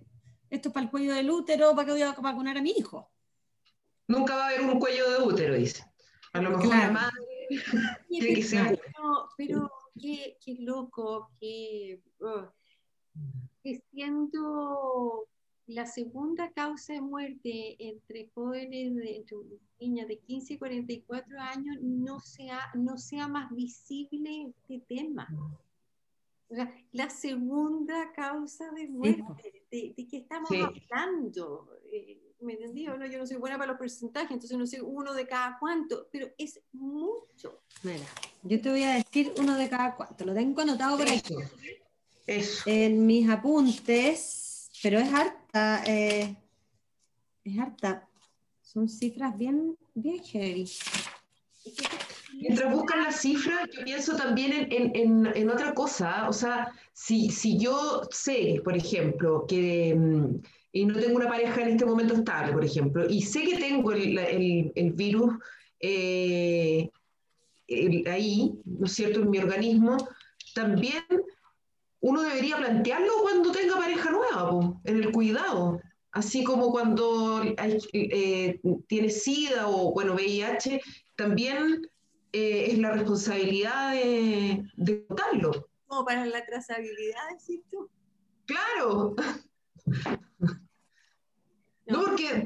esto 0.51 0.69
es 0.69 0.73
para 0.73 0.83
el 0.85 0.91
cuello 0.91 1.13
del 1.13 1.31
útero, 1.31 1.73
¿para 1.73 1.85
qué 1.85 1.91
voy 1.93 2.01
a 2.03 2.11
vacunar 2.11 2.57
a 2.57 2.61
mi 2.61 2.71
hijo? 2.71 3.09
Nunca 4.07 4.35
va 4.35 4.43
a 4.43 4.47
haber 4.49 4.61
un 4.61 4.79
cuello 4.79 5.09
de 5.09 5.25
útero, 5.25 5.55
dice. 5.55 5.83
A 6.33 6.41
lo 6.41 6.51
mejor 6.51 6.67
la 6.67 6.91
madre 6.91 7.49
tiene 8.09 8.33
que 8.35 8.43
ser. 8.43 8.81
Pero, 9.37 9.71
qué, 9.99 10.37
qué, 10.43 10.57
loco, 10.59 11.31
qué, 11.39 12.01
oh, 12.19 12.51
que 13.63 13.81
siendo 13.91 15.27
la 15.67 15.85
segunda 15.85 16.51
causa 16.51 16.93
de 16.93 17.01
muerte 17.01 17.75
entre 17.79 18.29
jóvenes, 18.33 18.95
de, 18.95 19.17
entre 19.17 19.37
niñas 19.79 20.07
de 20.07 20.19
15 20.19 20.53
y 20.53 20.57
44 20.57 21.39
años, 21.39 21.77
no 21.81 22.19
sea, 22.19 22.59
no 22.75 22.97
sea 22.97 23.27
más 23.27 23.49
visible 23.51 24.47
este 24.49 24.83
tema. 24.87 25.27
O 26.49 26.55
sea, 26.55 26.73
la 26.91 27.09
segunda 27.09 28.11
causa 28.13 28.69
de 28.71 28.87
muerte, 28.89 29.63
de, 29.71 29.93
de, 29.95 30.07
qué 30.07 30.17
estamos 30.17 30.49
hablando. 30.51 31.69
Eh, 31.91 32.19
¿Me 32.41 32.53
entendí? 32.53 32.85
No, 32.85 33.05
yo 33.05 33.19
no 33.19 33.27
soy 33.27 33.37
buena 33.37 33.57
para 33.57 33.71
los 33.71 33.77
porcentajes, 33.77 34.31
entonces 34.31 34.57
no 34.57 34.65
sé 34.65 34.81
uno 34.81 35.13
de 35.13 35.27
cada 35.27 35.57
cuánto, 35.59 36.07
pero 36.11 36.27
es 36.37 36.59
mucho. 36.73 37.61
Mira, 37.83 38.05
yo 38.43 38.59
te 38.59 38.69
voy 38.69 38.83
a 38.83 38.95
decir 38.95 39.31
uno 39.37 39.55
de 39.55 39.69
cada 39.69 39.95
cuánto, 39.95 40.25
lo 40.25 40.33
tengo 40.33 40.61
anotado 40.61 40.97
por 40.97 41.07
aquí. 41.07 41.35
Eso. 42.31 42.63
En 42.65 43.05
mis 43.05 43.29
apuntes 43.29 44.41
pero 44.81 44.99
es 44.99 45.13
harta, 45.13 45.83
eh, 45.85 46.35
es 47.43 47.59
harta. 47.59 48.07
Son 48.61 48.87
cifras 48.87 49.37
bien, 49.37 49.77
bien 49.93 50.23
heavy. 50.23 50.69
Mientras 52.33 52.73
buscan 52.73 53.03
las 53.03 53.21
cifras, 53.21 53.69
yo 53.71 53.83
pienso 53.83 54.15
también 54.15 54.67
en, 54.71 54.95
en, 54.95 55.27
en, 55.35 55.49
otra 55.49 55.73
cosa. 55.73 56.27
O 56.27 56.33
sea, 56.33 56.71
si, 56.93 57.29
si 57.29 57.59
yo 57.59 58.07
sé, 58.09 58.61
por 58.63 58.75
ejemplo, 58.75 59.45
que 59.47 59.93
mm, 59.95 60.41
y 60.71 60.85
no 60.85 60.99
tengo 60.99 61.17
una 61.17 61.27
pareja 61.27 61.61
en 61.61 61.69
este 61.69 61.85
momento 61.85 62.15
estable, 62.15 62.53
por 62.53 62.63
ejemplo, 62.63 63.07
y 63.07 63.21
sé 63.21 63.43
que 63.43 63.57
tengo 63.57 63.91
el, 63.91 64.17
el, 64.17 64.71
el 64.73 64.91
virus 64.93 65.33
eh, 65.79 66.89
ahí, 68.07 68.53
¿no 68.65 68.85
es 68.85 68.93
cierto?, 68.93 69.21
en 69.21 69.29
mi 69.29 69.37
organismo, 69.39 69.97
también 70.55 71.03
uno 72.01 72.23
debería 72.23 72.57
plantearlo 72.57 73.13
cuando 73.21 73.51
tenga 73.51 73.77
pareja 73.77 74.11
nueva, 74.11 74.73
en 74.83 74.97
el 74.97 75.11
cuidado. 75.11 75.79
Así 76.11 76.43
como 76.43 76.71
cuando 76.71 77.41
hay, 77.57 77.77
eh, 77.93 78.59
tiene 78.87 79.09
SIDA 79.09 79.67
o, 79.67 79.93
bueno, 79.93 80.15
VIH, 80.15 80.81
también 81.15 81.87
eh, 82.33 82.71
es 82.71 82.79
la 82.79 82.91
responsabilidad 82.91 83.93
de, 83.93 84.65
de 84.75 85.05
votarlo. 85.07 85.69
Como 85.85 86.03
para 86.03 86.25
la 86.25 86.43
trazabilidad, 86.43 87.37
¿sí 87.39 87.63
tú? 87.69 87.89
Claro. 88.45 89.15
No, 91.87 92.03
porque, 92.05 92.45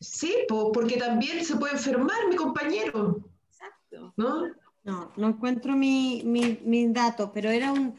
sí, 0.00 0.34
porque 0.48 0.96
también 0.96 1.44
se 1.44 1.54
puede 1.54 1.74
enfermar 1.74 2.26
mi 2.28 2.34
compañero. 2.34 3.24
Exacto. 3.48 4.12
¿No? 4.16 4.48
No, 4.82 5.12
no 5.16 5.28
encuentro 5.28 5.76
mi, 5.76 6.22
mi, 6.24 6.58
mis 6.64 6.92
datos, 6.92 7.30
pero 7.32 7.50
era 7.50 7.70
un 7.70 7.94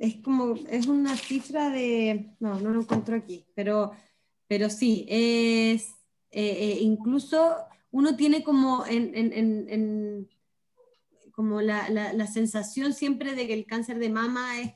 es 0.00 0.16
como, 0.22 0.54
es 0.70 0.86
una 0.86 1.14
cifra 1.14 1.68
de, 1.68 2.34
no, 2.40 2.58
no 2.58 2.70
lo 2.70 2.80
encuentro 2.80 3.14
aquí, 3.14 3.46
pero, 3.54 3.92
pero 4.48 4.70
sí, 4.70 5.04
es, 5.08 5.90
eh, 6.30 6.72
eh, 6.72 6.78
incluso 6.80 7.56
uno 7.90 8.16
tiene 8.16 8.42
como, 8.42 8.86
en, 8.86 9.14
en, 9.14 9.32
en, 9.68 10.28
como 11.32 11.60
la, 11.60 11.90
la, 11.90 12.14
la, 12.14 12.26
sensación 12.26 12.94
siempre 12.94 13.34
de 13.34 13.46
que 13.46 13.52
el 13.52 13.66
cáncer 13.66 13.98
de 13.98 14.08
mama 14.08 14.60
es 14.60 14.72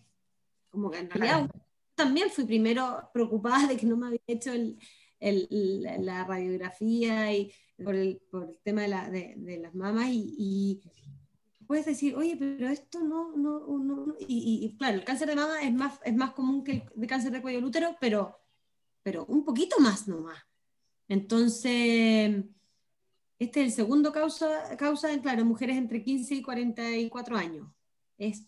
como 0.69 0.91
que 0.91 0.99
en 0.99 1.09
realidad 1.09 1.51
también 1.95 2.29
fui 2.29 2.45
primero 2.45 3.09
preocupada 3.15 3.67
de 3.67 3.79
que 3.79 3.87
no 3.87 3.97
me 3.97 4.09
había 4.09 4.21
hecho 4.27 4.53
el, 4.53 4.79
el, 5.21 5.83
la 6.01 6.25
radiografía 6.25 7.33
y 7.33 7.51
por 7.83 7.95
el, 7.95 8.21
por 8.31 8.51
el 8.51 8.59
tema 8.63 8.83
de, 8.83 8.89
la, 8.89 9.09
de, 9.09 9.35
de 9.39 9.59
las 9.59 9.75
mamas 9.75 10.09
y, 10.11 10.83
puedes 11.67 11.87
decir, 11.87 12.15
oye, 12.17 12.37
pero 12.37 12.69
esto 12.69 13.01
no, 13.01 13.37
no, 13.37 13.61
no, 13.67 14.15
y, 14.21 14.75
claro, 14.79 14.97
el 14.99 15.05
cáncer 15.05 15.29
de 15.29 15.37
mama 15.37 15.63
es 15.63 15.73
más, 15.73 16.01
es 16.05 16.15
más 16.15 16.33
común 16.33 16.65
que 16.65 16.87
el 16.97 17.07
cáncer 17.07 17.33
de 17.33 17.43
cuello 17.43 17.59
del 17.59 17.67
útero, 17.67 17.97
pero, 18.01 18.39
pero 19.03 19.25
un 19.27 19.45
poquito 19.45 19.79
más 19.81 20.09
nomás. 20.09 20.43
Entonces, 21.09 22.45
este 23.39 23.61
es 23.61 23.67
el 23.67 23.73
segundo 23.73 24.13
causa, 24.13 24.77
causa 24.77 25.21
claro, 25.21 25.45
mujeres 25.45 25.77
entre 25.77 26.03
15 26.03 26.35
y 26.37 26.43
44 26.43 27.37
años. 27.37 27.69
Es 28.17 28.45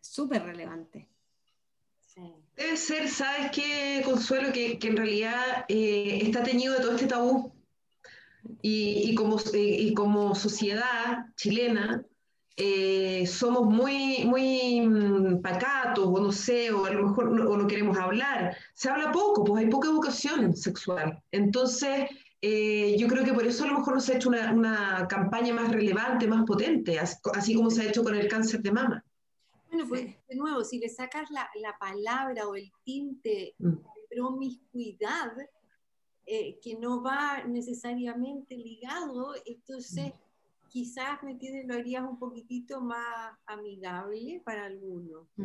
súper 0.00 0.42
relevante. 0.42 1.08
Debe 2.56 2.76
ser, 2.76 3.08
¿sabes 3.08 3.50
qué, 3.52 4.02
Consuelo? 4.04 4.52
Que, 4.52 4.78
que 4.78 4.88
en 4.88 4.96
realidad 4.96 5.64
eh, 5.68 6.20
está 6.22 6.42
teñido 6.42 6.74
de 6.74 6.80
todo 6.80 6.94
este 6.94 7.06
tabú. 7.06 7.54
Y, 8.62 9.10
y, 9.10 9.14
como, 9.14 9.38
y, 9.54 9.94
como 9.94 10.34
sociedad 10.34 11.26
chilena, 11.36 12.04
eh, 12.56 13.26
somos 13.26 13.64
muy, 13.64 14.24
muy 14.24 14.80
mm, 14.82 15.40
pacatos, 15.40 16.06
o 16.06 16.20
no 16.20 16.32
sé, 16.32 16.72
o 16.72 16.84
a 16.84 16.90
lo 16.90 17.08
mejor 17.08 17.30
no, 17.30 17.50
o 17.50 17.56
no 17.56 17.66
queremos 17.66 17.96
hablar. 17.96 18.56
Se 18.74 18.88
habla 18.88 19.12
poco, 19.12 19.44
pues 19.44 19.64
hay 19.64 19.70
poca 19.70 19.88
educación 19.88 20.56
sexual. 20.56 21.22
Entonces, 21.30 22.08
eh, 22.42 22.96
yo 22.98 23.06
creo 23.08 23.24
que 23.24 23.32
por 23.32 23.46
eso 23.46 23.64
a 23.64 23.68
lo 23.68 23.78
mejor 23.78 23.94
no 23.94 24.00
se 24.00 24.12
ha 24.12 24.16
hecho 24.16 24.28
una, 24.28 24.52
una 24.52 25.06
campaña 25.08 25.54
más 25.54 25.70
relevante, 25.72 26.26
más 26.26 26.44
potente, 26.44 26.98
así, 26.98 27.54
como 27.54 27.70
se 27.70 27.82
ha 27.82 27.88
hecho 27.88 28.02
con 28.02 28.14
el 28.14 28.28
cáncer 28.28 28.60
de 28.62 28.72
mama. 28.72 29.04
Bueno, 29.70 29.88
pues 29.88 30.06
de 30.28 30.36
nuevo, 30.36 30.64
si 30.64 30.78
le 30.78 30.88
sacas 30.88 31.30
la, 31.30 31.48
la 31.60 31.76
palabra 31.78 32.48
o 32.48 32.54
el 32.56 32.70
tinte 32.84 33.54
mm. 33.58 33.68
de 33.68 34.16
promiscuidad, 34.16 35.32
eh, 36.26 36.60
que 36.62 36.76
no 36.76 37.02
va 37.02 37.42
necesariamente 37.44 38.56
ligado, 38.56 39.34
entonces 39.44 40.12
quizás, 40.70 41.22
¿me 41.22 41.32
entiendes? 41.32 41.66
Lo 41.66 41.74
harías 41.74 42.02
un 42.02 42.18
poquitito 42.18 42.80
más 42.80 43.36
amigable 43.46 44.40
para 44.44 44.64
algunos, 44.64 45.26
mm. 45.36 45.44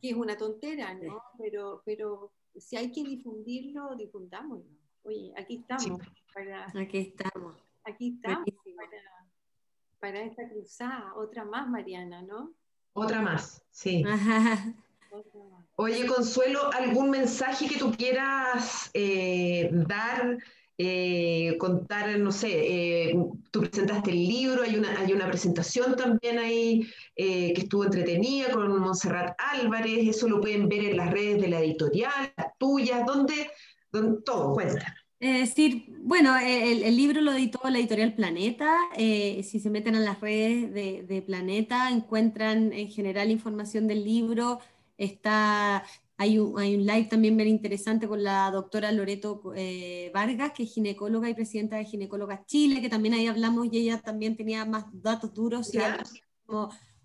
que 0.00 0.10
es 0.10 0.16
una 0.16 0.36
tontera, 0.36 0.94
¿no? 0.94 1.22
Pero, 1.38 1.82
pero 1.84 2.32
si 2.56 2.76
hay 2.76 2.90
que 2.90 3.02
difundirlo, 3.02 3.94
difundámoslo. 3.96 4.70
Oye, 5.02 5.32
aquí 5.36 5.56
estamos. 5.56 6.00
Para, 6.32 6.66
aquí 6.66 6.98
estamos. 6.98 7.56
Aquí 7.84 8.14
estamos 8.14 8.46
para, 8.76 9.28
para, 9.98 10.22
esta 10.22 10.48
cruzada. 10.48 11.14
Otra 11.16 11.44
más, 11.44 11.68
Mariana, 11.68 12.22
¿no? 12.22 12.54
Otra 12.92 13.20
más, 13.20 13.64
sí. 13.70 14.04
Oye, 15.76 16.06
Consuelo, 16.06 16.72
¿algún 16.72 17.10
mensaje 17.10 17.68
que 17.68 17.78
tú 17.78 17.92
quieras 17.92 18.90
eh, 18.94 19.68
dar 19.72 20.38
eh, 20.78 21.56
contar, 21.58 22.18
no 22.18 22.32
sé, 22.32 22.48
eh, 23.10 23.16
tú 23.50 23.60
presentaste 23.60 24.10
el 24.10 24.26
libro, 24.26 24.62
hay 24.62 24.76
una, 24.76 24.98
hay 24.98 25.12
una 25.12 25.28
presentación 25.28 25.96
también 25.96 26.38
ahí 26.38 26.88
eh, 27.14 27.52
que 27.52 27.62
estuvo 27.62 27.84
entretenida 27.84 28.50
con 28.50 28.80
Montserrat 28.80 29.34
Álvarez, 29.38 30.08
eso 30.08 30.28
lo 30.28 30.40
pueden 30.40 30.68
ver 30.68 30.84
en 30.84 30.96
las 30.96 31.10
redes 31.10 31.42
de 31.42 31.48
la 31.48 31.60
editorial, 31.60 32.32
las 32.36 32.58
tuyas, 32.58 33.04
¿dónde? 33.06 33.50
todo, 34.24 34.54
cuenta. 34.54 34.96
Sí, 35.54 35.84
bueno, 36.00 36.34
el, 36.38 36.96
libro 36.96 37.20
lo 37.20 37.32
editó 37.32 37.60
la 37.68 37.78
editorial 37.78 38.14
Planeta. 38.14 38.74
si 38.96 39.60
se 39.60 39.70
meten 39.70 39.94
a 39.94 40.00
las 40.00 40.20
redes 40.20 40.72
de, 40.72 41.02
de, 41.02 41.22
Planeta, 41.22 41.90
encuentran 41.90 42.72
en 42.72 42.88
general 42.88 43.30
información 43.30 43.86
del 43.86 44.02
libro. 44.02 44.60
Está 44.96 45.84
hay 46.22 46.38
un, 46.38 46.86
live 46.86 47.08
también 47.10 47.36
bien 47.36 47.48
interesante 47.48 48.06
con 48.06 48.22
la 48.22 48.48
doctora 48.52 48.92
Loreto 48.92 49.52
eh, 49.56 50.08
Vargas, 50.14 50.52
que 50.52 50.62
es 50.62 50.72
ginecóloga 50.72 51.28
y 51.28 51.34
presidenta 51.34 51.76
de 51.76 51.84
Ginecólogas 51.84 52.46
Chile, 52.46 52.80
que 52.80 52.88
también 52.88 53.14
ahí 53.14 53.26
hablamos 53.26 53.66
y 53.72 53.78
ella 53.78 54.00
también 54.00 54.36
tenía 54.36 54.64
más 54.64 54.84
datos 54.92 55.34
duros 55.34 55.74
y 55.74 55.78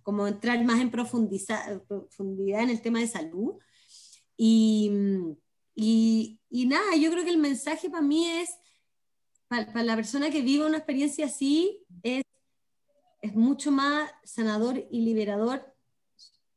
como, 0.03 0.28
entrar 0.28 0.63
más 0.63 0.80
en 0.80 0.91
profundidad 0.91 2.61
en 2.61 2.70
el 2.70 2.82
tema 2.82 2.99
de 2.99 3.07
salud. 3.07 3.55
Y, 4.38 4.91
y, 5.74 6.65
nada, 6.68 6.95
yo 6.95 7.09
creo 7.09 7.24
que 7.24 7.32
el 7.32 7.39
mensaje 7.39 7.89
para 7.89 8.03
mí 8.03 8.28
es, 8.28 8.51
para, 9.47 9.84
la 9.84 9.95
persona 9.95 10.30
que 10.30 10.43
vive 10.43 10.68
una 10.68 10.78
experiencia 10.78 11.26
así, 11.26 11.84
es, 12.03 12.24
es 13.24 13.36
mucho 13.36 13.72
más 13.72 14.11
sanador 14.24 14.88
y 14.91 15.01
liberador 15.01 15.74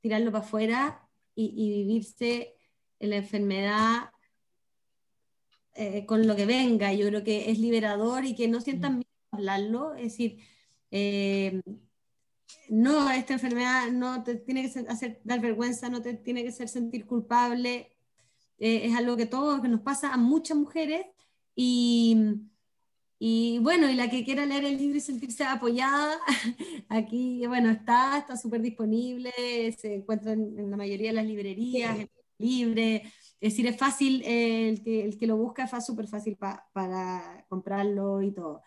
tirarlo 0.02 0.30
para 0.30 0.44
afuera 0.44 1.09
y, 1.34 1.70
vivirse 1.70 2.54
en 2.98 3.10
la 3.10 3.16
enfermedad 3.16 4.10
eh, 5.74 6.04
con 6.06 6.26
lo 6.26 6.36
que 6.36 6.46
venga. 6.46 6.92
Yo 6.92 7.06
creo 7.08 7.24
que 7.24 7.50
es 7.50 7.58
liberador 7.58 8.24
y 8.24 8.34
que 8.34 8.48
no 8.48 8.60
sientan 8.60 8.92
mm. 8.92 8.96
miedo 8.96 9.10
a 9.32 9.36
hablarlo. 9.36 9.94
Es 9.94 10.04
decir, 10.12 10.38
eh, 10.90 11.62
no, 12.68 13.10
esta 13.10 13.34
enfermedad 13.34 13.90
no 13.90 14.22
te 14.22 14.36
tiene 14.36 14.70
que 14.70 14.80
hacer 14.80 15.20
dar 15.24 15.40
vergüenza, 15.40 15.88
no 15.88 16.02
te 16.02 16.14
tiene 16.14 16.42
que 16.42 16.50
hacer 16.50 16.68
sentir 16.68 17.06
culpable. 17.06 17.90
Eh, 18.58 18.86
es 18.86 18.96
algo 18.96 19.16
que 19.16 19.26
todo 19.26 19.62
que 19.62 19.68
nos 19.68 19.80
pasa 19.80 20.12
a 20.12 20.16
muchas 20.16 20.56
mujeres 20.56 21.06
y, 21.54 22.16
y 23.22 23.58
bueno, 23.58 23.90
y 23.90 23.94
la 23.94 24.08
que 24.08 24.24
quiera 24.24 24.46
leer 24.46 24.64
el 24.64 24.78
libro 24.78 24.96
y 24.96 25.00
sentirse 25.02 25.44
apoyada, 25.44 26.18
aquí, 26.88 27.46
bueno, 27.46 27.68
está, 27.68 28.16
está 28.16 28.34
súper 28.34 28.62
disponible, 28.62 29.30
se 29.78 29.96
encuentra 29.96 30.32
en, 30.32 30.70
la 30.70 30.76
mayoría 30.78 31.10
de 31.10 31.16
las 31.16 31.26
librerías, 31.26 31.98
libre. 32.38 33.02
Es 33.38 33.52
decir, 33.52 33.66
es 33.66 33.76
fácil, 33.76 34.22
el, 34.24 34.82
que, 34.82 35.04
el 35.04 35.18
que 35.18 35.26
lo 35.26 35.36
busca 35.36 35.64
es 35.64 35.84
súper 35.84 36.08
fácil 36.08 36.38
para 36.38 37.44
comprarlo 37.50 38.22
y 38.22 38.32
todo. 38.32 38.62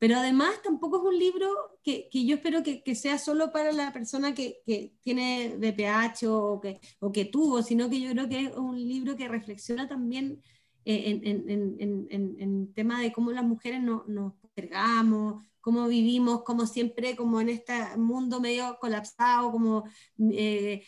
Pero 0.00 0.16
además 0.16 0.60
tampoco 0.64 0.96
es 0.96 1.04
un 1.04 1.16
libro 1.16 1.48
que, 1.84 2.08
que 2.10 2.26
yo 2.26 2.34
espero 2.34 2.64
que, 2.64 2.82
que, 2.82 2.96
sea 2.96 3.18
solo 3.18 3.52
para 3.52 3.70
la 3.70 3.92
persona 3.92 4.34
que, 4.34 4.62
que 4.66 4.96
tiene 5.00 5.54
BPH 5.58 6.26
o 6.26 6.60
que, 6.60 6.80
o 6.98 7.12
que 7.12 7.26
tuvo, 7.26 7.62
sino 7.62 7.88
que 7.88 8.00
yo 8.00 8.10
creo 8.10 8.28
que 8.28 8.46
es 8.46 8.56
un 8.56 8.76
libro 8.76 9.14
que 9.16 9.28
reflexiona 9.28 9.86
también 9.86 10.42
en, 10.84 12.08
en, 12.10 12.72
tema 12.74 13.00
de 13.00 13.12
cómo 13.12 13.32
las 13.32 13.44
mujeres 13.44 13.82
no, 13.82 14.04
nos 14.08 14.34
postergamos, 14.34 15.44
cómo 15.60 15.86
vivimos, 15.88 16.42
como 16.42 16.66
siempre, 16.66 17.16
como 17.16 17.40
en 17.40 17.48
este 17.48 17.96
mundo 17.96 18.40
medio 18.40 18.76
colapsado, 18.80 19.50
como 19.52 19.84
eh, 20.32 20.84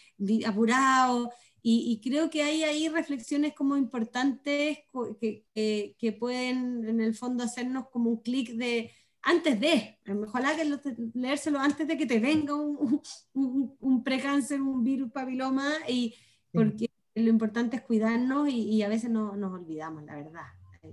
apurado. 0.47 1.31
Y, 1.67 1.99
creo 2.05 2.29
que 2.29 2.43
hay 2.43 2.63
ahí 2.63 2.89
reflexiones 2.91 3.55
como 3.55 3.75
importantes 3.79 4.81
que, 5.19 5.95
que, 5.99 6.13
pueden 6.13 6.87
en 6.87 7.01
el 7.01 7.15
fondo 7.15 7.43
hacernos 7.43 7.89
como 7.91 8.11
un 8.11 8.21
clic 8.21 8.51
de 8.51 8.91
antes 9.23 9.59
de, 9.59 9.99
ojalá 10.27 10.55
que 10.55 10.71
leérselo 11.15 11.59
antes 11.59 11.89
de 11.89 11.97
que 11.97 12.05
te 12.05 12.21
venga 12.21 12.55
un, 12.55 13.01
un, 13.33 13.77
un 13.81 14.05
precáncer, 14.05 14.61
un 14.61 14.85
virus 14.85 15.11
papiloma, 15.11 15.73
y 15.89 16.15
porque 16.53 16.91
lo 17.15 17.29
importante 17.29 17.77
es 17.77 17.83
cuidarnos 17.83 18.49
y, 18.49 18.83
a 18.83 18.89
veces 18.89 19.11
no, 19.11 19.37
nos 19.37 19.53
olvidamos, 19.53 20.03
la 20.05 20.17
verdad. 20.17 20.47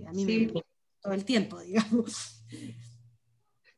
A 0.06 0.12
mí 0.12 0.24
me 0.24 0.52
pues. 0.52 0.64
todo 1.00 1.12
el 1.12 1.24
tiempo, 1.24 1.60
digamos. 1.60 2.44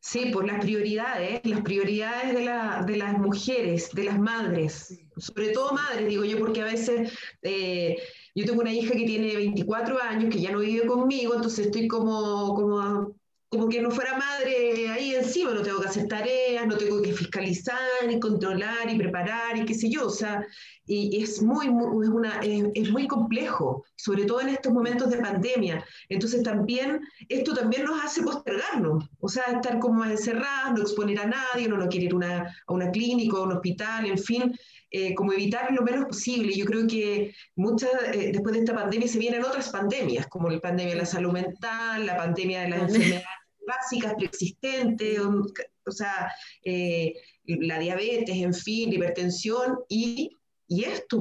Sí, 0.00 0.26
por 0.26 0.46
las 0.46 0.60
prioridades, 0.60 1.40
las 1.44 1.62
prioridades 1.62 2.34
de, 2.34 2.44
la, 2.44 2.84
de, 2.86 2.98
las 2.98 3.18
mujeres, 3.18 3.90
de 3.94 4.04
las 4.04 4.18
madres, 4.18 5.00
sobre 5.16 5.48
todo 5.48 5.72
madres, 5.72 6.06
digo 6.06 6.24
yo, 6.24 6.38
porque 6.38 6.60
a 6.60 6.66
veces 6.66 7.10
eh, 7.40 7.96
yo 8.34 8.44
tengo 8.44 8.60
una 8.60 8.72
hija 8.72 8.92
que 8.92 9.06
tiene 9.06 9.34
24 9.34 10.02
años, 10.02 10.30
que 10.30 10.42
ya 10.42 10.52
no 10.52 10.58
vive 10.58 10.86
conmigo, 10.86 11.34
entonces 11.34 11.66
estoy 11.66 11.88
como, 11.88 12.54
como 12.54 13.16
como 13.54 13.68
que 13.68 13.80
no 13.80 13.90
fuera 13.90 14.18
madre 14.18 14.88
ahí 14.90 15.14
encima, 15.14 15.52
no 15.54 15.62
tengo 15.62 15.80
que 15.80 15.88
hacer 15.88 16.08
tareas, 16.08 16.66
no 16.66 16.76
tengo 16.76 17.00
que 17.00 17.12
fiscalizar 17.12 17.78
y 18.10 18.18
controlar 18.18 18.90
y 18.90 18.98
preparar 18.98 19.56
y 19.56 19.64
qué 19.64 19.74
sé 19.74 19.88
yo, 19.88 20.06
o 20.06 20.10
sea, 20.10 20.44
y, 20.86 21.22
es, 21.22 21.40
muy, 21.40 21.70
muy, 21.70 22.06
es, 22.06 22.12
una, 22.12 22.40
es, 22.40 22.90
muy 22.90 23.06
complejo, 23.06 23.84
sobre 23.96 24.24
todo 24.24 24.40
en 24.40 24.48
estos 24.48 24.72
momentos 24.72 25.08
de 25.10 25.18
pandemia. 25.18 25.84
Entonces 26.08 26.42
también, 26.42 27.00
esto 27.28 27.54
también 27.54 27.84
nos 27.84 28.04
hace 28.04 28.22
postergarnos, 28.22 29.08
o 29.20 29.28
sea, 29.28 29.44
estar 29.44 29.78
como 29.78 30.00
más 30.00 30.10
encerrados, 30.10 30.74
no 30.74 30.82
exponer 30.82 31.20
a 31.20 31.26
nadie, 31.26 31.68
uno 31.68 31.78
no 31.78 31.88
quiere 31.88 32.06
ir 32.06 32.14
una, 32.14 32.54
a 32.66 32.72
una 32.72 32.90
clínica, 32.90 33.36
a 33.36 33.42
un 33.42 33.52
hospital, 33.52 34.06
en 34.06 34.18
fin, 34.18 34.52
eh, 34.90 35.14
como 35.14 35.32
evitar 35.32 35.72
lo 35.72 35.82
menos 35.82 36.06
posible. 36.06 36.54
Yo 36.54 36.66
creo 36.66 36.86
que 36.86 37.34
muchas, 37.56 37.90
eh, 38.12 38.30
después 38.32 38.54
de 38.54 38.60
esta 38.60 38.74
pandemia 38.74 39.08
se 39.08 39.18
vienen 39.18 39.44
otras 39.44 39.70
pandemias, 39.70 40.26
como 40.26 40.50
la 40.50 40.60
pandemia 40.60 40.94
de 40.94 41.00
la 41.00 41.06
salud 41.06 41.32
mental, 41.32 42.04
la 42.04 42.16
pandemia 42.16 42.62
de 42.62 42.68
las 42.68 42.82
enfermedades 42.82 43.24
básicas 43.66 44.14
preexistentes, 44.14 45.18
o, 45.20 45.90
sea, 45.90 46.32
eh, 46.64 47.14
la 47.44 47.78
diabetes, 47.78 48.36
en 48.36 48.54
fin, 48.54 48.90
la 48.90 48.96
hipertensión 48.96 49.78
y, 49.88 50.30
y 50.66 50.84
esto, 50.84 51.20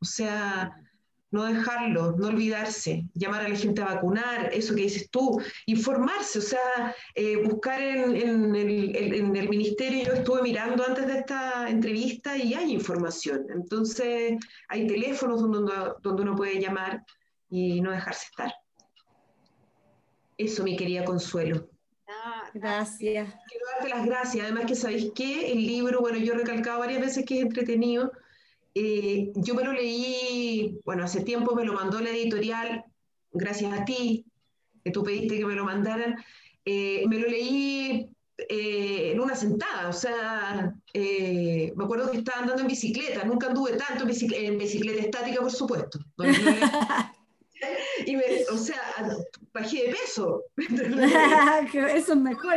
o 0.00 0.04
sea, 0.04 0.74
no 1.32 1.44
dejarlo, 1.46 2.12
no 2.12 2.28
olvidarse, 2.28 3.08
llamar 3.14 3.46
a 3.46 3.48
la 3.48 3.56
gente 3.56 3.80
a 3.80 3.86
vacunar, 3.86 4.50
eso 4.52 4.74
que 4.74 4.82
dices 4.82 5.10
tú, 5.10 5.40
informarse, 5.64 6.38
o 6.38 6.42
sea, 6.42 6.94
eh, 7.14 7.36
buscar 7.36 7.80
en, 7.80 8.54
el, 8.54 8.94
en, 8.94 9.34
el, 9.34 9.48
ministerio, 9.48 10.04
yo 10.04 10.12
estuve 10.12 10.42
mirando 10.42 10.84
antes 10.86 11.06
de 11.06 11.20
esta 11.20 11.70
entrevista 11.70 12.36
y 12.36 12.52
hay 12.52 12.72
información, 12.72 13.46
entonces 13.48 14.38
hay 14.68 14.86
teléfonos 14.86 15.40
donde, 15.40 15.72
donde 16.02 16.22
uno 16.22 16.36
puede 16.36 16.60
llamar 16.60 17.02
y 17.48 17.80
no 17.80 17.92
dejarse 17.92 18.26
estar. 18.30 18.52
Eso, 20.36 20.64
mi 20.64 20.76
querida 20.76 21.04
Consuelo. 21.04 21.71
Gracias. 22.54 23.34
Quiero 23.48 23.66
darte 23.74 23.88
las 23.88 24.06
gracias. 24.06 24.44
Además 24.44 24.66
que 24.66 24.74
sabéis 24.74 25.12
que 25.14 25.52
el 25.52 25.66
libro, 25.66 26.00
bueno, 26.00 26.18
yo 26.18 26.34
he 26.34 26.36
recalcado 26.36 26.80
varias 26.80 27.00
veces 27.00 27.24
que 27.24 27.38
es 27.38 27.42
entretenido. 27.42 28.12
Eh, 28.74 29.32
yo 29.34 29.54
me 29.54 29.64
lo 29.64 29.72
leí, 29.72 30.80
bueno, 30.84 31.04
hace 31.04 31.22
tiempo 31.22 31.54
me 31.54 31.64
lo 31.64 31.74
mandó 31.74 32.00
la 32.00 32.10
editorial, 32.10 32.84
gracias 33.32 33.78
a 33.78 33.84
ti, 33.84 34.24
que 34.82 34.90
tú 34.90 35.02
pediste 35.02 35.38
que 35.38 35.44
me 35.44 35.54
lo 35.54 35.64
mandaran. 35.64 36.16
Eh, 36.64 37.04
me 37.06 37.18
lo 37.18 37.28
leí 37.28 38.08
eh, 38.38 39.12
en 39.12 39.20
una 39.20 39.34
sentada, 39.34 39.88
o 39.88 39.92
sea, 39.92 40.74
me 40.94 41.84
acuerdo 41.84 42.10
que 42.10 42.18
estaba 42.18 42.40
andando 42.40 42.62
en 42.62 42.68
bicicleta, 42.68 43.24
nunca 43.24 43.48
anduve 43.48 43.72
tanto 43.72 44.02
en 44.02 44.08
bicicleta, 44.08 44.42
en 44.42 44.58
bicicleta 44.58 45.02
estática, 45.02 45.40
por 45.40 45.50
supuesto. 45.52 45.98
y 48.06 48.16
me, 48.16 48.24
o 48.50 48.56
sea, 48.56 48.80
bajé 49.52 49.86
de 49.86 49.94
peso. 49.94 50.44
eso 50.56 52.12
es 52.12 52.18
mejor, 52.18 52.54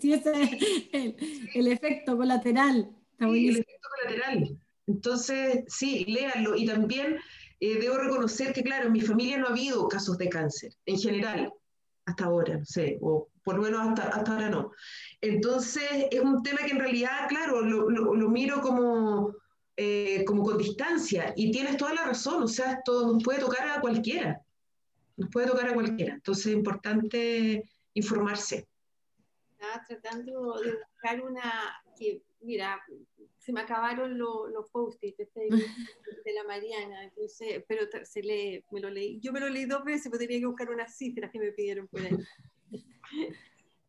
si 0.00 0.12
ese 0.12 0.32
es 0.42 1.14
el, 1.54 1.68
efecto 1.68 2.16
colateral. 2.16 2.90
el 3.18 3.50
efecto 3.50 3.88
colateral. 3.96 4.58
Entonces, 4.86 5.64
sí, 5.68 6.04
léanlo. 6.06 6.56
Y 6.56 6.66
también 6.66 7.16
eh, 7.60 7.78
debo 7.78 7.96
reconocer 7.98 8.52
que, 8.52 8.62
claro, 8.62 8.86
en 8.86 8.92
mi 8.92 9.00
familia 9.00 9.38
no 9.38 9.46
ha 9.46 9.50
habido 9.50 9.88
casos 9.88 10.18
de 10.18 10.28
cáncer, 10.28 10.72
en 10.86 10.98
general, 10.98 11.52
hasta 12.06 12.24
ahora, 12.24 12.58
no 12.58 12.64
sé, 12.64 12.98
o 13.00 13.28
por 13.42 13.56
lo 13.56 13.62
menos 13.62 13.88
hasta, 13.88 14.08
hasta 14.08 14.32
ahora 14.32 14.50
no. 14.50 14.72
Entonces, 15.20 16.06
es 16.10 16.20
un 16.20 16.42
tema 16.42 16.60
que 16.66 16.72
en 16.72 16.80
realidad, 16.80 17.28
claro, 17.28 17.62
lo, 17.62 17.88
lo 17.90 18.28
miro 18.28 18.60
como 18.60 19.34
eh, 19.76 20.24
como 20.24 20.44
con 20.44 20.56
distancia. 20.56 21.32
Y 21.34 21.50
tienes 21.50 21.76
toda 21.76 21.94
la 21.94 22.04
razón, 22.04 22.44
o 22.44 22.48
sea, 22.48 22.74
esto 22.74 23.12
nos 23.12 23.24
puede 23.24 23.40
tocar 23.40 23.68
a 23.68 23.80
cualquiera, 23.80 24.40
nos 25.16 25.30
puede 25.30 25.46
tocar 25.46 25.68
a 25.68 25.74
cualquiera. 25.74 26.14
Entonces 26.14 26.46
es 26.46 26.52
importante 26.52 27.64
informarse. 27.94 28.68
estaba 29.52 29.84
tratando 29.86 30.58
de 30.60 30.72
buscar 30.72 31.22
una 31.22 31.82
que, 31.98 32.22
mira, 32.40 32.82
se 33.38 33.52
me 33.52 33.60
acabaron 33.60 34.18
los 34.18 34.70
post-it 34.72 35.18
este 35.18 35.48
de 36.24 36.32
la 36.32 36.44
Mariana, 36.44 37.04
entonces, 37.04 37.62
pero 37.68 37.86
se 38.04 38.22
lee, 38.22 38.64
me 38.70 38.80
lo 38.80 38.90
leí. 38.90 39.20
Yo 39.20 39.32
me 39.32 39.40
lo 39.40 39.48
leí 39.48 39.66
dos 39.66 39.84
veces, 39.84 40.08
pero 40.10 40.18
tenía 40.18 40.40
que 40.40 40.46
buscar 40.46 40.70
unas 40.70 40.96
cifras 40.96 41.30
que 41.30 41.38
me 41.38 41.52
pidieron 41.52 41.86
por 41.88 42.00
ahí. 42.00 42.18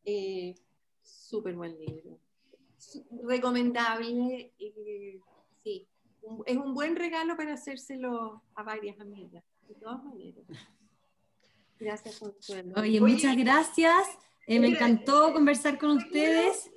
eh, 0.05 0.55
Súper 1.01 1.55
buen 1.55 1.77
libro. 1.79 2.19
Recomendable, 3.23 4.51
eh, 4.57 5.19
sí. 5.63 5.87
Es 6.45 6.57
un 6.57 6.73
buen 6.73 6.95
regalo 6.95 7.37
para 7.37 7.53
hacérselo 7.53 8.43
a 8.55 8.63
varias 8.63 8.99
amigas, 8.99 9.43
de 9.67 9.75
todas 9.75 10.03
maneras. 10.03 10.43
Gracias, 11.79 12.19
Consuelo. 12.19 12.73
Oye, 12.77 13.01
muchas 13.01 13.35
gracias. 13.35 14.07
Eh, 14.47 14.59
me 14.59 14.67
encantó 14.67 15.33
conversar 15.33 15.77
con 15.77 15.91
ustedes. 15.91 16.71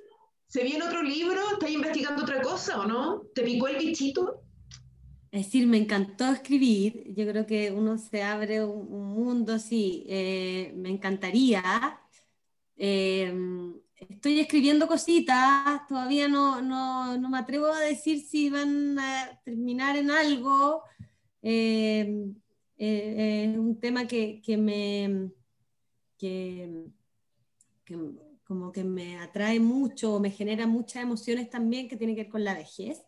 ¿Se 0.47 0.63
viene 0.63 0.83
otro 0.83 1.03
libro? 1.03 1.39
¿Estás 1.53 1.69
investigando 1.69 2.23
otra 2.23 2.41
cosa 2.41 2.81
o 2.81 2.85
no? 2.85 3.21
¿Te 3.35 3.43
picó 3.43 3.67
el 3.67 3.77
bichito? 3.77 4.41
Es 5.31 5.45
decir, 5.45 5.67
me 5.67 5.77
encantó 5.77 6.31
escribir. 6.31 7.13
Yo 7.15 7.27
creo 7.27 7.45
que 7.45 7.71
uno 7.71 7.97
se 7.97 8.23
abre 8.23 8.65
un, 8.65 9.13
mundo, 9.13 9.59
sí. 9.59 10.05
Eh, 10.09 10.73
me 10.75 10.89
encantaría. 10.89 12.01
Eh, 12.75 13.31
estoy 13.95 14.39
escribiendo 14.39 14.87
cositas, 14.87 15.85
todavía 15.87 16.27
no, 16.27 16.61
no, 16.61 17.17
no, 17.17 17.29
me 17.29 17.37
atrevo 17.37 17.67
a 17.67 17.81
decir 17.81 18.21
si 18.21 18.49
van 18.49 18.97
a 18.97 19.39
terminar 19.43 19.97
en 19.97 20.09
algo. 20.09 20.83
Eh, 21.41 22.25
es 22.79 23.57
un 23.57 23.79
tema 23.79 24.07
que, 24.07 24.41
que 24.41 24.57
me... 24.57 25.31
Que, 26.17 26.85
que, 27.85 27.97
como 28.49 28.71
que 28.71 28.83
me 28.83 29.19
atrae 29.19 29.59
mucho, 29.59 30.19
me 30.19 30.31
genera 30.31 30.65
muchas 30.65 31.03
emociones 31.03 31.51
también 31.51 31.87
que 31.87 31.95
tiene 31.95 32.15
que 32.15 32.23
ver 32.23 32.31
con 32.31 32.43
la 32.43 32.55
vejez. 32.55 33.05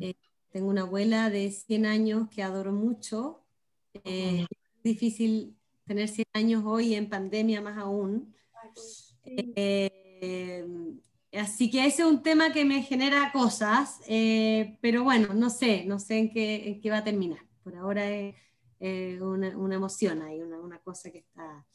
Eh, 0.00 0.14
tengo 0.50 0.70
una 0.70 0.80
abuela 0.80 1.30
de 1.30 1.52
100 1.52 1.86
años 1.86 2.28
que 2.30 2.42
adoro 2.42 2.72
mucho. 2.72 3.44
Eh, 4.02 4.44
es 4.50 4.82
difícil 4.82 5.56
tener 5.84 6.08
100 6.08 6.26
años 6.32 6.64
hoy 6.66 6.96
en 6.96 7.08
pandemia 7.08 7.60
más 7.60 7.78
aún. 7.78 8.34
Eh, 9.24 10.66
así 11.32 11.70
que 11.70 11.86
ese 11.86 12.02
es 12.02 12.08
un 12.08 12.20
tema 12.20 12.52
que 12.52 12.64
me 12.64 12.82
genera 12.82 13.30
cosas, 13.32 14.00
pero 14.80 15.04
bueno, 15.04 15.32
no 15.32 15.48
sé, 15.48 15.84
no 15.84 16.00
sé 16.00 16.18
en 16.18 16.30
qué, 16.32 16.70
en 16.70 16.80
qué 16.80 16.90
va 16.90 16.98
a 16.98 17.04
terminar. 17.04 17.46
Por 17.62 17.76
ahora 17.76 18.10
es 18.10 18.34
una, 19.20 19.56
una, 19.56 19.74
emoción 19.74 20.22
ahí, 20.22 20.40
una, 20.42 20.60
una 20.60 20.78
cosa 20.78 21.10
que 21.10 21.18
está 21.18 21.66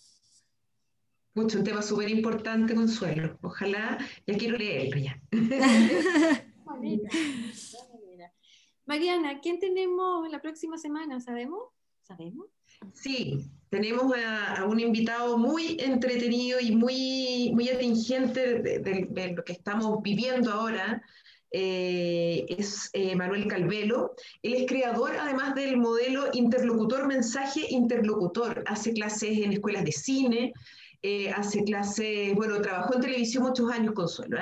mucho, 1.35 1.59
un 1.59 1.63
tema 1.63 1.81
súper 1.81 2.09
importante, 2.09 2.75
Consuelo. 2.75 3.37
Ojalá, 3.41 3.97
ya 4.25 4.37
quiero 4.37 4.57
leerlo 4.57 4.97
ya. 4.97 5.21
Mariana, 8.85 9.39
¿quién 9.39 9.59
tenemos 9.59 10.29
la 10.29 10.41
próxima 10.41 10.77
semana? 10.77 11.19
¿Sabemos? 11.19 11.69
¿Sabemos? 12.01 12.47
Sí, 12.93 13.45
tenemos 13.69 14.11
a, 14.17 14.65
un 14.65 14.79
invitado 14.79 15.37
muy 15.37 15.77
entretenido 15.79 16.59
y 16.59 16.75
muy, 16.75 17.51
muy 17.53 17.69
atingente 17.69 18.61
de, 18.61 19.33
lo 19.35 19.43
que 19.43 19.53
estamos 19.53 20.01
viviendo 20.01 20.51
ahora. 20.51 21.03
Eh, 21.51 22.45
es 22.47 22.89
eh, 22.93 23.15
Manuel 23.15 23.47
Calvelo. 23.47 24.13
Él 24.43 24.53
es 24.53 24.67
creador, 24.67 25.15
además 25.15 25.55
del 25.55 25.77
modelo 25.77 26.25
interlocutor, 26.33 27.07
mensaje 27.07 27.61
interlocutor. 27.69 28.63
Hace 28.67 28.93
clases 28.93 29.37
en 29.39 29.53
escuelas 29.53 29.83
de 29.83 29.91
cine, 29.91 30.53
eh, 31.01 31.31
hace 31.31 31.63
clases, 31.63 32.35
bueno, 32.35 32.61
trabajó 32.61 32.95
en 32.95 33.01
televisión 33.01 33.43
muchos 33.43 33.71
años, 33.71 33.93
Consuelo, 33.93 34.37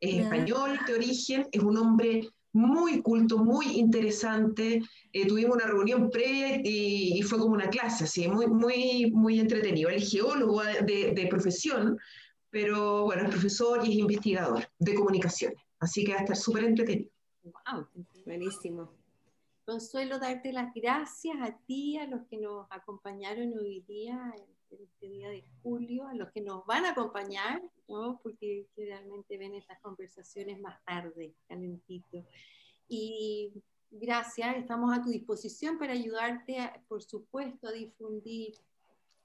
es 0.00 0.14
español 0.18 0.78
de 0.86 0.94
origen, 0.94 1.46
es 1.52 1.62
un 1.62 1.78
hombre 1.78 2.28
muy 2.52 3.00
culto, 3.00 3.38
muy 3.38 3.78
interesante. 3.78 4.82
Tuvimos 5.28 5.56
una 5.56 5.66
reunión 5.66 6.10
previa 6.10 6.60
y, 6.62 7.22
fue 7.22 7.38
como 7.38 7.54
una 7.54 7.70
clase, 7.70 8.04
así, 8.04 8.28
muy, 8.28 8.46
muy, 8.46 9.10
muy 9.12 9.40
entretenido. 9.40 9.88
Él 9.88 10.02
es 10.02 10.10
geólogo 10.10 10.62
de, 10.62 11.12
de, 11.14 11.26
profesión, 11.28 11.96
pero 12.50 13.04
bueno, 13.04 13.22
es 13.22 13.30
profesor 13.30 13.80
y 13.86 13.92
es 13.92 13.96
investigador 13.96 14.68
de 14.78 14.94
comunicaciones, 14.94 15.58
así 15.82 16.04
que 16.04 16.12
va 16.12 16.18
a 16.18 16.22
estar 16.22 16.36
súper 16.36 16.64
entretenido. 16.64 17.10
Wow, 17.42 17.86
buenísimo. 18.24 18.90
Consuelo, 19.66 20.18
darte 20.18 20.52
las 20.52 20.72
gracias 20.74 21.36
a 21.40 21.56
ti, 21.66 21.98
a 21.98 22.06
los 22.06 22.22
que 22.28 22.38
nos 22.38 22.66
acompañaron 22.70 23.52
hoy 23.58 23.80
día 23.86 24.34
este 24.80 25.08
día 25.08 25.28
de 25.28 25.44
julio, 25.62 26.06
a 26.08 26.14
los 26.14 26.30
que 26.32 26.40
nos 26.40 26.64
van 26.66 26.84
a 26.84 26.90
acompañar, 26.90 27.62
¿no? 27.88 28.20
porque 28.22 28.66
realmente 28.76 29.36
ven 29.36 29.54
estas 29.54 29.78
conversaciones 29.80 30.60
más 30.60 30.82
tarde, 30.84 31.34
calentito. 31.48 32.24
Y 32.88 33.52
gracias, 33.90 34.56
estamos 34.56 34.96
a 34.96 35.02
tu 35.02 35.10
disposición 35.10 35.78
para 35.78 35.92
ayudarte, 35.92 36.58
por 36.88 37.02
supuesto, 37.02 37.68
a 37.68 37.72
difundir 37.72 38.54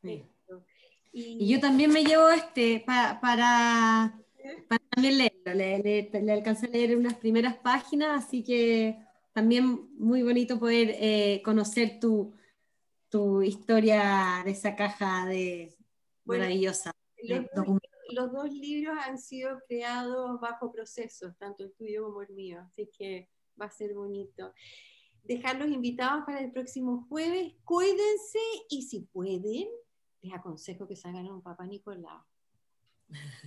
esto. 0.03 0.63
Y, 1.13 1.47
yo 1.47 1.59
también 1.59 1.91
me 1.91 2.03
llevo 2.03 2.29
este 2.29 2.83
para, 2.85 4.19
para 4.67 4.83
también 4.89 5.17
leerlo, 5.17 5.53
le, 5.53 6.09
le, 6.11 6.31
alcancé 6.31 6.67
a 6.67 6.69
leer 6.69 6.97
unas 6.97 7.15
primeras 7.15 7.57
páginas, 7.57 8.25
así 8.25 8.43
que 8.43 8.97
también 9.33 9.89
muy 9.97 10.23
bonito 10.23 10.59
poder 10.59 10.95
eh, 10.99 11.41
conocer 11.43 11.99
tu, 11.99 12.33
tu 13.09 13.41
historia 13.41 14.41
de 14.43 14.51
esa 14.51 14.75
caja 14.75 15.25
de 15.25 15.75
maravillosa. 16.25 16.91
Los, 18.09 18.31
dos 18.31 18.51
libros 18.51 18.97
han 19.05 19.17
sido 19.17 19.59
creados 19.67 20.39
bajo 20.39 20.71
procesos, 20.71 21.37
tanto 21.37 21.63
el 21.63 21.73
tuyo 21.73 22.05
como 22.05 22.21
el 22.21 22.33
mío, 22.33 22.61
así 22.61 22.89
que 22.97 23.29
va 23.59 23.65
a 23.65 23.71
ser 23.71 23.93
bonito. 23.93 24.53
Dejarlos 25.23 25.69
invitados 25.69 26.23
para 26.25 26.39
el 26.39 26.51
próximo 26.51 27.05
jueves. 27.09 27.53
Cuídense 27.65 28.39
y 28.69 28.83
si 28.83 29.01
pueden, 29.01 29.67
les 30.21 30.33
aconsejo 30.33 30.87
que 30.87 30.95
salgan 30.95 31.27
a 31.27 31.33
un 31.33 31.41
papá 31.41 31.65
Nicolau. 31.65 32.23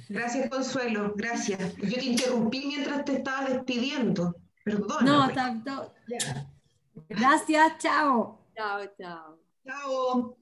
Gracias, 0.09 0.51
Consuelo, 0.51 1.15
gracias. 1.17 1.77
Yo 1.77 1.95
te 1.95 2.05
interrumpí 2.05 2.67
mientras 2.67 3.05
te 3.05 3.19
estaba 3.19 3.49
despidiendo. 3.49 4.35
Perdón. 4.65 5.05
No, 5.05 5.31
tanto. 5.31 5.95
Gracias, 7.09 7.79
chao. 7.79 8.41
Chao, 8.55 8.81
chao. 8.99 9.39
Chao. 9.65 10.37